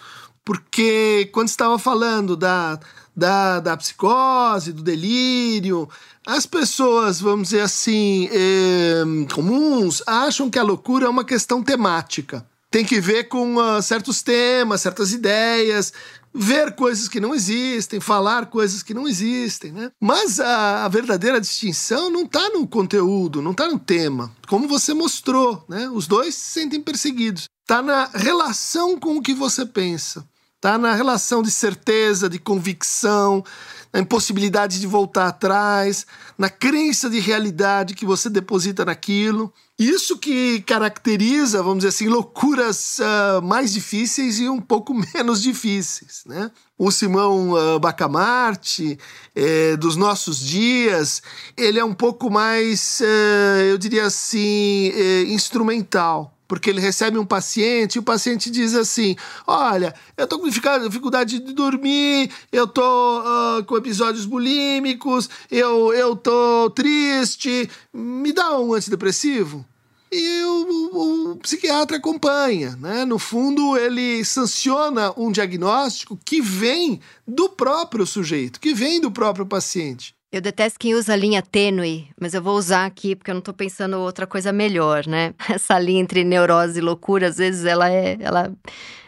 porque 0.43 1.29
quando 1.31 1.49
estava 1.49 1.77
falando 1.77 2.35
da, 2.35 2.79
da, 3.15 3.59
da 3.59 3.77
psicose, 3.77 4.73
do 4.73 4.81
delírio, 4.81 5.87
as 6.25 6.47
pessoas, 6.47 7.21
vamos 7.21 7.49
dizer 7.49 7.61
assim, 7.61 8.27
eh, 8.31 9.03
comuns, 9.31 10.01
acham 10.07 10.49
que 10.49 10.57
a 10.57 10.63
loucura 10.63 11.05
é 11.05 11.09
uma 11.09 11.23
questão 11.23 11.61
temática. 11.61 12.43
Tem 12.73 12.83
que 12.83 12.99
ver 12.99 13.25
com 13.25 13.57
uh, 13.57 13.83
certos 13.83 14.23
temas, 14.23 14.81
certas 14.81 15.13
ideias, 15.13 15.93
ver 16.33 16.73
coisas 16.73 17.07
que 17.07 17.19
não 17.19 17.35
existem, 17.35 17.99
falar 17.99 18.47
coisas 18.47 18.81
que 18.81 18.95
não 18.95 19.07
existem, 19.07 19.71
né? 19.71 19.91
Mas 20.01 20.39
a, 20.39 20.83
a 20.83 20.87
verdadeira 20.87 21.39
distinção 21.39 22.09
não 22.09 22.23
está 22.23 22.49
no 22.49 22.67
conteúdo, 22.67 23.43
não 23.43 23.51
está 23.51 23.67
no 23.67 23.77
tema, 23.77 24.35
como 24.47 24.67
você 24.67 24.91
mostrou, 24.91 25.63
né? 25.69 25.87
Os 25.87 26.07
dois 26.07 26.33
se 26.33 26.61
sentem 26.61 26.81
perseguidos. 26.81 27.47
Está 27.61 27.79
na 27.83 28.09
relação 28.11 28.99
com 28.99 29.17
o 29.17 29.21
que 29.21 29.35
você 29.35 29.67
pensa, 29.67 30.27
está 30.55 30.75
na 30.75 30.95
relação 30.95 31.43
de 31.43 31.51
certeza, 31.51 32.27
de 32.27 32.39
convicção, 32.39 33.45
na 33.93 33.99
impossibilidade 33.99 34.79
de 34.79 34.87
voltar 34.87 35.27
atrás, 35.27 36.07
na 36.35 36.49
crença 36.49 37.07
de 37.07 37.19
realidade 37.19 37.93
que 37.93 38.05
você 38.05 38.27
deposita 38.27 38.83
naquilo. 38.83 39.53
Isso 39.77 40.17
que 40.17 40.61
caracteriza, 40.61 41.61
vamos 41.61 41.79
dizer 41.79 41.89
assim, 41.89 42.07
loucuras 42.07 42.97
uh, 42.99 43.41
mais 43.43 43.71
difíceis 43.71 44.39
e 44.39 44.49
um 44.49 44.59
pouco 44.59 44.93
menos 45.13 45.41
difíceis. 45.41 46.23
Né? 46.25 46.49
O 46.77 46.91
Simão 46.91 47.51
uh, 47.51 47.79
Bacamarte, 47.79 48.97
eh, 49.35 49.77
dos 49.77 49.95
nossos 49.95 50.39
dias, 50.39 51.21
ele 51.55 51.79
é 51.79 51.85
um 51.85 51.93
pouco 51.93 52.31
mais, 52.31 52.99
uh, 53.01 53.61
eu 53.61 53.77
diria 53.77 54.05
assim, 54.05 54.91
eh, 54.95 55.23
instrumental 55.27 56.33
porque 56.53 56.69
ele 56.69 56.79
recebe 56.79 57.17
um 57.17 57.25
paciente 57.25 57.95
e 57.95 57.99
o 57.99 58.03
paciente 58.03 58.51
diz 58.51 58.75
assim: 58.75 59.15
Olha, 59.47 59.91
eu 60.15 60.27
tô 60.27 60.37
com 60.37 60.47
dificuldade 60.47 61.39
de 61.39 61.51
dormir, 61.51 62.29
eu 62.51 62.67
tô 62.67 63.21
uh, 63.21 63.63
com 63.65 63.75
episódios 63.75 64.27
bulímicos, 64.27 65.27
eu, 65.49 65.91
tô 66.15 66.69
triste, 66.69 67.67
me 67.91 68.31
dá 68.31 68.59
um 68.59 68.75
antidepressivo. 68.75 69.65
E 70.11 70.43
o, 70.43 70.91
o, 70.93 71.31
o 71.31 71.35
psiquiatra 71.37 71.97
acompanha, 71.97 72.77
né? 72.79 73.03
No 73.03 73.17
fundo, 73.17 73.75
ele 73.75 74.23
sanciona 74.23 75.11
um 75.17 75.31
diagnóstico 75.31 76.19
que 76.23 76.39
vem 76.39 77.01
do 77.27 77.49
próprio 77.49 78.05
sujeito, 78.05 78.59
que 78.59 78.75
vem 78.75 79.01
do 79.01 79.09
próprio 79.09 79.47
paciente. 79.47 80.13
Eu 80.33 80.41
detesto 80.41 80.79
quem 80.79 80.95
usa 80.95 81.15
linha 81.15 81.43
tênue, 81.43 82.09
mas 82.19 82.33
eu 82.33 82.41
vou 82.41 82.57
usar 82.57 82.87
aqui 82.87 83.15
porque 83.15 83.29
eu 83.29 83.35
não 83.35 83.41
tô 83.41 83.53
pensando 83.53 83.99
outra 83.99 84.25
coisa 84.25 84.51
melhor, 84.51 85.05
né? 85.05 85.35
Essa 85.47 85.77
linha 85.77 86.01
entre 86.01 86.23
neurose 86.23 86.79
e 86.79 86.81
loucura, 86.81 87.27
às 87.27 87.37
vezes 87.37 87.65
ela 87.65 87.87
é, 87.87 88.17
ela, 88.19 88.51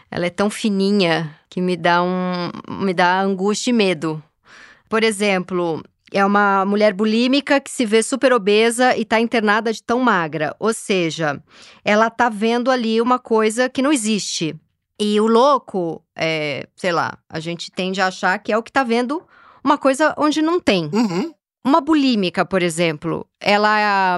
ela 0.08 0.24
é 0.24 0.30
tão 0.30 0.48
fininha 0.48 1.36
que 1.50 1.60
me 1.60 1.76
dá 1.76 2.00
um, 2.00 2.52
me 2.80 2.94
dá 2.94 3.20
angústia 3.20 3.70
e 3.70 3.72
medo. 3.72 4.22
Por 4.88 5.02
exemplo, 5.02 5.82
é 6.12 6.24
uma 6.24 6.64
mulher 6.64 6.94
bulímica 6.94 7.58
que 7.58 7.72
se 7.72 7.84
vê 7.84 8.04
super 8.04 8.32
obesa 8.32 8.96
e 8.96 9.04
tá 9.04 9.18
internada 9.18 9.72
de 9.72 9.82
tão 9.82 9.98
magra, 9.98 10.54
ou 10.60 10.72
seja, 10.72 11.42
ela 11.84 12.08
tá 12.08 12.28
vendo 12.28 12.70
ali 12.70 13.00
uma 13.00 13.18
coisa 13.18 13.68
que 13.68 13.82
não 13.82 13.92
existe. 13.92 14.54
E 14.96 15.20
o 15.20 15.26
louco, 15.26 16.04
é, 16.14 16.68
sei 16.76 16.92
lá, 16.92 17.18
a 17.28 17.40
gente 17.40 17.68
tende 17.72 18.00
a 18.00 18.06
achar 18.06 18.38
que 18.38 18.52
é 18.52 18.56
o 18.56 18.62
que 18.62 18.70
tá 18.70 18.84
vendo 18.84 19.26
uma 19.66 19.76
coisa 19.76 20.14
onde 20.16 20.40
não 20.40 20.60
tem. 20.60 20.88
Uhum. 20.92 21.34
Uma 21.64 21.80
bulímica, 21.80 22.44
por 22.44 22.62
exemplo, 22.62 23.26
ela 23.40 24.16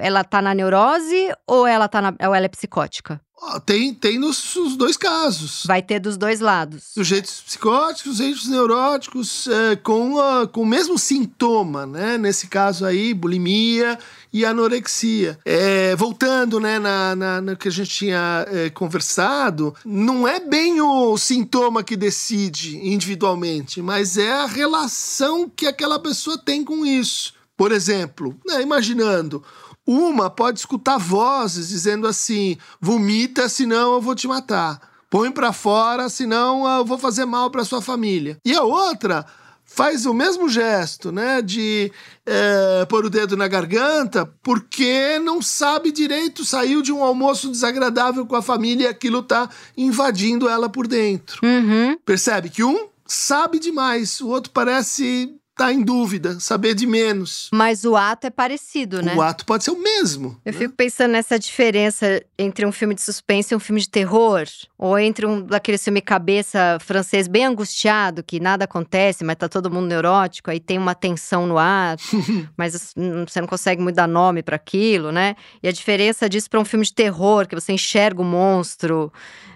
ela 0.00 0.24
tá 0.24 0.42
na 0.42 0.54
neurose 0.54 1.32
ou 1.46 1.66
ela 1.66 1.88
tá 1.88 2.00
na, 2.02 2.14
ou 2.26 2.34
ela 2.34 2.46
é 2.46 2.48
psicótica? 2.48 3.20
Tem, 3.64 3.94
tem 3.94 4.18
nos, 4.18 4.54
nos, 4.54 4.76
dois 4.76 4.98
casos. 4.98 5.64
Vai 5.66 5.82
ter 5.82 5.98
dos 5.98 6.18
dois 6.18 6.40
lados. 6.40 6.84
Sujeitos 6.92 7.40
psicóticos, 7.40 8.16
sujeitos 8.16 8.46
neuróticos, 8.46 9.48
é, 9.48 9.76
com, 9.76 10.14
uh, 10.16 10.46
com 10.46 10.60
o 10.60 10.66
mesmo 10.66 10.98
sintoma, 10.98 11.86
né? 11.86 12.18
Nesse 12.18 12.48
caso 12.48 12.84
aí, 12.84 13.14
bulimia 13.14 13.98
e 14.30 14.44
anorexia. 14.44 15.38
É, 15.44 15.96
voltando, 15.96 16.60
né, 16.60 16.78
na, 16.78 17.16
na, 17.16 17.40
na, 17.40 17.56
que 17.56 17.68
a 17.68 17.72
gente 17.72 17.90
tinha 17.90 18.46
é, 18.46 18.70
conversado, 18.70 19.74
não 19.86 20.28
é 20.28 20.38
bem 20.38 20.80
o 20.80 21.16
sintoma 21.16 21.82
que 21.82 21.96
decide 21.96 22.76
individualmente, 22.76 23.80
mas 23.80 24.18
é 24.18 24.30
a 24.30 24.46
relação 24.46 25.48
que 25.48 25.66
aquela 25.66 25.98
pessoa 25.98 26.36
tem 26.36 26.62
com 26.62 26.84
isso. 26.84 27.32
Por 27.56 27.72
exemplo, 27.72 28.38
né, 28.46 28.62
imaginando 28.62 29.42
uma 29.90 30.30
pode 30.30 30.60
escutar 30.60 30.98
vozes 30.98 31.68
dizendo 31.68 32.06
assim: 32.06 32.56
vomita, 32.80 33.48
senão 33.48 33.94
eu 33.94 34.00
vou 34.00 34.14
te 34.14 34.28
matar. 34.28 34.80
Põe 35.10 35.32
para 35.32 35.52
fora, 35.52 36.08
senão 36.08 36.64
eu 36.68 36.84
vou 36.84 36.96
fazer 36.96 37.24
mal 37.24 37.50
para 37.50 37.64
sua 37.64 37.82
família. 37.82 38.38
E 38.44 38.54
a 38.54 38.62
outra 38.62 39.26
faz 39.64 40.06
o 40.06 40.14
mesmo 40.14 40.48
gesto, 40.48 41.10
né, 41.10 41.40
de 41.42 41.92
é, 42.26 42.84
pôr 42.86 43.04
o 43.04 43.10
dedo 43.10 43.36
na 43.36 43.46
garganta, 43.46 44.26
porque 44.42 45.18
não 45.20 45.40
sabe 45.40 45.92
direito, 45.92 46.44
saiu 46.44 46.82
de 46.82 46.92
um 46.92 47.04
almoço 47.04 47.50
desagradável 47.50 48.26
com 48.26 48.34
a 48.34 48.42
família 48.42 48.84
e 48.84 48.88
aquilo 48.88 49.22
tá 49.22 49.48
invadindo 49.76 50.48
ela 50.48 50.68
por 50.68 50.86
dentro. 50.86 51.40
Uhum. 51.44 51.96
Percebe 52.04 52.48
que 52.48 52.64
um 52.64 52.88
sabe 53.06 53.58
demais, 53.58 54.20
o 54.20 54.28
outro 54.28 54.52
parece 54.52 55.39
tá 55.60 55.70
em 55.70 55.82
dúvida, 55.82 56.40
saber 56.40 56.74
de 56.74 56.86
menos. 56.86 57.50
Mas 57.52 57.84
o 57.84 57.94
ato 57.94 58.26
é 58.26 58.30
parecido, 58.30 59.02
né? 59.02 59.14
O 59.14 59.20
ato 59.20 59.44
pode 59.44 59.62
ser 59.62 59.70
o 59.70 59.78
mesmo. 59.78 60.40
Eu 60.42 60.52
né? 60.52 60.58
fico 60.58 60.72
pensando 60.74 61.10
nessa 61.12 61.38
diferença 61.38 62.22
entre 62.38 62.64
um 62.64 62.72
filme 62.72 62.94
de 62.94 63.02
suspense 63.02 63.52
e 63.52 63.56
um 63.56 63.60
filme 63.60 63.78
de 63.78 63.90
terror, 63.90 64.46
ou 64.78 64.98
entre 64.98 65.26
um 65.26 65.42
daquele 65.42 65.76
filme 65.76 66.00
cabeça 66.00 66.78
francês 66.80 67.28
bem 67.28 67.44
angustiado, 67.44 68.22
que 68.22 68.40
nada 68.40 68.64
acontece, 68.64 69.22
mas 69.22 69.36
tá 69.36 69.50
todo 69.50 69.70
mundo 69.70 69.86
neurótico, 69.86 70.50
aí 70.50 70.58
tem 70.58 70.78
uma 70.78 70.94
tensão 70.94 71.46
no 71.46 71.58
ar, 71.58 71.98
mas 72.56 72.94
você 72.94 73.40
não 73.40 73.46
consegue 73.46 73.82
muito 73.82 73.96
dar 73.96 74.08
nome 74.08 74.42
para 74.42 74.56
aquilo, 74.56 75.12
né? 75.12 75.36
E 75.62 75.68
a 75.68 75.72
diferença 75.72 76.26
disso 76.26 76.48
para 76.48 76.58
um 76.58 76.64
filme 76.64 76.86
de 76.86 76.94
terror, 76.94 77.46
que 77.46 77.54
você 77.54 77.72
enxerga 77.72 78.22
o 78.22 78.24
monstro 78.24 79.12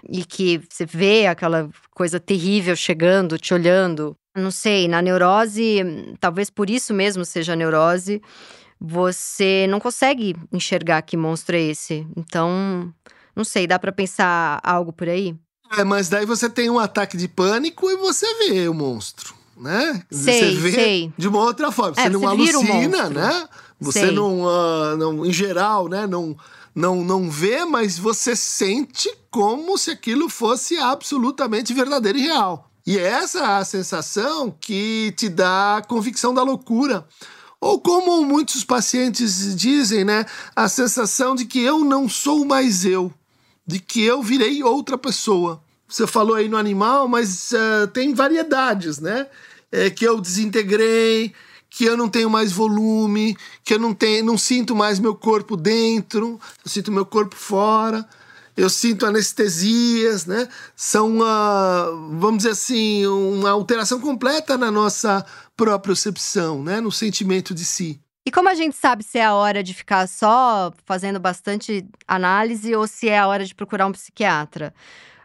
e 0.07 0.23
que 0.23 0.61
você 0.69 0.85
vê 0.85 1.25
aquela 1.25 1.67
coisa 1.95 2.19
terrível 2.19 2.75
chegando, 2.75 3.39
te 3.39 3.53
olhando. 3.53 4.15
Não 4.35 4.51
sei, 4.51 4.87
na 4.87 5.01
neurose, 5.01 5.79
talvez 6.19 6.49
por 6.49 6.69
isso 6.69 6.93
mesmo 6.93 7.23
seja 7.23 7.55
neurose, 7.55 8.21
você 8.79 9.65
não 9.69 9.79
consegue 9.79 10.35
enxergar 10.51 11.01
que 11.01 11.15
monstro 11.15 11.55
é 11.55 11.61
esse. 11.61 12.05
Então, 12.17 12.93
não 13.33 13.45
sei, 13.45 13.65
dá 13.65 13.79
para 13.79 13.93
pensar 13.93 14.59
algo 14.61 14.91
por 14.91 15.07
aí? 15.07 15.33
É, 15.77 15.85
mas 15.85 16.09
daí 16.09 16.25
você 16.25 16.49
tem 16.49 16.69
um 16.69 16.77
ataque 16.77 17.15
de 17.15 17.29
pânico 17.29 17.89
e 17.89 17.95
você 17.95 18.27
vê 18.35 18.67
o 18.67 18.73
monstro, 18.73 19.33
né? 19.57 20.03
Sei, 20.11 20.53
você 20.53 20.59
vê 20.59 20.71
sei. 20.73 21.13
de 21.17 21.27
uma 21.29 21.39
outra 21.39 21.71
forma. 21.71 21.95
É, 21.97 22.03
Você 22.03 22.09
não 22.09 22.19
você 22.19 22.27
alucina, 22.27 23.09
né? 23.09 23.47
Você 23.79 23.99
Sei. 23.99 24.11
não, 24.11 24.47
ah, 24.47 24.95
não, 24.97 25.25
em 25.25 25.33
geral, 25.33 25.87
né? 25.87 26.07
Não, 26.07 26.35
não, 26.75 27.05
não 27.05 27.29
vê, 27.29 27.63
mas 27.63 27.97
você 27.97 28.35
sente 28.35 29.09
como 29.31 29.77
se 29.77 29.91
aquilo 29.91 30.27
fosse 30.27 30.77
absolutamente 30.77 31.73
verdadeiro 31.73 32.17
e 32.17 32.23
real. 32.23 32.69
E 32.85 32.99
essa 32.99 33.39
é 33.39 33.57
a 33.59 33.65
sensação 33.65 34.51
que 34.51 35.13
te 35.15 35.29
dá 35.29 35.77
a 35.77 35.81
convicção 35.81 36.33
da 36.33 36.43
loucura. 36.43 37.07
Ou 37.61 37.79
como 37.79 38.23
muitos 38.23 38.63
pacientes 38.63 39.55
dizem, 39.55 40.03
né? 40.03 40.25
A 40.55 40.67
sensação 40.67 41.33
de 41.33 41.45
que 41.45 41.59
eu 41.61 41.83
não 41.85 42.07
sou 42.09 42.45
mais 42.45 42.85
eu, 42.85 43.11
de 43.65 43.79
que 43.79 44.03
eu 44.03 44.21
virei 44.21 44.61
outra 44.61 44.97
pessoa. 44.97 45.63
Você 45.87 46.05
falou 46.05 46.35
aí 46.35 46.49
no 46.49 46.57
animal, 46.57 47.07
mas 47.07 47.53
eh, 47.53 47.87
tem 47.87 48.13
variedades, 48.13 48.99
né? 48.99 49.27
É, 49.71 49.89
que 49.89 50.05
eu 50.05 50.21
desintegrei, 50.21 51.33
que 51.75 51.83
eu 51.83 51.97
não 51.97 52.07
tenho 52.07 52.29
mais 52.29 52.53
volume, 52.53 53.35
que 53.61 53.73
eu 53.73 53.79
não 53.79 53.93
tenho, 53.93 54.23
não 54.23 54.37
sinto 54.37 54.73
mais 54.73 54.97
meu 54.97 55.13
corpo 55.13 55.57
dentro, 55.57 56.39
eu 56.63 56.71
sinto 56.71 56.89
meu 56.89 57.05
corpo 57.05 57.35
fora. 57.35 58.07
Eu 58.55 58.69
sinto 58.69 59.05
anestesias, 59.05 60.25
né? 60.25 60.47
São, 60.73 61.21
ah, 61.21 61.87
vamos 62.11 62.37
dizer 62.37 62.51
assim, 62.51 63.05
uma 63.05 63.49
alteração 63.49 63.99
completa 63.99 64.57
na 64.57 64.71
nossa 64.71 65.25
propriocepção, 65.57 66.63
né? 66.63 66.79
No 66.79 66.89
sentimento 66.89 67.53
de 67.53 67.65
si. 67.65 67.99
E 68.25 68.31
como 68.31 68.47
a 68.47 68.55
gente 68.55 68.77
sabe 68.77 69.03
se 69.03 69.17
é 69.17 69.25
a 69.25 69.33
hora 69.33 69.61
de 69.61 69.73
ficar 69.73 70.07
só 70.07 70.71
fazendo 70.85 71.19
bastante 71.19 71.85
análise 72.07 72.73
ou 72.73 72.87
se 72.87 73.09
é 73.09 73.19
a 73.19 73.27
hora 73.27 73.43
de 73.43 73.53
procurar 73.53 73.85
um 73.85 73.91
psiquiatra? 73.91 74.73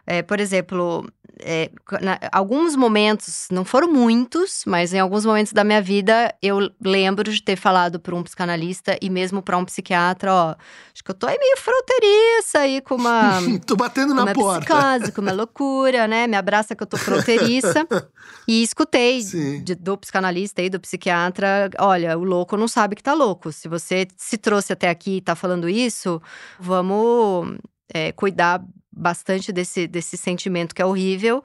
É, 0.05 0.21
por 0.21 0.41
exemplo, 0.41 1.09
é, 1.41 1.69
na- 2.01 2.19
alguns 2.31 2.75
momentos, 2.75 3.47
não 3.51 3.65
foram 3.65 3.91
muitos, 3.91 4.63
mas 4.65 4.93
em 4.93 4.99
alguns 4.99 5.25
momentos 5.25 5.51
da 5.53 5.63
minha 5.63 5.81
vida, 5.81 6.33
eu 6.41 6.69
lembro 6.83 7.31
de 7.31 7.41
ter 7.41 7.55
falado 7.55 7.99
para 7.99 8.15
um 8.15 8.23
psicanalista 8.23 8.97
e 9.01 9.09
mesmo 9.09 9.41
para 9.41 9.57
um 9.57 9.65
psiquiatra, 9.65 10.33
ó, 10.33 10.55
acho 10.93 11.03
que 11.03 11.11
eu 11.11 11.15
tô 11.15 11.27
aí 11.27 11.37
meio 11.37 11.57
fronteiriça 11.57 12.59
aí 12.59 12.81
com 12.81 12.95
uma 12.95 13.39
Tô 13.65 13.75
batendo 13.75 14.13
na 14.13 14.23
uma 14.23 14.33
porta. 14.33 14.65
psicose, 14.65 15.11
com 15.11 15.21
uma 15.21 15.31
loucura, 15.31 16.07
né? 16.07 16.27
Me 16.27 16.35
abraça 16.37 16.75
que 16.75 16.83
eu 16.83 16.87
tô 16.87 16.97
fronteiriça. 16.97 17.85
e 18.47 18.61
escutei 18.63 19.21
de- 19.63 19.75
do 19.75 19.97
psicanalista 19.97 20.61
e 20.61 20.69
do 20.69 20.79
psiquiatra: 20.79 21.69
olha, 21.79 22.17
o 22.17 22.23
louco 22.23 22.55
não 22.57 22.67
sabe 22.67 22.95
que 22.95 23.03
tá 23.03 23.13
louco. 23.13 23.51
Se 23.51 23.67
você 23.67 24.07
se 24.17 24.37
trouxe 24.37 24.73
até 24.73 24.89
aqui 24.89 25.17
e 25.17 25.21
tá 25.21 25.35
falando 25.35 25.67
isso, 25.69 26.21
vamos 26.59 27.57
é, 27.93 28.11
cuidar 28.11 28.61
bastante 28.91 29.51
desse, 29.51 29.87
desse 29.87 30.17
sentimento 30.17 30.75
que 30.75 30.81
é 30.81 30.85
horrível. 30.85 31.41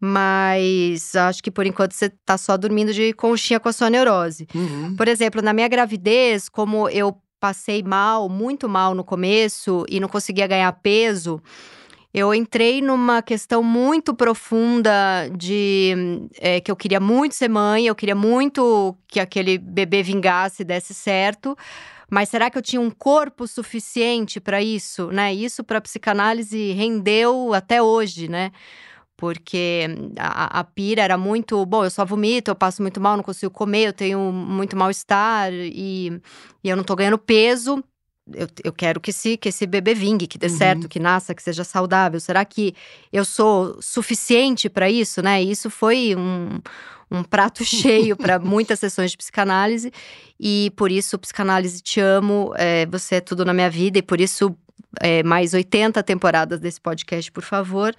Mas 0.00 1.16
acho 1.16 1.42
que 1.42 1.50
por 1.50 1.66
enquanto 1.66 1.92
você 1.92 2.08
tá 2.08 2.38
só 2.38 2.56
dormindo 2.56 2.92
de 2.92 3.12
conchinha 3.14 3.58
com 3.58 3.68
a 3.68 3.72
sua 3.72 3.90
neurose. 3.90 4.46
Uhum. 4.54 4.94
Por 4.96 5.08
exemplo, 5.08 5.42
na 5.42 5.52
minha 5.52 5.66
gravidez, 5.66 6.48
como 6.48 6.88
eu 6.88 7.16
passei 7.40 7.82
mal, 7.82 8.28
muito 8.28 8.68
mal 8.68 8.94
no 8.94 9.02
começo 9.02 9.84
e 9.88 9.98
não 9.98 10.08
conseguia 10.08 10.46
ganhar 10.46 10.72
peso, 10.72 11.40
eu 12.12 12.34
entrei 12.34 12.80
numa 12.80 13.22
questão 13.22 13.62
muito 13.62 14.14
profunda 14.14 15.28
de 15.36 16.28
eh, 16.40 16.60
que 16.60 16.70
eu 16.70 16.76
queria 16.76 16.98
muito 16.98 17.34
ser 17.34 17.48
mãe, 17.48 17.86
eu 17.86 17.94
queria 17.94 18.14
muito 18.14 18.96
que 19.06 19.20
aquele 19.20 19.58
bebê 19.58 20.02
vingasse 20.02 20.62
e 20.62 20.64
desse 20.64 20.94
certo. 20.94 21.56
Mas 22.10 22.28
será 22.28 22.50
que 22.50 22.56
eu 22.56 22.62
tinha 22.62 22.80
um 22.80 22.90
corpo 22.90 23.46
suficiente 23.46 24.40
para 24.40 24.62
isso, 24.62 25.08
né? 25.12 25.32
Isso 25.34 25.62
para 25.62 25.80
psicanálise 25.80 26.72
rendeu 26.72 27.52
até 27.52 27.82
hoje, 27.82 28.28
né? 28.28 28.50
Porque 29.16 29.86
a, 30.16 30.60
a 30.60 30.64
pira 30.64 31.02
era 31.02 31.18
muito, 31.18 31.64
bom, 31.66 31.84
eu 31.84 31.90
só 31.90 32.04
vomito, 32.04 32.50
eu 32.50 32.54
passo 32.54 32.80
muito 32.82 33.00
mal, 33.00 33.16
não 33.16 33.24
consigo 33.24 33.52
comer, 33.52 33.88
eu 33.88 33.92
tenho 33.92 34.20
muito 34.32 34.76
mal-estar 34.76 35.52
e, 35.52 36.20
e 36.62 36.68
eu 36.68 36.76
não 36.76 36.84
tô 36.84 36.94
ganhando 36.94 37.18
peso. 37.18 37.82
Eu, 38.32 38.46
eu 38.62 38.72
quero 38.72 39.00
que 39.00 39.10
esse, 39.10 39.36
que 39.36 39.48
esse 39.48 39.66
bebê 39.66 39.94
vingue, 39.94 40.26
que 40.26 40.38
dê 40.38 40.46
Uhum. 40.46 40.52
certo, 40.56 40.88
que 40.88 41.00
nasça, 41.00 41.34
que 41.34 41.42
seja 41.42 41.64
saudável. 41.64 42.20
Será 42.20 42.44
que 42.44 42.74
eu 43.12 43.24
sou 43.24 43.78
suficiente 43.80 44.68
para 44.68 44.88
isso, 44.90 45.20
né? 45.22 45.42
Isso 45.42 45.68
foi 45.70 46.14
um, 46.14 46.60
um 47.10 47.22
prato 47.22 47.64
cheio 47.66 48.16
para 48.16 48.38
muitas 48.38 48.78
sessões 48.78 49.10
de 49.10 49.16
psicanálise. 49.16 49.92
E 50.38 50.72
por 50.76 50.90
isso, 50.90 51.18
psicanálise, 51.18 51.80
te 51.80 52.00
amo, 52.00 52.52
é, 52.56 52.86
você 52.86 53.16
é 53.16 53.20
tudo 53.20 53.44
na 53.44 53.52
minha 53.52 53.70
vida. 53.70 53.98
E 53.98 54.02
por 54.02 54.20
isso, 54.20 54.56
é, 55.00 55.22
mais 55.22 55.54
80 55.54 56.02
temporadas 56.02 56.60
desse 56.60 56.80
podcast, 56.80 57.30
por 57.32 57.42
favor. 57.42 57.94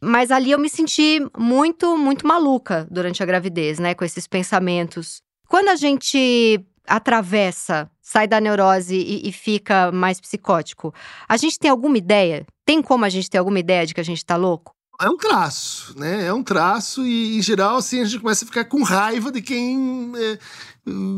Mas 0.00 0.30
ali 0.30 0.52
eu 0.52 0.58
me 0.58 0.68
senti 0.68 1.20
muito, 1.36 1.96
muito 1.96 2.26
maluca 2.26 2.86
durante 2.90 3.22
a 3.22 3.26
gravidez, 3.26 3.78
né? 3.78 3.94
Com 3.94 4.04
esses 4.04 4.26
pensamentos. 4.26 5.22
Quando 5.48 5.68
a 5.68 5.76
gente 5.76 6.64
atravessa, 6.86 7.90
sai 8.00 8.26
da 8.26 8.40
neurose 8.40 8.96
e, 8.96 9.28
e 9.28 9.32
fica 9.32 9.92
mais 9.92 10.20
psicótico, 10.20 10.94
a 11.28 11.36
gente 11.36 11.58
tem 11.58 11.70
alguma 11.70 11.98
ideia? 11.98 12.46
Tem 12.64 12.80
como 12.80 13.04
a 13.04 13.08
gente 13.08 13.28
ter 13.28 13.38
alguma 13.38 13.58
ideia 13.58 13.84
de 13.84 13.94
que 13.94 14.00
a 14.00 14.04
gente 14.04 14.24
tá 14.24 14.36
louco? 14.36 14.77
É 15.00 15.08
um 15.08 15.16
traço, 15.16 15.94
né? 15.96 16.26
É 16.26 16.32
um 16.32 16.42
traço 16.42 17.06
e, 17.06 17.38
em 17.38 17.42
geral, 17.42 17.76
assim, 17.76 18.00
a 18.00 18.04
gente 18.04 18.20
começa 18.20 18.44
a 18.44 18.48
ficar 18.48 18.64
com 18.64 18.82
raiva 18.82 19.30
de 19.30 19.40
quem 19.40 20.12
é, 20.16 20.38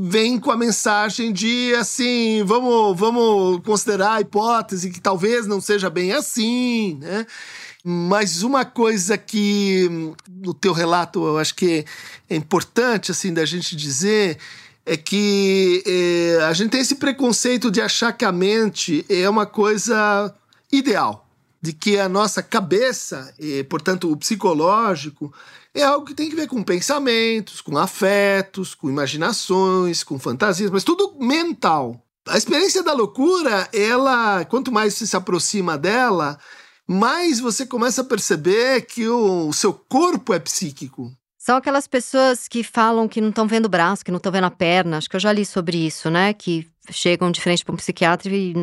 vem 0.05 0.39
com 0.39 0.51
a 0.51 0.57
mensagem 0.57 1.33
de, 1.33 1.73
assim, 1.75 2.43
vamos, 2.45 2.99
vamos 2.99 3.63
considerar 3.65 4.15
a 4.15 4.21
hipótese 4.21 4.91
que 4.91 5.01
talvez 5.01 5.47
não 5.47 5.63
seja 5.63 5.89
bem 5.89 6.13
assim, 6.13 6.99
né? 7.01 7.27
Mas 7.83 8.43
uma 8.43 8.67
coisa 8.67 9.17
que 9.17 9.89
no 10.29 10.53
teu 10.53 10.75
relato 10.75 11.27
eu 11.27 11.39
acho 11.39 11.55
que 11.55 11.87
é 12.29 12.37
importante, 12.37 13.11
assim, 13.11 13.33
da 13.33 13.47
gente 13.47 13.75
dizer 13.75 14.37
é 14.85 14.95
que 14.95 15.83
é, 15.87 16.45
a 16.45 16.53
gente 16.53 16.71
tem 16.71 16.81
esse 16.83 16.97
preconceito 16.97 17.71
de 17.71 17.81
achar 17.81 18.13
que 18.13 18.27
a 18.27 18.33
mente 18.33 19.07
é 19.09 19.29
uma 19.29 19.47
coisa 19.47 20.35
ideal 20.71 21.30
de 21.63 21.73
que 21.73 21.99
a 21.99 22.09
nossa 22.09 22.43
cabeça, 22.43 23.35
e, 23.39 23.63
portanto 23.65 24.11
o 24.11 24.17
psicológico, 24.17 25.33
é 25.75 25.83
algo 25.83 26.07
que 26.07 26.15
tem 26.15 26.29
que 26.29 26.37
ver 26.37 26.49
com 26.49 26.63
pensamentos, 26.63 27.61
com 27.61 27.77
afetos, 27.77 28.75
com 28.75 28.89
imaginações, 28.89 30.03
com 30.03 30.19
fantasias, 30.19 30.71
mas 30.71 30.85
tudo 30.85 31.17
mental. 31.19 32.03
A 32.27 32.37
experiência 32.37 32.83
da 32.83 32.93
loucura, 32.93 33.69
ela, 33.73 34.45
quanto 34.45 34.73
mais 34.73 34.95
você 34.95 35.07
se 35.07 35.17
aproxima 35.17 35.77
dela, 35.77 36.39
mais 36.87 37.39
você 37.41 37.65
começa 37.65 38.01
a 38.01 38.05
perceber 38.05 38.83
que 38.83 39.07
o, 39.09 39.49
o 39.49 39.53
seu 39.53 39.73
corpo 39.73 40.35
é 40.35 40.39
psíquico. 40.39 41.13
São 41.39 41.57
aquelas 41.57 41.87
pessoas 41.87 42.47
que 42.47 42.63
falam 42.63 43.09
que 43.09 43.21
não 43.21 43.31
estão 43.31 43.47
vendo 43.47 43.65
o 43.65 43.69
braço, 43.69 44.05
que 44.05 44.11
não 44.11 44.19
estão 44.19 44.31
vendo 44.31 44.45
a 44.45 44.51
perna. 44.51 44.99
Acho 44.99 45.09
que 45.09 45.17
eu 45.17 45.21
já 45.21 45.33
li 45.33 45.47
sobre 45.47 45.87
isso, 45.87 46.11
né? 46.11 46.35
Que 46.35 46.69
chegam 46.91 47.31
de 47.31 47.41
frente 47.41 47.65
para 47.65 47.75
um 47.75 47.77
psiquiatra 47.77 48.33
e 48.35 48.55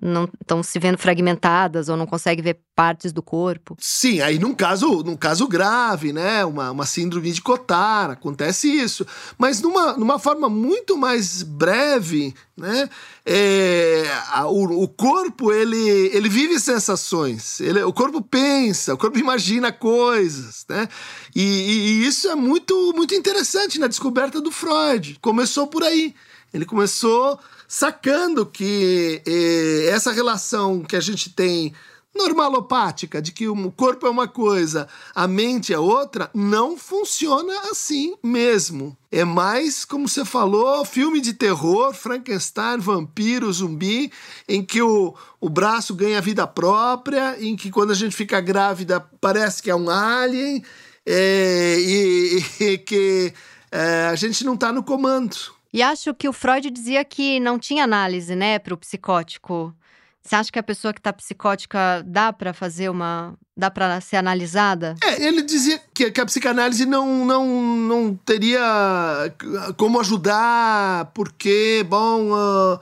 não 0.00 0.28
estão 0.40 0.62
se 0.62 0.78
vendo 0.78 0.96
fragmentadas 0.96 1.88
ou 1.88 1.96
não 1.96 2.06
conseguem 2.06 2.42
ver 2.44 2.58
partes 2.74 3.12
do 3.12 3.22
corpo. 3.22 3.76
Sim, 3.80 4.20
aí 4.20 4.38
num 4.38 4.54
caso, 4.54 5.02
num 5.02 5.16
caso 5.16 5.46
grave, 5.48 6.12
né? 6.12 6.44
Uma, 6.44 6.70
uma 6.70 6.86
síndrome 6.86 7.30
de 7.32 7.42
Cotard, 7.42 8.12
acontece 8.14 8.68
isso. 8.68 9.06
Mas 9.36 9.60
numa, 9.60 9.96
numa 9.96 10.18
forma 10.18 10.48
muito 10.48 10.96
mais 10.96 11.42
breve, 11.42 12.34
né? 12.56 12.88
É, 13.26 14.04
a- 14.32 14.46
o, 14.46 14.82
o 14.84 14.88
corpo, 14.88 15.52
ele, 15.52 15.76
ele 16.12 16.28
vive 16.28 16.58
sensações. 16.60 17.60
Ele, 17.60 17.82
o 17.82 17.92
corpo 17.92 18.22
pensa, 18.22 18.94
o 18.94 18.98
corpo 18.98 19.18
imagina 19.18 19.72
coisas, 19.72 20.64
né? 20.68 20.88
E, 21.34 21.42
e- 21.42 21.88
e 22.02 22.06
isso 22.06 22.28
é 22.28 22.34
muito, 22.34 22.92
muito 22.94 23.14
interessante 23.14 23.78
na 23.78 23.88
descoberta 23.88 24.40
do 24.40 24.50
Freud. 24.50 25.18
Começou 25.20 25.66
por 25.66 25.82
aí. 25.82 26.14
Ele 26.54 26.64
começou 26.64 27.38
sacando 27.66 28.46
que 28.46 29.20
eh, 29.26 29.88
essa 29.90 30.12
relação 30.12 30.82
que 30.82 30.94
a 30.94 31.00
gente 31.00 31.30
tem 31.30 31.74
normalopática, 32.14 33.20
de 33.20 33.32
que 33.32 33.48
o 33.48 33.72
corpo 33.72 34.06
é 34.06 34.10
uma 34.10 34.28
coisa, 34.28 34.86
a 35.12 35.26
mente 35.26 35.74
é 35.74 35.78
outra, 35.78 36.30
não 36.32 36.78
funciona 36.78 37.52
assim 37.70 38.14
mesmo. 38.22 38.96
É 39.10 39.24
mais, 39.24 39.84
como 39.84 40.08
você 40.08 40.24
falou, 40.24 40.84
filme 40.84 41.20
de 41.20 41.32
terror, 41.32 41.92
Frankenstein, 41.92 42.78
vampiro, 42.78 43.52
zumbi, 43.52 44.12
em 44.48 44.64
que 44.64 44.80
o, 44.80 45.12
o 45.40 45.48
braço 45.48 45.92
ganha 45.92 46.20
vida 46.20 46.46
própria, 46.46 47.36
em 47.40 47.56
que 47.56 47.68
quando 47.68 47.90
a 47.90 47.96
gente 47.96 48.14
fica 48.14 48.40
grávida 48.40 49.00
parece 49.20 49.60
que 49.60 49.70
é 49.70 49.74
um 49.74 49.90
alien, 49.90 50.62
é, 51.04 51.76
e, 51.80 52.44
e, 52.64 52.78
que 52.78 53.34
é, 53.72 54.06
a 54.06 54.14
gente 54.14 54.44
não 54.44 54.54
está 54.54 54.72
no 54.72 54.84
comando. 54.84 55.53
E 55.74 55.82
acho 55.82 56.14
que 56.14 56.28
o 56.28 56.32
Freud 56.32 56.70
dizia 56.70 57.04
que 57.04 57.40
não 57.40 57.58
tinha 57.58 57.82
análise, 57.82 58.36
né, 58.36 58.60
para 58.60 58.72
o 58.72 58.76
psicótico. 58.76 59.74
Você 60.22 60.36
acha 60.36 60.52
que 60.52 60.58
a 60.60 60.62
pessoa 60.62 60.94
que 60.94 61.00
está 61.00 61.12
psicótica 61.12 62.00
dá 62.06 62.32
para 62.32 62.54
fazer 62.54 62.88
uma. 62.88 63.34
dá 63.56 63.72
para 63.72 64.00
ser 64.00 64.14
analisada? 64.14 64.94
É, 65.02 65.26
ele 65.26 65.42
dizia 65.42 65.80
que, 65.92 66.12
que, 66.12 66.20
a 66.20 66.26
psicanálise 66.26 66.86
não, 66.86 67.26
não, 67.26 67.44
não 67.60 68.14
teria 68.14 69.34
como 69.76 69.98
ajudar, 69.98 71.10
porque, 71.12 71.84
bom, 71.88 72.30
uh, 72.30 72.78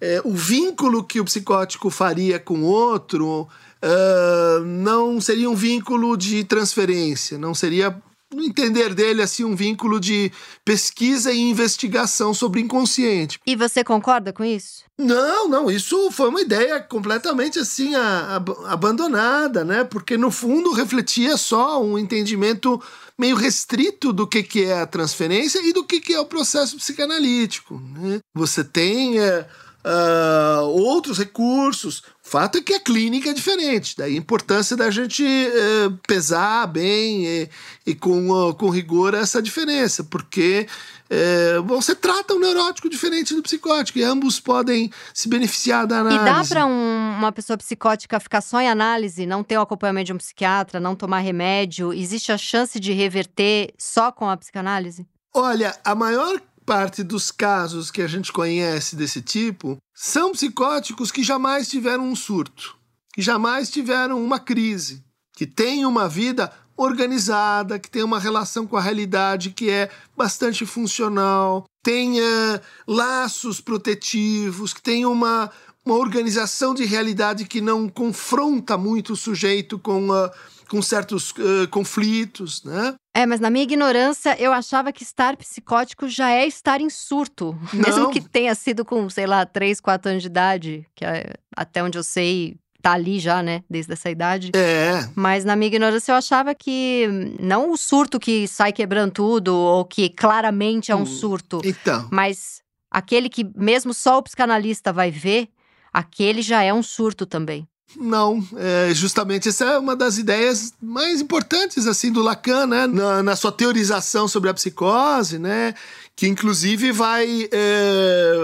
é, 0.00 0.22
o 0.24 0.32
vínculo 0.32 1.04
que 1.04 1.20
o 1.20 1.24
psicótico 1.26 1.90
faria 1.90 2.38
com 2.38 2.60
o 2.60 2.64
outro 2.64 3.42
uh, 3.82 4.64
não 4.64 5.20
seria 5.20 5.50
um 5.50 5.54
vínculo 5.54 6.16
de 6.16 6.42
transferência, 6.44 7.36
não 7.36 7.52
seria 7.52 7.94
no 8.32 8.42
entender 8.44 8.94
dele, 8.94 9.22
assim, 9.22 9.44
um 9.44 9.56
vínculo 9.56 9.98
de 9.98 10.30
pesquisa 10.64 11.32
e 11.32 11.38
investigação 11.38 12.32
sobre 12.32 12.60
o 12.60 12.64
inconsciente. 12.64 13.40
E 13.46 13.56
você 13.56 13.82
concorda 13.82 14.32
com 14.32 14.44
isso? 14.44 14.84
Não, 14.96 15.48
não, 15.48 15.70
isso 15.70 16.10
foi 16.10 16.28
uma 16.28 16.40
ideia 16.40 16.78
completamente 16.78 17.58
assim 17.58 17.94
a, 17.94 18.36
a, 18.36 18.72
abandonada, 18.72 19.64
né? 19.64 19.82
Porque 19.82 20.16
no 20.16 20.30
fundo 20.30 20.72
refletia 20.72 21.36
só 21.36 21.82
um 21.82 21.98
entendimento 21.98 22.80
meio 23.18 23.34
restrito 23.36 24.12
do 24.12 24.26
que, 24.26 24.42
que 24.42 24.64
é 24.64 24.80
a 24.80 24.86
transferência 24.86 25.60
e 25.62 25.72
do 25.72 25.84
que, 25.84 26.00
que 26.00 26.12
é 26.12 26.20
o 26.20 26.26
processo 26.26 26.76
psicanalítico. 26.76 27.80
Né? 27.98 28.20
Você 28.34 28.62
tem 28.62 29.18
é, 29.18 29.46
uh, 29.84 30.62
outros 30.66 31.18
recursos. 31.18 31.98
O 31.98 32.28
fato 32.30 32.58
é 32.58 32.60
que 32.60 32.74
a 32.74 32.80
clínica 32.80 33.30
é 33.30 33.32
diferente, 33.32 33.96
daí 33.96 34.14
a 34.14 34.18
importância 34.18 34.76
da 34.76 34.90
gente 34.90 35.24
uh, 35.24 35.90
pesar 36.06 36.66
bem 36.66 37.26
e, 37.26 37.50
e 37.86 37.94
com, 37.94 38.30
uh, 38.30 38.54
com 38.54 38.70
rigor 38.70 39.14
essa 39.14 39.42
diferença, 39.42 40.04
porque 40.04 40.66
eh, 41.12 41.58
você 41.64 41.92
trata 41.92 42.34
um 42.34 42.38
neurótico 42.38 42.88
diferente 42.88 43.34
do 43.34 43.42
psicótico 43.42 43.98
e 43.98 44.04
ambos 44.04 44.38
podem 44.38 44.92
se 45.12 45.28
beneficiar 45.28 45.84
da 45.84 45.98
análise. 45.98 46.22
E 46.22 46.24
dá 46.24 46.44
para 46.44 46.64
um, 46.64 47.18
uma 47.18 47.32
pessoa 47.32 47.56
psicótica 47.56 48.20
ficar 48.20 48.40
só 48.40 48.60
em 48.60 48.68
análise, 48.68 49.26
não 49.26 49.42
ter 49.42 49.58
o 49.58 49.60
acompanhamento 49.60 50.06
de 50.06 50.12
um 50.12 50.18
psiquiatra, 50.18 50.78
não 50.78 50.94
tomar 50.94 51.18
remédio? 51.18 51.92
Existe 51.92 52.30
a 52.30 52.38
chance 52.38 52.78
de 52.78 52.92
reverter 52.92 53.74
só 53.76 54.12
com 54.12 54.30
a 54.30 54.36
psicanálise? 54.36 55.04
Olha, 55.34 55.76
a 55.84 55.96
maior 55.96 56.40
parte 56.70 57.02
dos 57.02 57.32
casos 57.32 57.90
que 57.90 58.00
a 58.00 58.06
gente 58.06 58.32
conhece 58.32 58.94
desse 58.94 59.20
tipo 59.20 59.76
são 59.92 60.30
psicóticos 60.30 61.10
que 61.10 61.20
jamais 61.20 61.68
tiveram 61.68 62.04
um 62.04 62.14
surto, 62.14 62.76
que 63.12 63.20
jamais 63.20 63.68
tiveram 63.68 64.24
uma 64.24 64.38
crise, 64.38 65.02
que 65.32 65.48
têm 65.48 65.84
uma 65.84 66.08
vida 66.08 66.52
organizada, 66.76 67.76
que 67.76 67.90
tem 67.90 68.04
uma 68.04 68.20
relação 68.20 68.68
com 68.68 68.76
a 68.76 68.80
realidade 68.80 69.50
que 69.50 69.68
é 69.68 69.90
bastante 70.16 70.64
funcional, 70.64 71.64
tenha 71.82 72.62
laços 72.86 73.60
protetivos, 73.60 74.72
que 74.72 74.80
tem 74.80 75.04
uma, 75.04 75.50
uma 75.84 75.96
organização 75.96 76.72
de 76.72 76.84
realidade 76.84 77.46
que 77.46 77.60
não 77.60 77.88
confronta 77.88 78.78
muito 78.78 79.14
o 79.14 79.16
sujeito 79.16 79.76
com, 79.76 80.10
uh, 80.10 80.30
com 80.70 80.80
certos 80.80 81.32
uh, 81.32 81.66
conflitos, 81.68 82.62
né? 82.62 82.94
É, 83.12 83.26
mas 83.26 83.40
na 83.40 83.50
minha 83.50 83.64
ignorância, 83.64 84.40
eu 84.40 84.52
achava 84.52 84.92
que 84.92 85.02
estar 85.02 85.36
psicótico 85.36 86.08
já 86.08 86.30
é 86.30 86.46
estar 86.46 86.80
em 86.80 86.88
surto. 86.88 87.58
Não. 87.74 87.82
Mesmo 87.82 88.10
que 88.10 88.20
tenha 88.20 88.54
sido 88.54 88.84
com, 88.84 89.10
sei 89.10 89.26
lá, 89.26 89.44
3, 89.44 89.80
4 89.80 90.12
anos 90.12 90.22
de 90.22 90.28
idade, 90.28 90.86
que 90.94 91.04
é, 91.04 91.34
até 91.56 91.82
onde 91.82 91.98
eu 91.98 92.04
sei, 92.04 92.56
tá 92.80 92.92
ali 92.92 93.18
já, 93.18 93.42
né, 93.42 93.64
desde 93.68 93.92
essa 93.92 94.08
idade. 94.08 94.52
É. 94.54 95.08
Mas 95.16 95.44
na 95.44 95.56
minha 95.56 95.66
ignorância 95.66 96.12
eu 96.12 96.16
achava 96.16 96.54
que 96.54 97.08
não 97.40 97.72
o 97.72 97.76
surto 97.76 98.20
que 98.20 98.46
sai 98.46 98.72
quebrando 98.72 99.10
tudo 99.10 99.52
ou 99.52 99.84
que 99.84 100.08
claramente 100.08 100.92
é 100.92 100.94
um 100.94 101.02
hum, 101.02 101.06
surto. 101.06 101.60
Então. 101.64 102.08
Mas 102.12 102.62
aquele 102.88 103.28
que 103.28 103.44
mesmo 103.56 103.92
só 103.92 104.18
o 104.18 104.22
psicanalista 104.22 104.92
vai 104.92 105.10
ver, 105.10 105.48
aquele 105.92 106.42
já 106.42 106.62
é 106.62 106.72
um 106.72 106.82
surto 106.82 107.26
também. 107.26 107.66
Não, 107.96 108.46
é, 108.56 108.94
justamente 108.94 109.48
essa 109.48 109.64
é 109.64 109.78
uma 109.78 109.96
das 109.96 110.16
ideias 110.16 110.72
mais 110.80 111.20
importantes 111.20 111.86
assim 111.86 112.12
do 112.12 112.22
Lacan, 112.22 112.66
né? 112.66 112.86
Na, 112.86 113.22
na 113.22 113.36
sua 113.36 113.50
teorização 113.50 114.28
sobre 114.28 114.48
a 114.48 114.54
psicose, 114.54 115.38
né? 115.38 115.74
Que 116.14 116.28
inclusive 116.28 116.92
vai 116.92 117.48
é, 117.50 118.34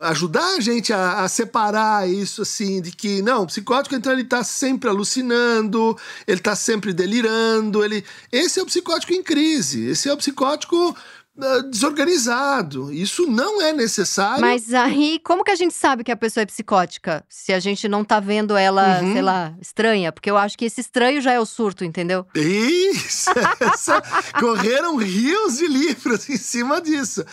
ajudar 0.00 0.56
a 0.56 0.60
gente 0.60 0.92
a, 0.92 1.22
a, 1.22 1.28
separar 1.28 2.08
isso 2.08 2.42
assim 2.42 2.82
de 2.82 2.90
que 2.90 3.22
não, 3.22 3.42
o 3.42 3.46
psicótico 3.46 3.94
então 3.94 4.12
ele 4.12 4.22
está 4.22 4.42
sempre 4.42 4.88
alucinando, 4.88 5.96
ele 6.26 6.38
está 6.38 6.56
sempre 6.56 6.92
delirando, 6.92 7.84
ele 7.84 8.04
esse 8.32 8.58
é 8.58 8.62
o 8.62 8.66
psicótico 8.66 9.12
em 9.12 9.22
crise, 9.22 9.86
esse 9.86 10.08
é 10.08 10.12
o 10.12 10.16
psicótico 10.16 10.96
desorganizado. 11.70 12.92
Isso 12.92 13.26
não 13.26 13.62
é 13.62 13.72
necessário. 13.72 14.40
Mas 14.40 14.72
aí, 14.74 15.18
como 15.24 15.42
que 15.42 15.50
a 15.50 15.56
gente 15.56 15.74
sabe 15.74 16.04
que 16.04 16.12
a 16.12 16.16
pessoa 16.16 16.42
é 16.42 16.46
psicótica? 16.46 17.24
Se 17.28 17.52
a 17.52 17.60
gente 17.60 17.88
não 17.88 18.04
tá 18.04 18.20
vendo 18.20 18.56
ela, 18.56 19.00
uhum. 19.00 19.12
sei 19.12 19.22
lá, 19.22 19.54
estranha? 19.60 20.12
Porque 20.12 20.30
eu 20.30 20.36
acho 20.36 20.58
que 20.58 20.66
esse 20.66 20.80
estranho 20.80 21.20
já 21.20 21.32
é 21.32 21.40
o 21.40 21.46
surto, 21.46 21.84
entendeu? 21.84 22.26
Isso! 22.34 23.30
Correram 24.38 24.96
rios 24.96 25.56
de 25.56 25.66
livros 25.66 26.28
em 26.28 26.36
cima 26.36 26.80
disso. 26.80 27.24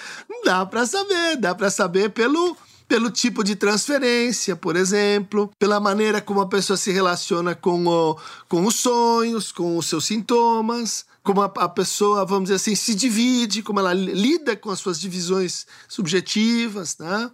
Dá 0.45 0.65
para 0.65 0.85
saber, 0.85 1.35
dá 1.37 1.53
para 1.53 1.69
saber 1.69 2.09
pelo 2.09 2.55
pelo 2.87 3.11
tipo 3.11 3.43
de 3.43 3.55
transferência, 3.55 4.55
por 4.55 4.75
exemplo, 4.75 5.51
pela 5.59 5.79
maneira 5.79 6.19
como 6.19 6.41
a 6.41 6.49
pessoa 6.49 6.75
se 6.75 6.91
relaciona 6.91 7.53
com, 7.53 7.85
o, 7.85 8.17
com 8.49 8.65
os 8.65 8.77
sonhos, 8.77 9.51
com 9.51 9.77
os 9.77 9.85
seus 9.85 10.05
sintomas, 10.05 11.05
como 11.29 11.43
a, 11.43 11.45
a, 11.45 11.69
pessoa, 11.69 12.25
vamos 12.25 12.45
dizer 12.45 12.55
assim, 12.55 12.73
se 12.73 12.95
divide, 12.95 13.61
como 13.61 13.79
ela 13.79 13.93
lida 13.93 14.55
com 14.55 14.71
as 14.71 14.79
suas 14.79 14.99
divisões 14.99 15.67
subjetivas, 15.87 16.97
né? 16.97 17.29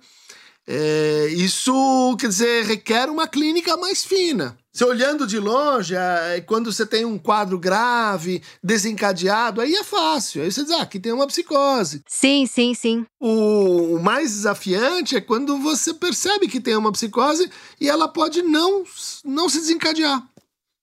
É, 0.67 1.27
isso, 1.29 2.17
quer 2.19 2.27
dizer, 2.27 2.65
requer 2.65 3.09
uma 3.09 3.25
clínica 3.25 3.77
mais 3.77 4.03
fina. 4.03 4.57
Se 4.73 4.83
olhando 4.83 5.25
de 5.25 5.39
longe, 5.39 5.95
é, 5.95 6.41
quando 6.41 6.73
você 6.73 6.85
tem 6.85 7.05
um 7.05 7.17
quadro 7.17 7.57
grave, 7.57 8.43
desencadeado, 8.61 9.61
aí 9.61 9.73
é 9.73 9.83
fácil. 9.85 10.41
Aí 10.41 10.51
você 10.51 10.63
diz, 10.63 10.71
ah, 10.71 10.81
aqui 10.81 10.99
tem 10.99 11.13
uma 11.13 11.27
psicose. 11.27 12.03
Sim, 12.05 12.45
sim, 12.45 12.73
sim. 12.73 13.05
O, 13.17 13.95
o 13.95 14.03
mais 14.03 14.31
desafiante 14.31 15.15
é 15.15 15.21
quando 15.21 15.57
você 15.59 15.93
percebe 15.93 16.49
que 16.49 16.59
tem 16.59 16.75
uma 16.75 16.91
psicose 16.91 17.49
e 17.79 17.87
ela 17.87 18.09
pode 18.09 18.41
não, 18.41 18.83
não 19.23 19.47
se 19.47 19.59
desencadear. 19.59 20.21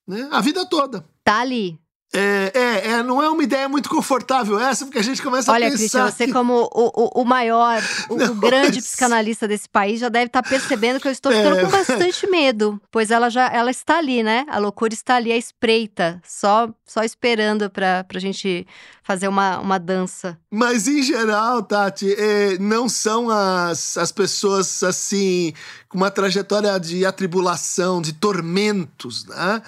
Né? 0.09 0.27
A 0.33 0.41
vida 0.41 0.65
toda. 0.65 1.05
Tá 1.23 1.41
ali. 1.41 1.79
É, 2.15 2.53
é, 2.55 2.89
é, 2.91 3.03
não 3.03 3.23
é 3.23 3.31
uma 3.31 3.43
ideia 3.43 3.67
muito 3.71 3.89
confortável 3.89 4.61
essa, 4.61 4.85
porque 4.85 4.99
a 4.99 5.03
gente 5.03 5.23
começa 5.23 5.51
Olha, 5.51 5.69
a 5.69 5.71
pensar. 5.71 6.01
Olha, 6.01 6.05
Cristian, 6.05 6.11
você, 6.11 6.27
que... 6.27 6.33
como 6.33 6.69
o, 6.71 6.93
o, 6.95 7.23
o 7.23 7.25
maior, 7.25 7.83
o, 8.11 8.17
não, 8.17 8.33
o 8.33 8.35
grande 8.35 8.77
mas... 8.77 8.89
psicanalista 8.89 9.49
desse 9.49 9.67
país, 9.67 9.99
já 9.99 10.11
deve 10.11 10.27
estar 10.27 10.43
tá 10.43 10.49
percebendo 10.49 11.01
que 11.01 11.09
eu 11.09 11.13
estou 11.13 11.33
ficando 11.33 11.57
é... 11.57 11.65
com 11.65 11.71
bastante 11.71 12.27
medo. 12.29 12.79
Pois 12.91 13.11
ela 13.11 13.31
já 13.31 13.49
ela 13.49 13.71
está 13.71 13.97
ali, 13.97 14.23
né? 14.23 14.45
A 14.49 14.59
loucura 14.59 14.93
está 14.93 15.17
ali, 15.17 15.33
à 15.33 15.37
espreita, 15.39 16.21
só, 16.23 16.69
só 16.85 17.03
esperando 17.03 17.71
para 17.71 18.05
a 18.15 18.19
gente 18.19 18.67
fazer 19.03 19.27
uma, 19.27 19.59
uma 19.59 19.79
dança. 19.79 20.39
Mas, 20.51 20.87
em 20.87 21.03
geral, 21.03 21.63
Tati, 21.63 22.15
é, 22.17 22.59
não 22.59 22.89
são 22.89 23.31
as, 23.31 23.97
as 23.97 24.13
pessoas 24.13 24.83
assim, 24.83 25.53
com 25.89 25.97
uma 25.97 26.11
trajetória 26.11 26.79
de 26.79 27.07
atribulação, 27.07 28.03
de 28.03 28.13
tormentos, 28.13 29.25
né? 29.25 29.63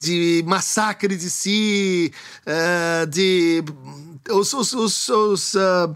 De 0.00 0.42
massacre 0.46 1.14
de 1.14 1.28
si, 1.28 2.12
uh, 2.46 3.06
de. 3.06 3.62
Os, 4.30 4.52
os, 4.54 4.72
os, 4.72 5.08
os 5.08 5.54
uh, 5.54 5.94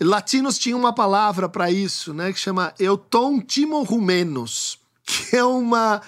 latinos 0.00 0.58
tinham 0.58 0.78
uma 0.78 0.92
palavra 0.92 1.48
para 1.48 1.70
isso, 1.70 2.12
né, 2.12 2.32
que 2.32 2.38
chama 2.38 2.74
euton 2.78 3.40
timorumenos, 3.40 4.78
que 5.04 5.36
é 5.36 5.44
uma. 5.44 6.02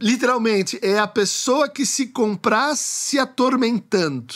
Literalmente, 0.00 0.78
é 0.80 0.98
a 0.98 1.06
pessoa 1.06 1.68
que 1.68 1.84
se 1.84 2.06
comprar 2.06 2.74
se 2.76 3.18
atormentando. 3.18 4.34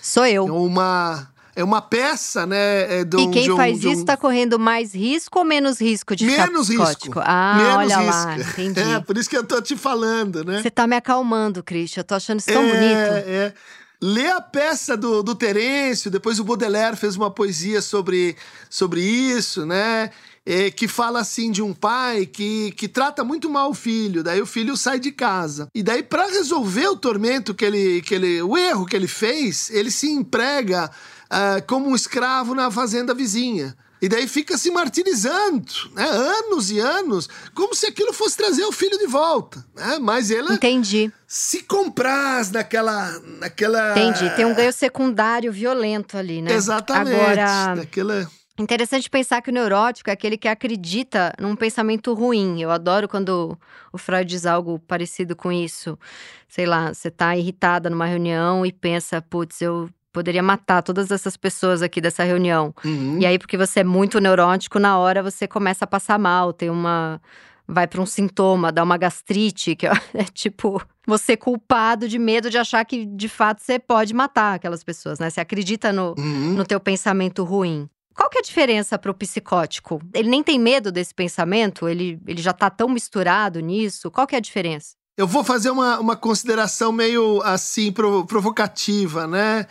Sou 0.00 0.24
eu. 0.24 0.48
É 0.48 0.52
uma 0.52 1.33
é 1.56 1.62
uma 1.62 1.80
peça, 1.80 2.46
né? 2.46 3.00
É 3.00 3.04
do, 3.04 3.18
e 3.20 3.30
quem 3.30 3.50
um, 3.50 3.56
faz 3.56 3.78
isso 3.78 4.00
está 4.00 4.14
um... 4.14 4.16
correndo 4.16 4.58
mais 4.58 4.94
risco 4.94 5.38
ou 5.38 5.44
menos 5.44 5.80
risco 5.80 6.16
de 6.16 6.26
menos 6.26 6.68
ficar 6.68 6.84
psicótico? 6.84 7.18
Risco. 7.18 7.22
Ah, 7.24 7.54
menos 7.56 7.76
olha 7.76 7.98
risco. 7.98 8.12
lá, 8.12 8.36
entendi. 8.62 8.80
É, 8.94 9.00
por 9.00 9.16
isso 9.16 9.30
que 9.30 9.36
eu 9.36 9.44
tô 9.44 9.60
te 9.62 9.76
falando, 9.76 10.44
né? 10.44 10.62
Você 10.62 10.70
tá 10.70 10.86
me 10.86 10.96
acalmando, 10.96 11.62
Christian. 11.62 12.00
Eu 12.00 12.04
tô 12.04 12.14
achando 12.14 12.40
isso 12.40 12.48
tão 12.48 12.62
é, 12.62 12.66
bonito. 12.66 13.28
É. 13.28 13.54
Lê 14.00 14.28
a 14.28 14.40
peça 14.40 14.96
do, 14.96 15.22
do 15.22 15.34
Terêncio, 15.34 16.10
depois 16.10 16.38
o 16.38 16.44
Baudelaire 16.44 16.96
fez 16.96 17.16
uma 17.16 17.30
poesia 17.30 17.80
sobre, 17.80 18.36
sobre 18.68 19.00
isso, 19.00 19.64
né? 19.64 20.10
é, 20.46 20.70
que 20.70 20.86
fala 20.86 21.20
assim 21.20 21.50
de 21.50 21.62
um 21.62 21.72
pai 21.72 22.26
que, 22.26 22.72
que 22.72 22.86
trata 22.86 23.24
muito 23.24 23.48
mal 23.48 23.70
o 23.70 23.74
filho, 23.74 24.22
daí 24.22 24.40
o 24.40 24.46
filho 24.46 24.76
sai 24.76 24.98
de 25.00 25.10
casa. 25.10 25.68
E 25.74 25.82
daí, 25.82 26.02
para 26.02 26.26
resolver 26.26 26.88
o 26.88 26.96
tormento 26.96 27.54
que 27.54 27.64
ele, 27.64 28.02
que 28.02 28.14
ele. 28.14 28.42
o 28.42 28.56
erro 28.56 28.84
que 28.84 28.94
ele 28.94 29.08
fez, 29.08 29.70
ele 29.70 29.90
se 29.90 30.10
emprega 30.10 30.90
uh, 31.34 31.66
como 31.66 31.88
um 31.88 31.94
escravo 31.94 32.54
na 32.54 32.70
fazenda 32.70 33.12
vizinha. 33.12 33.76
E 34.02 34.08
daí 34.08 34.28
fica 34.28 34.58
se 34.58 34.70
martirizando, 34.70 35.72
né? 35.94 36.04
Anos 36.04 36.70
e 36.70 36.78
anos, 36.78 37.26
como 37.54 37.74
se 37.74 37.86
aquilo 37.86 38.12
fosse 38.12 38.36
trazer 38.36 38.64
o 38.64 38.72
filho 38.72 38.98
de 38.98 39.06
volta, 39.06 39.64
né? 39.74 39.98
Mas 39.98 40.30
ele 40.30 40.52
Entendi. 40.52 41.10
se 41.26 41.62
compraz 41.62 42.50
naquela, 42.50 43.18
naquela... 43.40 43.92
Entendi, 43.92 44.28
tem 44.36 44.44
um 44.44 44.54
ganho 44.54 44.72
secundário 44.74 45.50
violento 45.50 46.18
ali, 46.18 46.42
né? 46.42 46.52
Exatamente. 46.52 47.16
Agora... 47.16 47.76
Naquela... 47.76 48.30
Interessante 48.58 49.08
pensar 49.08 49.40
que 49.40 49.50
o 49.50 49.52
neurótico 49.52 50.10
é 50.10 50.12
aquele 50.12 50.36
que 50.36 50.48
acredita 50.48 51.32
num 51.40 51.56
pensamento 51.56 52.12
ruim. 52.12 52.60
Eu 52.60 52.70
adoro 52.70 53.08
quando 53.08 53.58
o 53.92 53.98
Freud 53.98 54.28
diz 54.28 54.44
algo 54.44 54.78
parecido 54.80 55.34
com 55.34 55.50
isso. 55.50 55.98
Sei 56.46 56.66
lá, 56.66 56.92
você 56.92 57.10
tá 57.10 57.36
irritada 57.36 57.88
numa 57.88 58.06
reunião 58.06 58.64
e 58.64 58.70
pensa, 58.70 59.20
putz, 59.22 59.60
eu 59.60 59.88
poderia 60.14 60.42
matar 60.42 60.82
todas 60.82 61.10
essas 61.10 61.36
pessoas 61.36 61.82
aqui 61.82 62.00
dessa 62.00 62.22
reunião. 62.24 62.72
Uhum. 62.84 63.18
E 63.20 63.26
aí, 63.26 63.38
porque 63.38 63.58
você 63.58 63.80
é 63.80 63.84
muito 63.84 64.18
neurótico, 64.20 64.78
na 64.78 64.96
hora 64.96 65.22
você 65.22 65.46
começa 65.46 65.84
a 65.84 65.88
passar 65.88 66.18
mal, 66.18 66.52
tem 66.54 66.70
uma. 66.70 67.20
Vai 67.66 67.86
para 67.86 68.00
um 68.00 68.04
sintoma, 68.06 68.70
dá 68.70 68.82
uma 68.82 68.98
gastrite, 68.98 69.74
que 69.74 69.86
é, 69.86 69.92
é 70.14 70.24
tipo 70.24 70.80
você 71.06 71.36
culpado 71.36 72.06
de 72.08 72.18
medo 72.18 72.48
de 72.50 72.56
achar 72.58 72.84
que 72.84 73.04
de 73.06 73.28
fato 73.28 73.60
você 73.62 73.78
pode 73.78 74.14
matar 74.14 74.54
aquelas 74.54 74.84
pessoas, 74.84 75.18
né? 75.18 75.28
Você 75.30 75.40
acredita 75.40 75.92
no, 75.92 76.14
Uhum. 76.18 76.54
no 76.54 76.64
teu 76.64 76.78
pensamento 76.78 77.42
ruim. 77.42 77.88
Qual 78.14 78.30
que 78.30 78.38
é 78.38 78.40
a 78.40 78.44
diferença 78.44 78.96
para 78.98 79.10
o 79.10 79.14
psicótico? 79.14 80.00
Ele 80.14 80.28
nem 80.28 80.42
tem 80.42 80.58
medo 80.58 80.92
desse 80.92 81.12
pensamento? 81.14 81.88
Ele, 81.88 82.20
ele 82.28 82.40
já 82.40 82.52
tá 82.52 82.70
tão 82.70 82.88
misturado 82.88 83.58
nisso? 83.60 84.08
Qual 84.10 84.26
que 84.26 84.36
é 84.36 84.38
a 84.38 84.40
diferença? 84.42 84.90
Eu 85.16 85.26
vou 85.26 85.42
fazer 85.42 85.70
uma, 85.70 85.98
uma 85.98 86.16
consideração 86.16 86.92
meio 86.92 87.40
assim 87.42 87.90
provo- 87.92 88.24
provocativa, 88.26 89.26
né? 89.26 89.66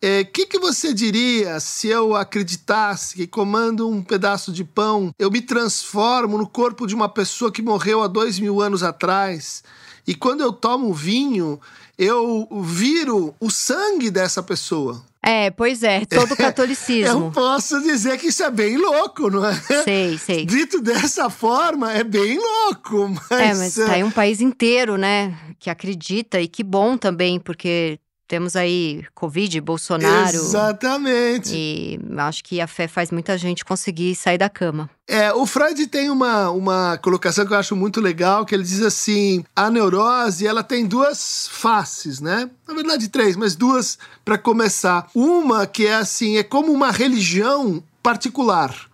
O 0.00 0.06
é, 0.06 0.22
que, 0.22 0.46
que 0.46 0.60
você 0.60 0.94
diria 0.94 1.58
se 1.58 1.88
eu 1.88 2.14
acreditasse 2.14 3.16
que 3.16 3.26
comando 3.26 3.88
um 3.88 4.00
pedaço 4.00 4.52
de 4.52 4.62
pão 4.62 5.10
eu 5.18 5.28
me 5.28 5.40
transformo 5.40 6.38
no 6.38 6.46
corpo 6.46 6.86
de 6.86 6.94
uma 6.94 7.08
pessoa 7.08 7.50
que 7.50 7.60
morreu 7.60 8.00
há 8.00 8.06
dois 8.06 8.38
mil 8.38 8.60
anos 8.60 8.84
atrás 8.84 9.64
e 10.06 10.14
quando 10.14 10.40
eu 10.40 10.52
tomo 10.52 10.94
vinho 10.94 11.60
eu 11.98 12.46
viro 12.62 13.34
o 13.40 13.50
sangue 13.50 14.08
dessa 14.08 14.40
pessoa? 14.40 15.04
É, 15.20 15.50
pois 15.50 15.82
é, 15.82 16.04
todo 16.06 16.30
o 16.30 16.34
Eu 16.38 16.46
catolicismo. 16.46 17.32
posso 17.32 17.82
dizer 17.82 18.16
que 18.18 18.28
isso 18.28 18.44
é 18.44 18.50
bem 18.52 18.76
louco, 18.76 19.28
não 19.28 19.44
é? 19.44 19.54
Sei, 19.82 20.16
sei. 20.16 20.46
Dito 20.46 20.80
dessa 20.80 21.28
forma, 21.28 21.92
é 21.92 22.04
bem 22.04 22.38
louco, 22.38 23.08
mas. 23.08 23.40
É, 23.40 23.54
mas 23.54 23.74
tá 23.74 23.92
aí 23.94 24.04
um 24.04 24.12
país 24.12 24.40
inteiro, 24.40 24.96
né, 24.96 25.36
que 25.58 25.68
acredita, 25.68 26.40
e 26.40 26.46
que 26.46 26.62
bom 26.62 26.96
também, 26.96 27.40
porque 27.40 27.98
temos 28.28 28.54
aí 28.54 29.02
Covid, 29.14 29.58
Bolsonaro. 29.62 30.36
Exatamente. 30.36 31.54
E 31.54 31.98
acho 32.18 32.44
que 32.44 32.60
a 32.60 32.66
fé 32.66 32.86
faz 32.86 33.10
muita 33.10 33.38
gente 33.38 33.64
conseguir 33.64 34.14
sair 34.14 34.36
da 34.36 34.50
cama. 34.50 34.90
É, 35.08 35.32
o 35.32 35.46
Freud 35.46 35.86
tem 35.86 36.10
uma, 36.10 36.50
uma 36.50 36.98
colocação 36.98 37.46
que 37.46 37.52
eu 37.54 37.56
acho 37.56 37.74
muito 37.74 37.98
legal, 37.98 38.44
que 38.44 38.54
ele 38.54 38.62
diz 38.62 38.82
assim: 38.82 39.42
a 39.56 39.70
neurose 39.70 40.46
ela 40.46 40.62
tem 40.62 40.86
duas 40.86 41.48
faces, 41.50 42.20
né? 42.20 42.50
Na 42.68 42.74
verdade, 42.74 43.08
três, 43.08 43.34
mas 43.34 43.56
duas 43.56 43.98
para 44.22 44.36
começar. 44.36 45.08
Uma 45.14 45.66
que 45.66 45.86
é 45.86 45.94
assim, 45.94 46.36
é 46.36 46.42
como 46.42 46.70
uma 46.70 46.90
religião 46.92 47.82
particular. 48.02 48.87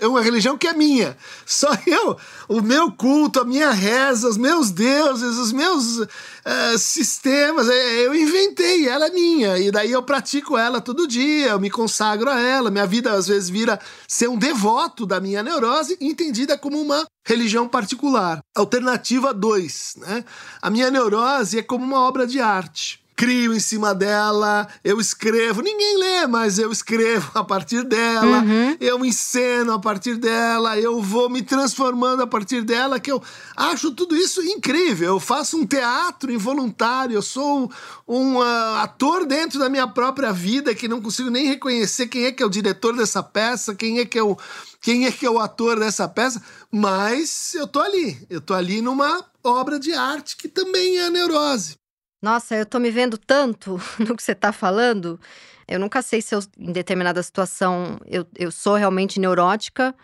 É 0.00 0.06
uma 0.06 0.20
religião 0.20 0.58
que 0.58 0.66
é 0.66 0.72
minha. 0.72 1.16
Só 1.46 1.68
eu, 1.86 2.16
o 2.48 2.60
meu 2.60 2.90
culto, 2.90 3.40
a 3.40 3.44
minha 3.44 3.70
reza, 3.70 4.28
os 4.28 4.36
meus 4.36 4.70
deuses, 4.70 5.38
os 5.38 5.52
meus 5.52 6.00
eh, 6.44 6.78
sistemas, 6.78 7.68
eh, 7.68 8.06
eu 8.06 8.14
inventei, 8.14 8.88
ela 8.88 9.06
é 9.06 9.10
minha. 9.10 9.58
E 9.58 9.70
daí 9.70 9.92
eu 9.92 10.02
pratico 10.02 10.58
ela 10.58 10.80
todo 10.80 11.06
dia, 11.06 11.50
eu 11.50 11.60
me 11.60 11.70
consagro 11.70 12.28
a 12.28 12.40
ela. 12.40 12.70
Minha 12.70 12.86
vida 12.86 13.12
às 13.12 13.28
vezes 13.28 13.48
vira 13.48 13.78
ser 14.08 14.28
um 14.28 14.36
devoto 14.36 15.06
da 15.06 15.20
minha 15.20 15.42
neurose, 15.42 15.96
entendida 16.00 16.58
como 16.58 16.80
uma 16.80 17.06
religião 17.24 17.68
particular. 17.68 18.40
Alternativa 18.56 19.32
2, 19.32 19.96
né? 19.98 20.24
A 20.60 20.68
minha 20.68 20.90
neurose 20.90 21.58
é 21.58 21.62
como 21.62 21.84
uma 21.84 22.00
obra 22.00 22.26
de 22.26 22.40
arte 22.40 23.03
crio 23.16 23.54
em 23.54 23.60
cima 23.60 23.94
dela, 23.94 24.66
eu 24.82 25.00
escrevo, 25.00 25.62
ninguém 25.62 25.98
lê, 25.98 26.26
mas 26.26 26.58
eu 26.58 26.72
escrevo 26.72 27.30
a 27.34 27.44
partir 27.44 27.84
dela, 27.84 28.38
Uhum. 28.42 28.76
eu 28.80 29.04
enceno 29.04 29.72
a 29.72 29.78
partir 29.78 30.16
dela, 30.16 30.78
eu 30.78 31.00
vou 31.00 31.30
me 31.30 31.42
transformando 31.42 32.22
a 32.22 32.26
partir 32.26 32.62
dela, 32.62 32.98
que 32.98 33.10
eu 33.12 33.22
acho 33.56 33.92
tudo 33.92 34.16
isso 34.16 34.42
incrível. 34.42 35.14
Eu 35.14 35.20
faço 35.20 35.56
um 35.56 35.66
teatro 35.66 36.32
involuntário, 36.32 37.14
eu 37.14 37.22
sou 37.22 37.70
um, 38.08 38.16
um, 38.16 38.42
ah, 38.42 38.82
ator 38.82 39.24
dentro 39.24 39.58
da 39.58 39.68
minha 39.68 39.86
própria 39.86 40.32
vida 40.32 40.74
que 40.74 40.88
não 40.88 41.00
consigo 41.00 41.30
nem 41.30 41.46
reconhecer 41.46 42.08
quem 42.08 42.24
é 42.24 42.32
que 42.32 42.42
é 42.42 42.46
o 42.46 42.50
diretor 42.50 42.96
dessa 42.96 43.22
peça, 43.22 43.74
quem 43.74 43.98
é 44.00 44.04
que 44.04 44.18
é 44.18 44.22
o 44.22 44.36
quem 44.80 45.06
é 45.06 45.12
que 45.12 45.24
é 45.24 45.30
o 45.30 45.38
ator 45.38 45.78
dessa 45.78 46.06
peça, 46.06 46.42
mas 46.70 47.54
eu 47.54 47.66
tô 47.66 47.80
ali, 47.80 48.18
eu 48.28 48.38
tô 48.38 48.52
ali 48.52 48.82
numa 48.82 49.24
obra 49.42 49.78
de 49.80 49.94
arte 49.94 50.36
que 50.36 50.46
também 50.46 50.98
é 50.98 51.08
neurose. 51.08 51.76
Nossa, 52.24 52.56
eu 52.56 52.64
tô 52.64 52.78
me 52.78 52.90
vendo 52.90 53.18
tanto 53.18 53.78
no 54.00 54.16
que 54.16 54.22
você 54.22 54.34
tá 54.34 54.50
falando. 54.50 55.20
Eu 55.68 55.78
nunca 55.78 56.00
sei 56.00 56.22
se 56.22 56.34
eu, 56.34 56.40
em 56.58 56.72
determinada 56.72 57.22
situação, 57.22 58.00
eu, 58.06 58.26
eu 58.34 58.50
sou 58.50 58.76
realmente 58.76 59.20
neurótica, 59.20 59.94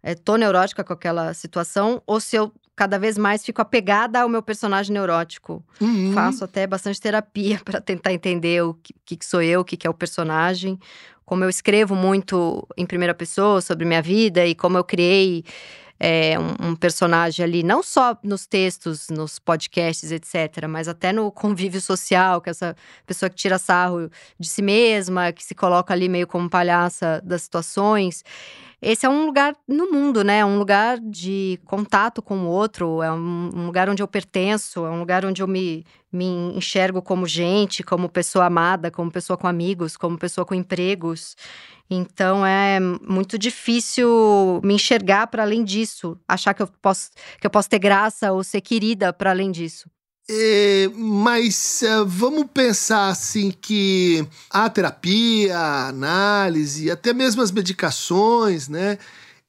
é, 0.00 0.14
tô 0.14 0.36
neurótica 0.36 0.84
com 0.84 0.92
aquela 0.92 1.34
situação, 1.34 2.00
ou 2.06 2.20
se 2.20 2.36
eu 2.36 2.52
cada 2.76 2.96
vez 2.96 3.18
mais 3.18 3.44
fico 3.44 3.60
apegada 3.60 4.20
ao 4.20 4.28
meu 4.28 4.40
personagem 4.40 4.92
neurótico. 4.92 5.64
Uhum. 5.80 6.12
Faço 6.12 6.44
até 6.44 6.64
bastante 6.64 7.00
terapia 7.00 7.60
para 7.64 7.80
tentar 7.80 8.12
entender 8.12 8.62
o 8.62 8.74
que, 8.74 9.16
que, 9.16 9.26
sou 9.26 9.42
eu, 9.42 9.62
o 9.62 9.64
que, 9.64 9.76
que 9.76 9.86
é 9.86 9.90
o 9.90 9.94
personagem. 9.94 10.78
Como 11.24 11.42
eu 11.42 11.48
escrevo 11.48 11.96
muito 11.96 12.64
em 12.76 12.86
primeira 12.86 13.14
pessoa 13.14 13.60
sobre 13.60 13.84
minha 13.84 14.02
vida 14.02 14.46
e 14.46 14.54
como 14.54 14.78
eu 14.78 14.84
criei 14.84 15.44
é, 15.98 16.36
um, 16.38 16.70
um 16.70 16.76
personagem 16.76 17.44
ali, 17.44 17.62
não 17.62 17.82
só 17.82 18.16
nos 18.22 18.46
textos, 18.46 19.08
nos 19.08 19.38
podcasts, 19.38 20.10
etc., 20.10 20.66
mas 20.68 20.88
até 20.88 21.12
no 21.12 21.30
convívio 21.30 21.80
social, 21.80 22.40
que 22.40 22.50
é 22.50 22.52
essa 22.52 22.76
pessoa 23.06 23.30
que 23.30 23.36
tira 23.36 23.58
sarro 23.58 24.10
de 24.38 24.48
si 24.48 24.62
mesma, 24.62 25.32
que 25.32 25.42
se 25.42 25.54
coloca 25.54 25.94
ali 25.94 26.08
meio 26.08 26.26
como 26.26 26.50
palhaça 26.50 27.20
das 27.24 27.42
situações. 27.42 28.24
Esse 28.86 29.06
é 29.06 29.08
um 29.08 29.24
lugar 29.24 29.56
no 29.66 29.90
mundo, 29.90 30.22
né? 30.22 30.40
É 30.40 30.44
um 30.44 30.58
lugar 30.58 31.00
de 31.00 31.58
contato 31.64 32.20
com 32.20 32.40
o 32.40 32.48
outro, 32.48 33.02
é 33.02 33.10
um, 33.10 33.50
um 33.54 33.64
lugar 33.64 33.88
onde 33.88 34.02
eu 34.02 34.06
pertenço, 34.06 34.84
é 34.84 34.90
um 34.90 34.98
lugar 34.98 35.24
onde 35.24 35.40
eu 35.42 35.48
me, 35.48 35.86
me 36.12 36.26
enxergo 36.54 37.00
como 37.00 37.26
gente, 37.26 37.82
como 37.82 38.10
pessoa 38.10 38.44
amada, 38.44 38.90
como 38.90 39.10
pessoa 39.10 39.38
com 39.38 39.46
amigos, 39.46 39.96
como 39.96 40.18
pessoa 40.18 40.44
com 40.44 40.54
empregos. 40.54 41.34
Então 41.88 42.44
é 42.44 42.78
muito 42.78 43.38
difícil 43.38 44.60
me 44.62 44.74
enxergar 44.74 45.28
para 45.28 45.42
além 45.44 45.64
disso, 45.64 46.18
achar 46.28 46.52
que 46.52 46.60
eu 46.60 46.68
posso 46.82 47.10
que 47.40 47.46
eu 47.46 47.50
posso 47.50 47.70
ter 47.70 47.78
graça 47.78 48.32
ou 48.32 48.44
ser 48.44 48.60
querida 48.60 49.14
para 49.14 49.30
além 49.30 49.50
disso. 49.50 49.88
É, 50.28 50.90
mas 50.96 51.82
uh, 51.82 52.06
vamos 52.06 52.46
pensar 52.52 53.08
assim 53.08 53.50
que 53.50 54.26
a 54.48 54.70
terapia, 54.70 55.58
a 55.58 55.88
análise, 55.88 56.90
até 56.90 57.12
mesmo 57.12 57.42
as 57.42 57.50
medicações, 57.50 58.68
né? 58.68 58.98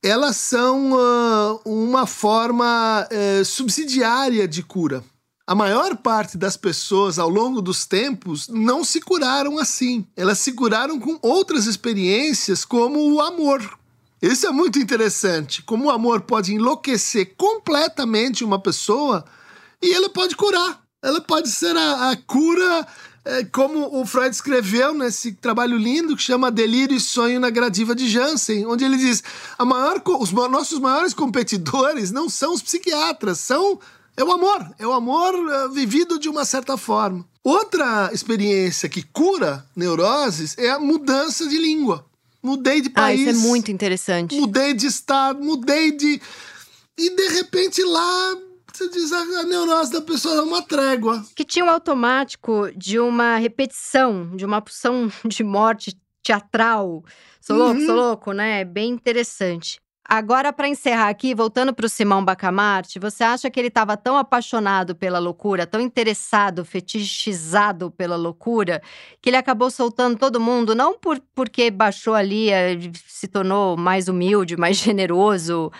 Elas 0.03 0.35
são 0.35 0.91
uh, 0.91 1.61
uma 1.65 2.05
forma 2.05 3.07
uh, 3.09 3.45
subsidiária 3.45 4.45
de 4.47 4.61
cura. 4.61 5.01
A 5.47 5.55
maior 5.55 5.95
parte 5.95 6.37
das 6.37 6.57
pessoas 6.57 7.17
ao 7.19 7.29
longo 7.29 7.61
dos 7.61 7.85
tempos 7.85 8.49
não 8.49 8.83
se 8.83 8.99
curaram 8.99 9.57
assim. 9.57 10.05
Elas 10.15 10.39
se 10.39 10.51
curaram 10.51 10.99
com 10.99 11.17
outras 11.21 11.67
experiências, 11.67 12.65
como 12.65 13.13
o 13.13 13.21
amor. 13.21 13.79
Isso 14.21 14.45
é 14.45 14.51
muito 14.51 14.79
interessante. 14.79 15.61
Como 15.61 15.85
o 15.85 15.91
amor 15.91 16.21
pode 16.21 16.53
enlouquecer 16.53 17.35
completamente 17.37 18.43
uma 18.43 18.59
pessoa 18.59 19.23
e 19.85 19.93
ele 19.93 20.09
pode 20.09 20.35
curar. 20.35 20.81
Ela 21.01 21.21
pode 21.21 21.49
ser 21.49 21.75
a, 21.77 22.11
a 22.11 22.17
cura, 22.17 22.87
é, 23.23 23.43
como 23.45 23.99
o 23.99 24.05
Freud 24.05 24.33
escreveu 24.33 24.93
nesse 24.93 25.33
trabalho 25.33 25.77
lindo 25.77 26.15
que 26.15 26.23
chama 26.23 26.51
Delírio 26.51 26.97
e 26.97 26.99
Sonho 26.99 27.39
na 27.39 27.49
Gradiva 27.49 27.93
de 27.93 28.09
Jansen, 28.09 28.65
onde 28.65 28.83
ele 28.83 28.97
diz: 28.97 29.23
a 29.57 29.63
maior, 29.63 30.01
os 30.19 30.31
nossos 30.31 30.79
maiores 30.79 31.13
competidores 31.13 32.11
não 32.11 32.27
são 32.27 32.53
os 32.53 32.61
psiquiatras, 32.61 33.39
são 33.39 33.79
é 34.17 34.23
o 34.23 34.31
amor, 34.31 34.73
é 34.79 34.87
o 34.87 34.93
amor 34.93 35.35
uh, 35.35 35.71
vivido 35.71 36.17
de 36.17 36.29
uma 36.29 36.45
certa 36.45 36.77
forma. 36.77 37.25
Outra 37.43 38.09
experiência 38.13 38.87
que 38.87 39.03
cura 39.03 39.65
neuroses 39.75 40.57
é 40.57 40.71
a 40.71 40.79
mudança 40.79 41.47
de 41.47 41.57
língua. 41.57 42.05
Mudei 42.41 42.79
de 42.79 42.89
país. 42.89 43.27
Ah, 43.27 43.31
isso 43.31 43.45
é 43.45 43.47
muito 43.47 43.71
interessante. 43.71 44.39
Mudei 44.39 44.73
de 44.73 44.87
estado, 44.87 45.43
mudei 45.43 45.91
de. 45.91 46.21
E 46.97 47.09
de 47.09 47.27
repente 47.29 47.83
lá 47.83 48.37
você 48.75 48.89
diz 48.89 49.11
a, 49.11 49.19
a 49.19 49.43
neurose 49.43 49.91
da 49.91 50.01
pessoa 50.01 50.35
é 50.35 50.41
uma 50.41 50.61
trégua. 50.61 51.23
Que 51.35 51.43
tinha 51.45 51.63
um 51.65 51.69
automático 51.69 52.69
de 52.75 52.99
uma 52.99 53.37
repetição, 53.37 54.35
de 54.35 54.45
uma 54.45 54.61
pulsão 54.61 55.09
de 55.25 55.43
morte 55.43 55.97
teatral. 56.23 57.03
Sou 57.39 57.55
louco, 57.57 57.79
Uhum. 57.79 57.85
sou 57.85 57.95
louco, 57.95 58.31
né? 58.31 58.65
Bem 58.65 58.89
interessante. 58.91 59.79
Agora, 60.07 60.53
para 60.53 60.67
encerrar 60.67 61.09
aqui, 61.09 61.33
voltando 61.33 61.73
para 61.73 61.87
o 61.87 61.89
Simão 61.89 62.23
Bacamarte, 62.23 62.99
você 62.99 63.23
acha 63.23 63.49
que 63.49 63.59
ele 63.59 63.69
estava 63.69 63.97
tão 63.97 64.15
apaixonado 64.17 64.95
pela 64.95 65.17
loucura, 65.17 65.65
tão 65.65 65.81
interessado, 65.81 66.63
fetichizado 66.63 67.89
pela 67.89 68.15
loucura, 68.15 68.83
que 69.19 69.31
ele 69.31 69.37
acabou 69.37 69.71
soltando 69.71 70.15
todo 70.15 70.39
mundo, 70.39 70.75
não 70.75 70.95
por, 70.95 71.19
porque 71.33 71.71
baixou 71.71 72.13
ali, 72.13 72.51
eh, 72.51 72.77
se 73.07 73.27
tornou 73.27 73.75
mais 73.75 74.07
humilde, 74.07 74.55
mais 74.55 74.77
generoso, 74.77 75.71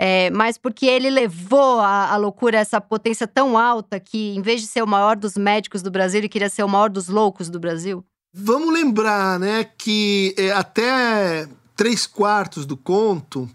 é, 0.00 0.30
mas 0.30 0.56
porque 0.56 0.86
ele 0.86 1.10
levou 1.10 1.80
a, 1.80 2.12
a 2.12 2.16
loucura 2.16 2.56
essa 2.56 2.80
potência 2.80 3.26
tão 3.26 3.58
alta 3.58 3.98
que, 3.98 4.36
em 4.36 4.40
vez 4.40 4.60
de 4.60 4.68
ser 4.68 4.80
o 4.80 4.86
maior 4.86 5.16
dos 5.16 5.36
médicos 5.36 5.82
do 5.82 5.90
Brasil, 5.90 6.20
ele 6.20 6.28
queria 6.28 6.48
ser 6.48 6.62
o 6.62 6.68
maior 6.68 6.88
dos 6.88 7.08
loucos 7.08 7.50
do 7.50 7.58
Brasil? 7.58 8.04
Vamos 8.32 8.72
lembrar, 8.72 9.40
né, 9.40 9.64
que 9.76 10.32
é, 10.38 10.52
até 10.52 11.48
três 11.74 12.06
quartos 12.06 12.64
do 12.64 12.76
conto, 12.76 13.50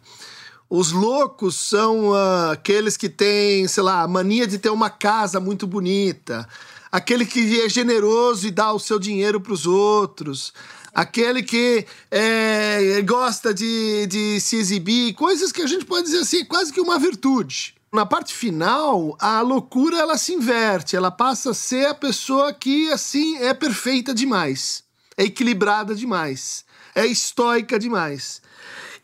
os 0.69 0.91
loucos 0.91 1.55
são 1.55 2.09
uh, 2.09 2.51
aqueles 2.51 2.97
que 2.97 3.07
têm, 3.07 3.67
sei 3.67 3.83
lá, 3.83 4.01
a 4.01 4.07
mania 4.07 4.47
de 4.47 4.57
ter 4.57 4.69
uma 4.69 4.89
casa 4.89 5.39
muito 5.39 5.65
bonita, 5.65 6.47
aquele 6.91 7.25
que 7.25 7.61
é 7.61 7.69
generoso 7.69 8.47
e 8.47 8.51
dá 8.51 8.73
o 8.73 8.79
seu 8.79 8.99
dinheiro 8.99 9.39
para 9.39 9.53
os 9.53 9.65
outros, 9.65 10.51
aquele 10.93 11.41
que 11.41 11.85
é, 12.11 13.01
gosta 13.01 13.53
de, 13.53 14.05
de 14.07 14.39
se 14.39 14.57
exibir, 14.57 15.13
coisas 15.13 15.51
que 15.51 15.61
a 15.61 15.67
gente 15.67 15.85
pode 15.85 16.05
dizer 16.05 16.19
assim, 16.19 16.45
quase 16.45 16.71
que 16.71 16.79
uma 16.79 16.99
virtude. 16.99 17.75
Na 17.91 18.05
parte 18.05 18.33
final, 18.33 19.15
a 19.19 19.41
loucura 19.41 19.97
ela 19.97 20.17
se 20.17 20.33
inverte, 20.33 20.95
ela 20.95 21.11
passa 21.11 21.51
a 21.51 21.53
ser 21.53 21.87
a 21.87 21.93
pessoa 21.93 22.53
que 22.53 22.91
assim 22.91 23.37
é 23.37 23.53
perfeita 23.53 24.13
demais, 24.13 24.83
é 25.15 25.23
equilibrada 25.23 25.93
demais, 25.93 26.65
é 26.95 27.05
estoica 27.05 27.77
demais. 27.77 28.41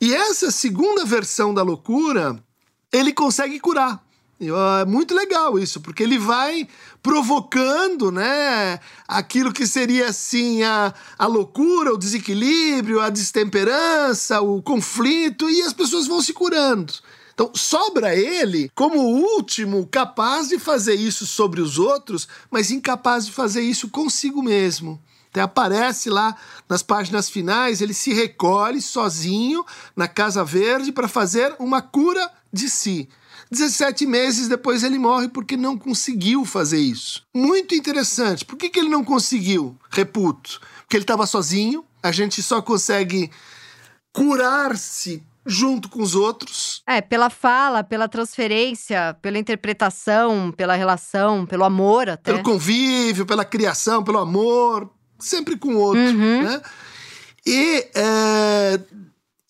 E 0.02 0.14
essa 0.14 0.50
segunda 0.50 1.06
versão 1.06 1.54
da 1.54 1.62
loucura, 1.62 2.42
ele 2.92 3.14
consegue 3.14 3.60
curar. 3.60 4.04
É 4.42 4.86
muito 4.86 5.14
legal 5.14 5.60
isso, 5.60 5.82
porque 5.82 6.02
ele 6.02 6.18
vai 6.18 6.66
provocando, 7.04 8.10
né, 8.10 8.80
aquilo 9.06 9.52
que 9.52 9.68
seria 9.68 10.08
assim 10.08 10.64
a, 10.64 10.94
a 11.18 11.28
loucura, 11.28 11.94
o 11.94 11.98
desequilíbrio, 11.98 13.02
a 13.02 13.10
destemperança, 13.10 14.40
o 14.40 14.62
conflito, 14.62 15.50
e 15.50 15.62
as 15.62 15.74
pessoas 15.74 16.08
vão 16.08 16.22
se 16.22 16.32
curando. 16.32 16.94
Então, 17.34 17.52
sobra 17.54 18.16
ele 18.16 18.72
como 18.74 19.00
o 19.00 19.36
último 19.36 19.86
capaz 19.88 20.48
de 20.48 20.58
fazer 20.58 20.96
isso 20.96 21.26
sobre 21.28 21.60
os 21.60 21.78
outros, 21.78 22.26
mas 22.50 22.72
incapaz 22.72 23.26
de 23.26 23.34
fazer 23.34 23.62
isso 23.62 23.90
consigo 23.90 24.42
mesmo. 24.42 25.02
Até 25.32 25.42
aparece 25.42 26.10
lá 26.10 26.36
nas 26.68 26.82
páginas 26.82 27.30
finais, 27.30 27.82
ele 27.82 27.94
se 27.94 28.14
recolhe 28.14 28.82
sozinho 28.82 29.66
na 29.96 30.08
Casa 30.08 30.44
Verde 30.44 30.92
para 30.92 31.08
fazer 31.08 31.56
uma 31.60 31.82
cura 31.82 32.32
de 32.52 32.70
si. 32.70 33.08
17 33.52 34.06
meses 34.06 34.48
depois 34.48 34.84
ele 34.84 35.00
morre 35.00 35.28
porque 35.28 35.58
não 35.58 35.78
conseguiu 35.78 36.46
fazer 36.46 36.80
isso. 36.80 37.24
Muito 37.34 37.74
interessante. 37.74 38.46
Por 38.46 38.58
que, 38.58 38.70
que 38.70 38.80
ele 38.80 38.90
não 38.90 39.04
conseguiu? 39.04 39.78
Reputo. 39.90 40.62
Porque 40.82 40.98
ele 40.98 41.04
estava 41.04 41.26
sozinho. 41.26 41.84
A 42.02 42.12
gente 42.12 42.44
só 42.44 42.62
consegue 42.62 43.32
curar-se 44.14 45.24
junto 45.46 45.90
com 45.90 46.02
os 46.02 46.16
outros. 46.16 46.84
É, 46.86 47.02
pela 47.02 47.30
fala, 47.30 47.84
pela 47.84 48.08
transferência, 48.08 49.18
pela 49.22 49.40
interpretação, 49.40 50.52
pela 50.52 50.76
relação, 50.76 51.46
pelo 51.46 51.64
amor 51.64 52.10
até. 52.10 52.32
Pelo 52.32 52.44
convívio, 52.44 53.26
pela 53.26 53.44
criação, 53.44 54.04
pelo 54.04 54.20
amor, 54.20 54.90
sempre 55.18 55.58
com 55.58 55.76
o 55.76 55.80
outro, 55.80 56.02
uhum. 56.02 56.44
né? 56.44 56.62
E 57.46 57.88
é, 57.96 58.80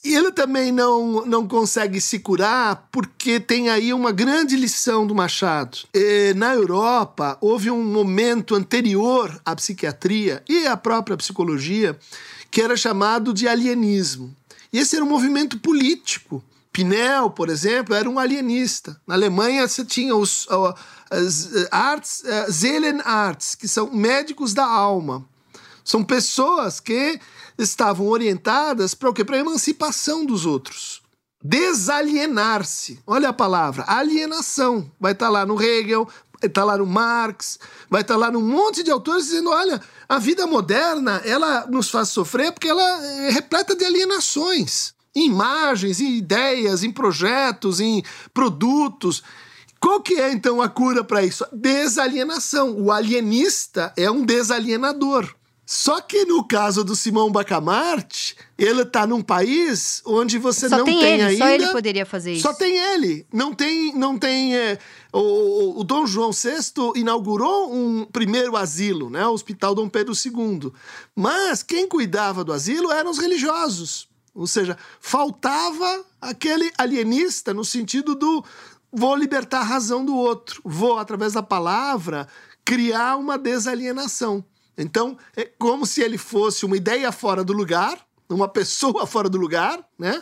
e 0.04 0.16
ele 0.16 0.32
também 0.32 0.72
não, 0.72 1.26
não 1.26 1.48
consegue 1.48 2.00
se 2.00 2.20
curar 2.20 2.88
porque 2.90 3.40
tem 3.40 3.70
aí 3.70 3.94
uma 3.94 4.12
grande 4.12 4.56
lição 4.56 5.06
do 5.06 5.14
Machado. 5.14 5.80
E, 5.94 6.34
na 6.36 6.54
Europa, 6.54 7.38
houve 7.42 7.70
um 7.70 7.84
momento 7.84 8.56
anterior 8.56 9.40
à 9.44 9.54
psiquiatria 9.56 10.42
e 10.48 10.66
à 10.66 10.78
própria 10.78 11.18
psicologia 11.18 11.98
que 12.50 12.62
era 12.62 12.78
chamado 12.78 13.34
de 13.34 13.48
alienismo. 13.48 14.34
E 14.72 14.80
esse 14.80 14.96
era 14.96 15.04
um 15.04 15.10
movimento 15.10 15.60
político. 15.60 16.42
Pinel, 16.72 17.30
por 17.32 17.50
exemplo, 17.50 17.94
era 17.94 18.10
um 18.10 18.18
alienista. 18.18 19.00
Na 19.06 19.16
Alemanha 19.16 19.68
você 19.68 19.84
tinha 19.84 20.16
os 20.16 20.46
uh, 20.46 20.74
as 21.10 21.50
arts, 21.72 22.24
uh, 22.24 22.52
Seelenarts, 22.52 23.56
que 23.56 23.68
são 23.68 23.92
médicos 23.92 24.54
da 24.54 24.66
alma. 24.66 25.26
São 25.90 26.04
pessoas 26.04 26.80
que 26.80 27.20
estavam 27.58 28.10
orientadas 28.10 28.94
para 28.94 29.10
o 29.10 29.14
quê? 29.14 29.26
Para 29.26 29.38
a 29.38 29.40
emancipação 29.40 30.24
dos 30.24 30.46
outros. 30.46 31.02
Desalienar-se. 31.44 33.00
Olha 33.08 33.30
a 33.30 33.34
palavra, 33.34 33.86
alienação. 33.88 34.92
Vai 35.00 35.14
estar 35.14 35.26
tá 35.26 35.32
lá 35.32 35.48
no 35.48 35.60
Hegel, 35.60 36.06
vai 36.40 36.48
estar 36.48 36.62
tá 36.62 36.64
lá 36.64 36.78
no 36.78 36.86
Marx, 36.86 37.58
vai 37.90 38.02
estar 38.02 38.14
tá 38.14 38.20
lá 38.20 38.30
num 38.30 38.48
monte 38.48 38.84
de 38.84 38.92
autores 38.92 39.26
dizendo: 39.26 39.50
olha, 39.50 39.82
a 40.08 40.20
vida 40.20 40.46
moderna 40.46 41.24
ela 41.26 41.66
nos 41.66 41.90
faz 41.90 42.10
sofrer 42.10 42.52
porque 42.52 42.68
ela 42.68 42.84
é 43.04 43.32
repleta 43.32 43.76
de 43.76 43.84
alienações. 43.84 44.94
Em 45.16 45.26
imagens, 45.26 46.00
em 46.00 46.18
ideias, 46.18 46.84
em 46.84 46.92
projetos, 46.92 47.80
em 47.80 48.04
produtos. 48.32 49.24
Qual 49.80 50.04
que 50.04 50.22
é 50.22 50.32
então 50.32 50.62
a 50.62 50.70
cura 50.70 51.04
para 51.04 51.26
isso? 51.26 51.44
Desalienação. 51.52 52.80
O 52.80 52.92
alienista 52.92 53.92
é 53.98 54.12
um 54.12 54.24
desalienador. 54.24 55.39
Só 55.72 56.02
que 56.02 56.26
no 56.26 56.44
caso 56.44 56.84
do 56.84 56.96
Simão 56.96 57.32
Bacamarte, 57.32 58.36
ele 58.58 58.82
está 58.82 59.06
num 59.06 59.22
país 59.22 60.02
onde 60.04 60.40
você 60.40 60.68
só 60.68 60.80
não 60.80 60.84
tem, 60.84 61.00
tem 61.00 61.14
ele, 61.14 61.22
ainda. 61.22 61.46
Só 61.46 61.52
ele 61.52 61.68
poderia 61.68 62.06
fazer 62.08 62.34
isso. 62.34 62.42
Só 62.42 62.56
tem 62.56 62.76
ele. 62.76 63.28
Não 63.32 63.54
tem. 63.54 63.94
Não 63.94 64.18
tem 64.18 64.58
é, 64.58 64.80
o, 65.14 65.80
o, 65.80 65.84
Dom 65.84 66.08
João 66.08 66.32
VI 66.32 66.74
inaugurou 66.96 67.72
um 67.72 68.04
primeiro 68.06 68.58
asilo, 68.58 69.12
né? 69.12 69.28
O 69.28 69.32
Hospital 69.32 69.76
Dom 69.76 69.88
Pedro 69.88 70.12
II. 70.16 70.72
Mas 71.16 71.62
quem 71.62 71.88
cuidava 71.88 72.44
do 72.44 72.52
asilo 72.52 72.92
eram 72.92 73.12
os 73.12 73.20
religiosos. 73.20 74.10
Ou 74.34 74.48
seja, 74.48 74.76
faltava 75.00 76.04
aquele 76.20 76.72
alienista 76.80 77.54
no 77.54 77.64
sentido 77.64 78.16
do 78.16 78.44
vou 78.92 79.16
libertar 79.16 79.60
a 79.60 79.66
razão 79.66 80.04
do 80.04 80.16
outro, 80.16 80.64
vou, 80.66 80.98
através 80.98 81.34
da 81.34 81.44
palavra, 81.44 82.28
criar 82.66 83.18
uma 83.18 83.38
desalienação. 83.38 84.44
Então, 84.78 85.18
é 85.36 85.46
como 85.58 85.86
se 85.86 86.02
ele 86.02 86.18
fosse 86.18 86.66
uma 86.66 86.78
ideia 86.78 87.12
fora 87.12 87.44
do 87.44 87.54
lugar, 87.54 88.00
uma 88.30 88.48
pessoa 88.48 89.06
fora 89.08 89.30
do 89.30 89.38
lugar, 89.38 89.80
né? 89.98 90.22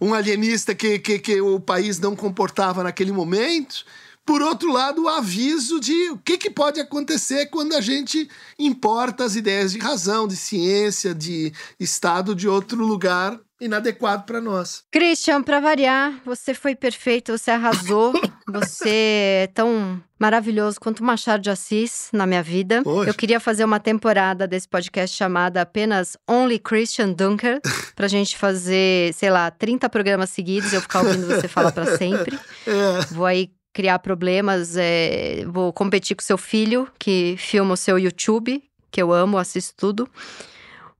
Um 0.00 0.14
alienista 0.14 0.74
que, 0.74 0.98
que, 0.98 1.18
que 1.18 1.40
o 1.40 1.58
país 1.58 1.98
não 1.98 2.14
comportava 2.14 2.82
naquele 2.82 3.12
momento. 3.12 3.84
Por 4.24 4.40
outro 4.40 4.72
lado, 4.72 5.02
o 5.02 5.08
aviso 5.08 5.80
de 5.80 6.10
o 6.10 6.18
que, 6.18 6.38
que 6.38 6.50
pode 6.50 6.78
acontecer 6.78 7.46
quando 7.46 7.74
a 7.74 7.80
gente 7.80 8.28
importa 8.56 9.24
as 9.24 9.34
ideias 9.34 9.72
de 9.72 9.78
razão, 9.78 10.28
de 10.28 10.36
ciência, 10.36 11.12
de 11.12 11.52
Estado 11.80 12.34
de 12.34 12.48
outro 12.48 12.84
lugar 12.84 13.38
inadequado 13.62 14.24
para 14.24 14.40
nós. 14.40 14.84
Christian, 14.90 15.42
para 15.42 15.60
variar, 15.60 16.20
você 16.24 16.52
foi 16.52 16.74
perfeito, 16.74 17.36
você 17.36 17.50
arrasou. 17.50 18.12
você 18.46 19.44
é 19.44 19.50
tão 19.54 20.02
maravilhoso 20.18 20.80
quanto 20.80 21.02
Machado 21.02 21.42
de 21.42 21.50
Assis 21.50 22.08
na 22.12 22.26
minha 22.26 22.42
vida. 22.42 22.82
Poxa. 22.82 23.10
Eu 23.10 23.14
queria 23.14 23.38
fazer 23.38 23.64
uma 23.64 23.78
temporada 23.78 24.46
desse 24.46 24.68
podcast 24.68 25.16
chamada 25.16 25.62
apenas 25.62 26.16
Only 26.28 26.58
Christian 26.58 27.12
Dunker, 27.12 27.60
pra 27.94 28.08
gente 28.08 28.36
fazer, 28.36 29.14
sei 29.14 29.30
lá, 29.30 29.50
30 29.50 29.88
programas 29.88 30.30
seguidos, 30.30 30.72
eu 30.72 30.80
ficar 30.80 31.00
ouvindo 31.00 31.26
você 31.26 31.48
falar 31.48 31.72
para 31.72 31.96
sempre. 31.96 32.38
É. 32.64 33.12
Vou 33.12 33.26
aí 33.26 33.50
criar 33.72 33.98
problemas, 33.98 34.76
é, 34.76 35.44
vou 35.46 35.72
competir 35.72 36.14
com 36.14 36.22
seu 36.22 36.38
filho, 36.38 36.86
que 36.96 37.34
filma 37.38 37.74
o 37.74 37.76
seu 37.76 37.98
YouTube, 37.98 38.62
que 38.90 39.02
eu 39.02 39.12
amo, 39.12 39.36
assisto 39.36 39.74
tudo. 39.76 40.08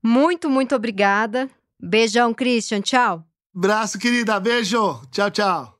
Muito, 0.01 0.49
muito 0.49 0.75
obrigada. 0.75 1.49
Beijão, 1.85 2.33
Christian. 2.33 2.79
Tchau. 2.79 3.25
Braço, 3.53 3.99
querida. 3.99 4.39
Beijo. 4.39 5.01
Tchau, 5.11 5.29
tchau. 5.29 5.73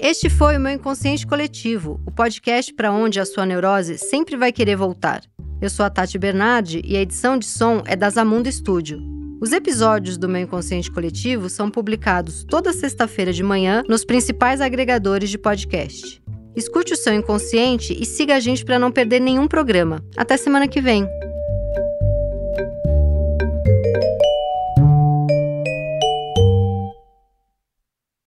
Este 0.00 0.30
foi 0.30 0.56
o 0.56 0.60
meu 0.60 0.72
Inconsciente 0.72 1.26
Coletivo, 1.26 2.00
o 2.06 2.12
podcast 2.12 2.72
para 2.72 2.92
onde 2.92 3.18
a 3.18 3.26
sua 3.26 3.44
neurose 3.44 3.98
sempre 3.98 4.36
vai 4.36 4.52
querer 4.52 4.76
voltar. 4.76 5.22
Eu 5.60 5.68
sou 5.68 5.84
a 5.84 5.90
Tati 5.90 6.16
Bernardi 6.16 6.80
e 6.84 6.96
a 6.96 7.00
edição 7.00 7.36
de 7.36 7.46
som 7.46 7.82
é 7.84 7.96
da 7.96 8.08
Zamundo 8.08 8.50
Studio. 8.50 9.00
Os 9.40 9.50
episódios 9.50 10.16
do 10.16 10.28
meu 10.28 10.42
Inconsciente 10.42 10.88
Coletivo 10.88 11.48
são 11.48 11.68
publicados 11.68 12.44
toda 12.44 12.72
sexta-feira 12.72 13.32
de 13.32 13.42
manhã 13.42 13.82
nos 13.88 14.04
principais 14.04 14.60
agregadores 14.60 15.30
de 15.30 15.36
podcast. 15.36 16.22
Escute 16.54 16.92
o 16.92 16.96
seu 16.96 17.12
inconsciente 17.12 17.92
e 17.92 18.06
siga 18.06 18.36
a 18.36 18.40
gente 18.40 18.64
para 18.64 18.78
não 18.78 18.92
perder 18.92 19.20
nenhum 19.20 19.48
programa. 19.48 20.00
Até 20.16 20.36
semana 20.36 20.68
que 20.68 20.80
vem. 20.80 21.08